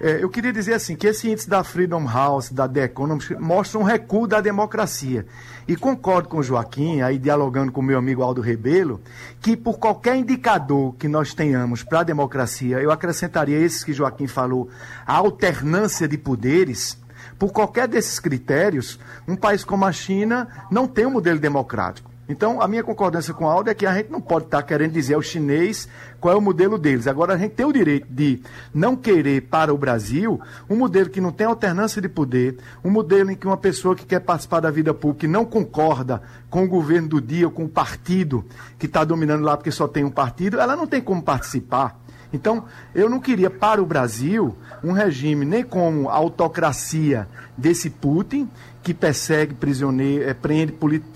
É, 0.03 0.23
eu 0.23 0.29
queria 0.29 0.51
dizer 0.51 0.73
assim, 0.73 0.95
que 0.95 1.05
esse 1.05 1.29
índice 1.29 1.47
da 1.47 1.63
Freedom 1.63 2.07
House, 2.07 2.51
da 2.51 2.67
The 2.67 2.85
Economist, 2.85 3.35
mostra 3.35 3.79
um 3.79 3.83
recuo 3.83 4.25
da 4.25 4.41
democracia. 4.41 5.27
E 5.67 5.75
concordo 5.75 6.27
com 6.27 6.39
o 6.39 6.43
Joaquim, 6.43 7.01
aí 7.01 7.19
dialogando 7.19 7.71
com 7.71 7.81
o 7.81 7.83
meu 7.83 7.99
amigo 7.99 8.23
Aldo 8.23 8.41
Rebelo, 8.41 8.99
que 9.39 9.55
por 9.55 9.77
qualquer 9.77 10.15
indicador 10.15 10.95
que 10.95 11.07
nós 11.07 11.35
tenhamos 11.35 11.83
para 11.83 11.99
a 11.99 12.03
democracia, 12.03 12.79
eu 12.79 12.89
acrescentaria 12.89 13.59
esses 13.59 13.83
que 13.83 13.93
Joaquim 13.93 14.25
falou, 14.25 14.69
a 15.05 15.15
alternância 15.17 16.07
de 16.07 16.17
poderes, 16.17 16.97
por 17.41 17.51
qualquer 17.51 17.87
desses 17.87 18.19
critérios, 18.19 18.99
um 19.27 19.35
país 19.35 19.63
como 19.63 19.83
a 19.83 19.91
China 19.91 20.47
não 20.69 20.87
tem 20.87 21.07
um 21.07 21.09
modelo 21.09 21.39
democrático. 21.39 22.11
Então, 22.29 22.61
a 22.61 22.67
minha 22.67 22.83
concordância 22.83 23.33
com 23.33 23.49
a 23.49 23.51
Aldo 23.51 23.71
é 23.71 23.73
que 23.73 23.83
a 23.83 23.95
gente 23.95 24.11
não 24.11 24.21
pode 24.21 24.45
estar 24.45 24.61
querendo 24.61 24.91
dizer 24.91 25.15
ao 25.15 25.23
chinês 25.23 25.89
qual 26.19 26.35
é 26.35 26.37
o 26.37 26.41
modelo 26.41 26.77
deles. 26.77 27.07
Agora, 27.07 27.33
a 27.33 27.37
gente 27.37 27.53
tem 27.53 27.65
o 27.65 27.73
direito 27.73 28.05
de 28.11 28.43
não 28.71 28.95
querer 28.95 29.41
para 29.49 29.73
o 29.73 29.77
Brasil 29.77 30.39
um 30.69 30.75
modelo 30.75 31.09
que 31.09 31.19
não 31.19 31.31
tem 31.31 31.47
alternância 31.47 31.99
de 31.99 32.07
poder, 32.07 32.59
um 32.85 32.91
modelo 32.91 33.31
em 33.31 33.35
que 33.35 33.47
uma 33.47 33.57
pessoa 33.57 33.95
que 33.95 34.05
quer 34.05 34.19
participar 34.19 34.59
da 34.59 34.69
vida 34.69 34.93
pública 34.93 35.25
e 35.25 35.27
não 35.27 35.43
concorda 35.43 36.21
com 36.47 36.63
o 36.63 36.67
governo 36.67 37.07
do 37.07 37.19
dia 37.19 37.47
ou 37.47 37.51
com 37.51 37.65
o 37.65 37.69
partido 37.69 38.45
que 38.77 38.85
está 38.85 39.03
dominando 39.03 39.43
lá 39.43 39.57
porque 39.57 39.71
só 39.71 39.87
tem 39.87 40.03
um 40.03 40.11
partido, 40.11 40.59
ela 40.59 40.75
não 40.75 40.85
tem 40.85 41.01
como 41.01 41.23
participar. 41.23 42.00
Então, 42.33 42.65
eu 42.95 43.09
não 43.09 43.19
queria 43.19 43.49
para 43.49 43.81
o 43.81 43.85
Brasil 43.85 44.55
um 44.83 44.91
regime 44.91 45.45
nem 45.45 45.63
como 45.63 46.09
a 46.09 46.13
autocracia 46.13 47.27
desse 47.57 47.89
Putin, 47.89 48.49
que 48.83 48.93
persegue 48.93 49.53
prisioneiros, 49.53 50.27
é, 50.27 50.33
prende 50.33 50.73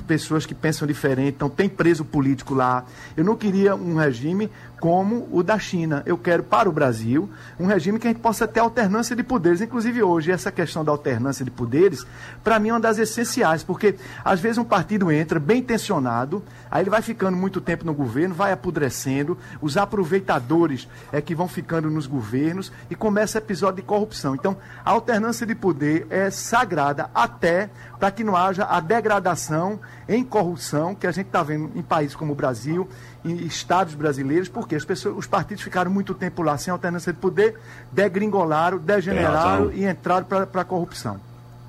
pessoas 0.08 0.46
que 0.46 0.54
pensam 0.54 0.88
diferente, 0.88 1.36
então 1.36 1.50
tem 1.50 1.68
preso 1.68 2.06
político 2.06 2.54
lá. 2.54 2.86
Eu 3.18 3.24
não 3.24 3.36
queria 3.36 3.76
um 3.76 3.96
regime 3.96 4.52
como 4.80 5.28
o 5.32 5.42
da 5.42 5.58
China. 5.58 6.04
Eu 6.06 6.18
quero 6.18 6.44
para 6.44 6.70
o 6.70 6.72
Brasil 6.72 7.30
um 7.60 7.66
regime 7.66 7.98
que 7.98 8.08
a 8.08 8.12
gente 8.12 8.22
possa 8.22 8.48
ter 8.48 8.60
alternância 8.60 9.16
de 9.16 9.24
poderes. 9.24 9.62
Inclusive 9.62 10.04
hoje, 10.04 10.32
essa 10.32 10.52
questão 10.52 10.86
da 10.86 10.92
alternância 10.92 11.44
de 11.44 11.50
poderes, 11.50 12.06
para 12.44 12.60
mim 12.60 12.70
é 12.70 12.74
uma 12.74 12.80
das 12.80 13.00
essenciais, 13.00 13.64
porque 13.64 13.96
às 14.24 14.40
vezes 14.40 14.58
um 14.58 14.64
partido 14.64 15.12
entra 15.12 15.40
bem 15.40 15.60
intencionado, 15.60 16.44
aí 16.70 16.84
ele 16.84 16.90
vai 16.90 17.02
ficando 17.02 17.36
muito 17.36 17.60
tempo 17.62 17.86
no 17.86 17.94
governo, 17.94 18.36
vai 18.36 18.52
apodrecendo, 18.52 19.38
os 19.60 19.76
aproveitadores 19.76 20.88
é 21.12 21.22
que 21.22 21.34
vão 21.34 21.48
ficando 21.48 21.90
nos 21.90 22.06
governos 22.06 22.72
e 22.90 22.96
começa 22.96 23.40
episódio 23.40 23.78
de 23.78 23.88
corrupção. 23.88 24.36
Então, 24.36 24.56
a 24.84 24.92
alternância 24.92 25.48
de 25.48 25.56
poder 25.56 26.06
é 26.10 26.30
sagrada 26.30 27.10
até 27.16 27.55
para 28.00 28.12
que 28.12 28.24
não 28.24 28.36
haja 28.36 28.66
a 28.66 28.80
degradação 28.80 29.80
em 30.08 30.24
corrupção 30.24 30.94
que 30.94 31.08
a 31.08 31.12
gente 31.12 31.28
está 31.28 31.44
vendo 31.44 31.72
em 31.76 31.82
países 31.82 32.16
como 32.16 32.34
o 32.34 32.36
Brasil, 32.36 32.88
em 33.24 33.36
estados 33.46 33.96
brasileiros, 33.96 34.48
porque 34.50 34.76
as 34.76 34.86
pessoas, 34.86 35.18
os 35.18 35.28
partidos 35.28 35.64
ficaram 35.64 35.90
muito 35.92 36.14
tempo 36.14 36.42
lá 36.42 36.58
sem 36.58 36.72
alternância 36.72 37.12
de 37.12 37.20
poder, 37.20 37.56
degringolaram, 37.92 38.78
degeneraram 38.78 39.72
e 39.72 39.86
entraram 39.86 40.26
para 40.26 40.62
a 40.62 40.66
corrupção. 40.66 41.20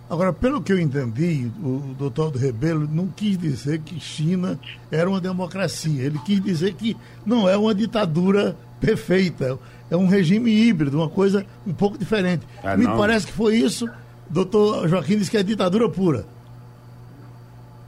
Agora, 0.08 0.32
pelo 0.32 0.62
que 0.62 0.72
eu 0.72 0.78
entendi, 0.78 1.50
o 1.60 1.94
doutor 1.98 2.30
do 2.30 2.38
Rebelo 2.38 2.88
não 2.90 3.08
quis 3.08 3.36
dizer 3.36 3.80
que 3.80 3.98
China 3.98 4.58
era 4.88 5.10
uma 5.10 5.20
democracia. 5.20 6.00
Ele 6.04 6.18
quis 6.24 6.40
dizer 6.40 6.74
que 6.74 6.96
não 7.24 7.48
é 7.48 7.56
uma 7.56 7.74
ditadura 7.74 8.56
perfeita. 8.80 9.58
É 9.90 9.96
um 9.96 10.06
regime 10.06 10.50
híbrido, 10.50 10.98
uma 10.98 11.08
coisa 11.08 11.44
um 11.66 11.72
pouco 11.74 11.98
diferente. 11.98 12.46
É, 12.62 12.76
Me 12.76 12.84
não. 12.84 12.96
parece 12.96 13.26
que 13.26 13.32
foi 13.32 13.56
isso. 13.56 13.88
Doutor 14.28 14.88
Joaquim 14.88 15.18
disse 15.18 15.30
que 15.30 15.36
é 15.36 15.42
ditadura 15.42 15.88
pura. 15.88 16.26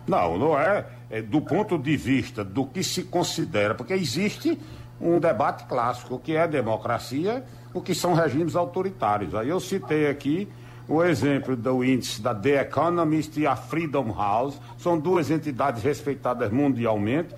Não, 0.06 0.38
não 0.38 0.58
é 0.58 0.86
é, 1.10 1.22
do 1.22 1.40
ponto 1.40 1.78
de 1.78 1.96
vista 1.96 2.44
do 2.44 2.66
que 2.66 2.82
se 2.82 3.04
considera, 3.04 3.74
porque 3.74 3.94
existe 3.94 4.58
um 5.00 5.18
debate 5.18 5.64
clássico, 5.64 6.16
o 6.16 6.18
que 6.18 6.36
é 6.36 6.46
democracia, 6.46 7.44
o 7.72 7.80
que 7.80 7.94
são 7.94 8.14
regimes 8.14 8.56
autoritários. 8.56 9.34
Aí 9.34 9.48
eu 9.48 9.60
citei 9.60 10.08
aqui 10.08 10.48
o 10.88 11.02
exemplo 11.04 11.54
do 11.54 11.84
índice 11.84 12.20
da 12.20 12.34
The 12.34 12.62
Economist 12.62 13.38
e 13.38 13.46
a 13.46 13.54
Freedom 13.54 14.12
House, 14.12 14.58
são 14.78 14.98
duas 14.98 15.30
entidades 15.30 15.82
respeitadas 15.82 16.50
mundialmente. 16.50 17.34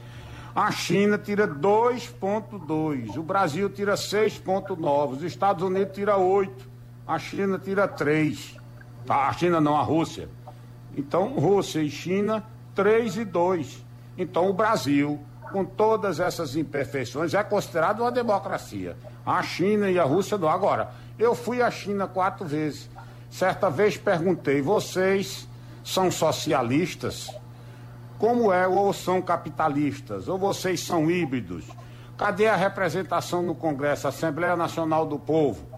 A 0.54 0.70
China 0.70 1.18
tira 1.18 1.46
2,2, 1.46 3.16
o 3.16 3.22
Brasil 3.22 3.68
tira 3.70 3.94
6,9, 3.94 5.12
os 5.12 5.22
Estados 5.22 5.62
Unidos 5.62 5.94
tira 5.94 6.16
8, 6.16 6.68
a 7.06 7.18
China 7.18 7.58
tira 7.58 7.86
3. 7.86 8.59
Tá, 9.06 9.28
a 9.28 9.32
China 9.32 9.60
não, 9.60 9.76
a 9.76 9.82
Rússia. 9.82 10.28
Então, 10.96 11.34
Rússia 11.34 11.80
e 11.80 11.90
China 11.90 12.44
3 12.74 13.18
e 13.18 13.24
2. 13.24 13.84
Então, 14.18 14.48
o 14.48 14.52
Brasil, 14.52 15.18
com 15.52 15.64
todas 15.64 16.20
essas 16.20 16.56
imperfeições, 16.56 17.34
é 17.34 17.42
considerado 17.42 18.00
uma 18.00 18.12
democracia. 18.12 18.96
A 19.24 19.42
China 19.42 19.90
e 19.90 19.98
a 19.98 20.04
Rússia 20.04 20.36
não. 20.36 20.48
Agora, 20.48 20.90
eu 21.18 21.34
fui 21.34 21.62
à 21.62 21.70
China 21.70 22.06
quatro 22.06 22.46
vezes. 22.46 22.88
Certa 23.30 23.70
vez 23.70 23.96
perguntei, 23.96 24.60
vocês 24.60 25.48
são 25.84 26.10
socialistas? 26.10 27.30
Como 28.18 28.52
é? 28.52 28.66
Ou 28.66 28.92
são 28.92 29.22
capitalistas? 29.22 30.28
Ou 30.28 30.36
vocês 30.36 30.80
são 30.80 31.10
híbridos? 31.10 31.64
Cadê 32.18 32.46
a 32.48 32.56
representação 32.56 33.42
no 33.42 33.54
Congresso, 33.54 34.06
Assembleia 34.06 34.54
Nacional 34.56 35.06
do 35.06 35.18
Povo? 35.18 35.69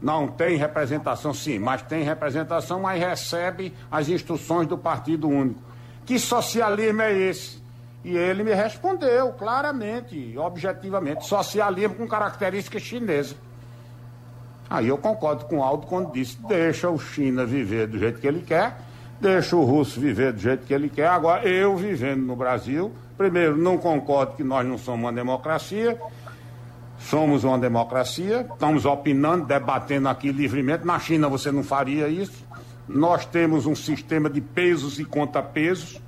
Não 0.00 0.28
tem 0.28 0.56
representação, 0.56 1.32
sim, 1.32 1.58
mas 1.58 1.82
tem 1.82 2.02
representação, 2.02 2.80
mas 2.80 3.00
recebe 3.00 3.72
as 3.90 4.08
instruções 4.08 4.66
do 4.66 4.76
Partido 4.76 5.28
Único. 5.28 5.60
Que 6.04 6.18
socialismo 6.18 7.02
é 7.02 7.12
esse? 7.12 7.62
E 8.04 8.14
ele 8.14 8.44
me 8.44 8.52
respondeu 8.52 9.32
claramente, 9.32 10.36
objetivamente, 10.36 11.24
socialismo 11.26 11.94
com 11.94 12.06
características 12.06 12.82
chinesas. 12.82 13.36
Aí 14.68 14.88
eu 14.88 14.98
concordo 14.98 15.46
com 15.46 15.58
o 15.58 15.62
Aldo 15.62 15.86
quando 15.86 16.12
disse: 16.12 16.36
deixa 16.46 16.90
o 16.90 16.98
China 16.98 17.46
viver 17.46 17.86
do 17.86 17.98
jeito 17.98 18.20
que 18.20 18.26
ele 18.26 18.42
quer, 18.42 18.76
deixa 19.18 19.56
o 19.56 19.64
russo 19.64 19.98
viver 19.98 20.32
do 20.32 20.40
jeito 20.40 20.66
que 20.66 20.74
ele 20.74 20.90
quer. 20.90 21.08
Agora, 21.08 21.46
eu 21.48 21.76
vivendo 21.76 22.20
no 22.20 22.36
Brasil, 22.36 22.92
primeiro, 23.16 23.56
não 23.56 23.78
concordo 23.78 24.32
que 24.32 24.44
nós 24.44 24.66
não 24.66 24.76
somos 24.76 25.00
uma 25.00 25.12
democracia, 25.12 25.98
somos 27.04 27.44
uma 27.44 27.58
democracia, 27.58 28.46
estamos 28.50 28.84
opinando, 28.84 29.44
debatendo 29.44 30.08
aqui 30.08 30.32
livremente. 30.32 30.86
Na 30.86 30.98
China 30.98 31.28
você 31.28 31.52
não 31.52 31.62
faria 31.62 32.08
isso. 32.08 32.44
Nós 32.88 33.24
temos 33.26 33.66
um 33.66 33.74
sistema 33.74 34.28
de 34.28 34.40
pesos 34.40 34.98
e 34.98 35.04
contrapesos, 35.04 36.00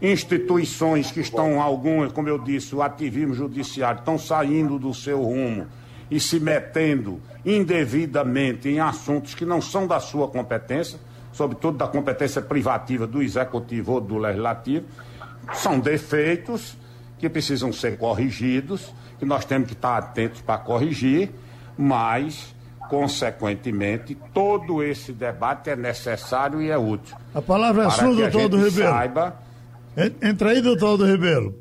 instituições 0.00 1.10
que 1.10 1.20
estão, 1.20 1.60
algumas, 1.60 2.12
como 2.12 2.28
eu 2.28 2.38
disse, 2.38 2.74
o 2.74 2.82
ativismo 2.82 3.34
judiciário, 3.34 4.00
estão 4.00 4.18
saindo 4.18 4.78
do 4.78 4.92
seu 4.92 5.22
rumo 5.22 5.66
e 6.10 6.20
se 6.20 6.38
metendo 6.38 7.20
indevidamente 7.44 8.68
em 8.68 8.78
assuntos 8.78 9.34
que 9.34 9.44
não 9.44 9.60
são 9.60 9.86
da 9.86 10.00
sua 10.00 10.28
competência, 10.28 10.98
sobretudo 11.32 11.78
da 11.78 11.86
competência 11.86 12.40
privativa 12.42 13.06
do 13.06 13.22
executivo 13.22 13.92
ou 13.92 14.00
do 14.00 14.18
legislativo. 14.18 14.86
São 15.54 15.78
defeitos 15.78 16.76
que 17.18 17.28
precisam 17.28 17.72
ser 17.72 17.98
corrigidos, 17.98 18.92
que 19.18 19.24
nós 19.24 19.44
temos 19.44 19.68
que 19.68 19.74
estar 19.74 19.96
atentos 19.96 20.40
para 20.40 20.58
corrigir, 20.58 21.30
mas 21.76 22.54
Consequentemente, 22.88 24.14
todo 24.32 24.82
esse 24.82 25.12
debate 25.12 25.70
é 25.70 25.76
necessário 25.76 26.62
e 26.62 26.70
é 26.70 26.78
útil. 26.78 27.16
A 27.34 27.42
palavra 27.42 27.86
é 27.86 27.90
sua, 27.90 28.14
doutor 28.14 28.48
do 28.48 28.56
Rebelo. 28.56 28.90
Saiba... 28.90 29.36
Entra 30.22 30.50
aí, 30.50 30.60
doutor 30.60 30.98
do 30.98 31.04
Rebelo. 31.04 31.54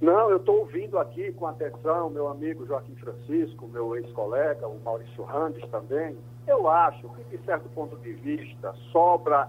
Não, 0.00 0.30
eu 0.30 0.38
estou 0.38 0.60
ouvindo 0.60 0.98
aqui 0.98 1.30
com 1.32 1.46
atenção 1.46 2.10
meu 2.10 2.26
amigo 2.26 2.66
Joaquim 2.66 2.96
Francisco, 2.96 3.68
meu 3.68 3.94
ex-colega, 3.94 4.66
o 4.66 4.80
Maurício 4.82 5.22
Randes 5.22 5.64
também. 5.70 6.16
Eu 6.48 6.68
acho 6.68 7.08
que, 7.10 7.36
de 7.36 7.44
certo 7.44 7.68
ponto 7.68 7.96
de 7.98 8.12
vista, 8.14 8.74
sobra 8.90 9.48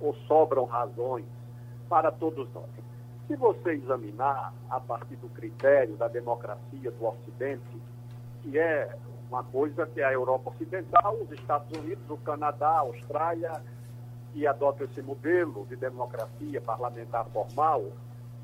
ou 0.00 0.14
sobram 0.26 0.64
razões 0.64 1.26
para 1.90 2.10
todos 2.10 2.48
nós. 2.54 2.70
Se 3.26 3.36
você 3.36 3.72
examinar 3.72 4.52
a 4.68 4.78
partir 4.78 5.16
do 5.16 5.28
critério 5.30 5.96
da 5.96 6.08
democracia 6.08 6.90
do 6.90 7.06
Ocidente, 7.06 7.80
que 8.42 8.58
é 8.58 8.94
uma 9.30 9.42
coisa 9.42 9.86
que 9.86 10.02
a 10.02 10.12
Europa 10.12 10.50
Ocidental, 10.50 11.16
os 11.22 11.30
Estados 11.32 11.70
Unidos, 11.78 12.04
o 12.10 12.18
Canadá, 12.18 12.68
a 12.68 12.80
Austrália, 12.80 13.62
que 14.32 14.46
adotam 14.46 14.86
esse 14.86 15.00
modelo 15.00 15.64
de 15.66 15.76
democracia 15.76 16.60
parlamentar 16.60 17.24
formal, 17.30 17.84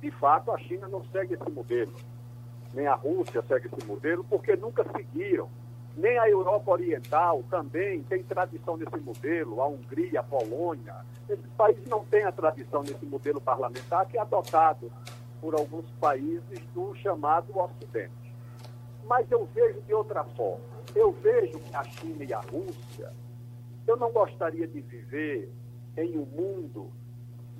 de 0.01 0.11
fato 0.13 0.51
a 0.51 0.59
China 0.59 0.89
não 0.89 1.05
segue 1.07 1.35
esse 1.35 1.51
modelo. 1.51 1.93
Nem 2.73 2.87
a 2.87 2.95
Rússia 2.95 3.43
segue 3.43 3.69
esse 3.69 3.87
modelo, 3.87 4.25
porque 4.25 4.57
nunca 4.57 4.85
seguiram. 4.97 5.49
Nem 6.01 6.19
a 6.19 6.31
Europa 6.31 6.71
Oriental 6.71 7.45
também 7.51 8.03
tem 8.05 8.23
tradição 8.23 8.75
nesse 8.79 8.97
modelo, 8.97 9.61
a 9.61 9.69
Hungria, 9.69 10.21
a 10.21 10.23
Polônia. 10.23 10.95
Esses 11.29 11.45
países 11.59 11.85
não 11.85 12.03
têm 12.07 12.25
a 12.25 12.33
tradição 12.33 12.83
nesse 12.83 13.05
modelo 13.05 13.39
parlamentar 13.39 14.07
que 14.07 14.17
é 14.17 14.21
adotado 14.23 14.91
por 15.43 15.55
alguns 15.55 15.85
países 16.01 16.59
do 16.75 16.95
chamado 16.95 17.53
Ocidente. 17.55 18.35
Mas 19.07 19.31
eu 19.31 19.47
vejo 19.55 19.83
de 19.83 19.93
outra 19.93 20.25
forma. 20.25 20.65
Eu 20.95 21.13
vejo 21.13 21.59
que 21.59 21.77
a 21.77 21.85
China 21.85 22.25
e 22.25 22.33
a 22.33 22.41
Rússia, 22.41 23.13
eu 23.87 23.99
não 23.99 24.11
gostaria 24.11 24.67
de 24.67 24.81
viver 24.81 25.53
em 25.99 26.17
um 26.17 26.25
mundo 26.25 26.91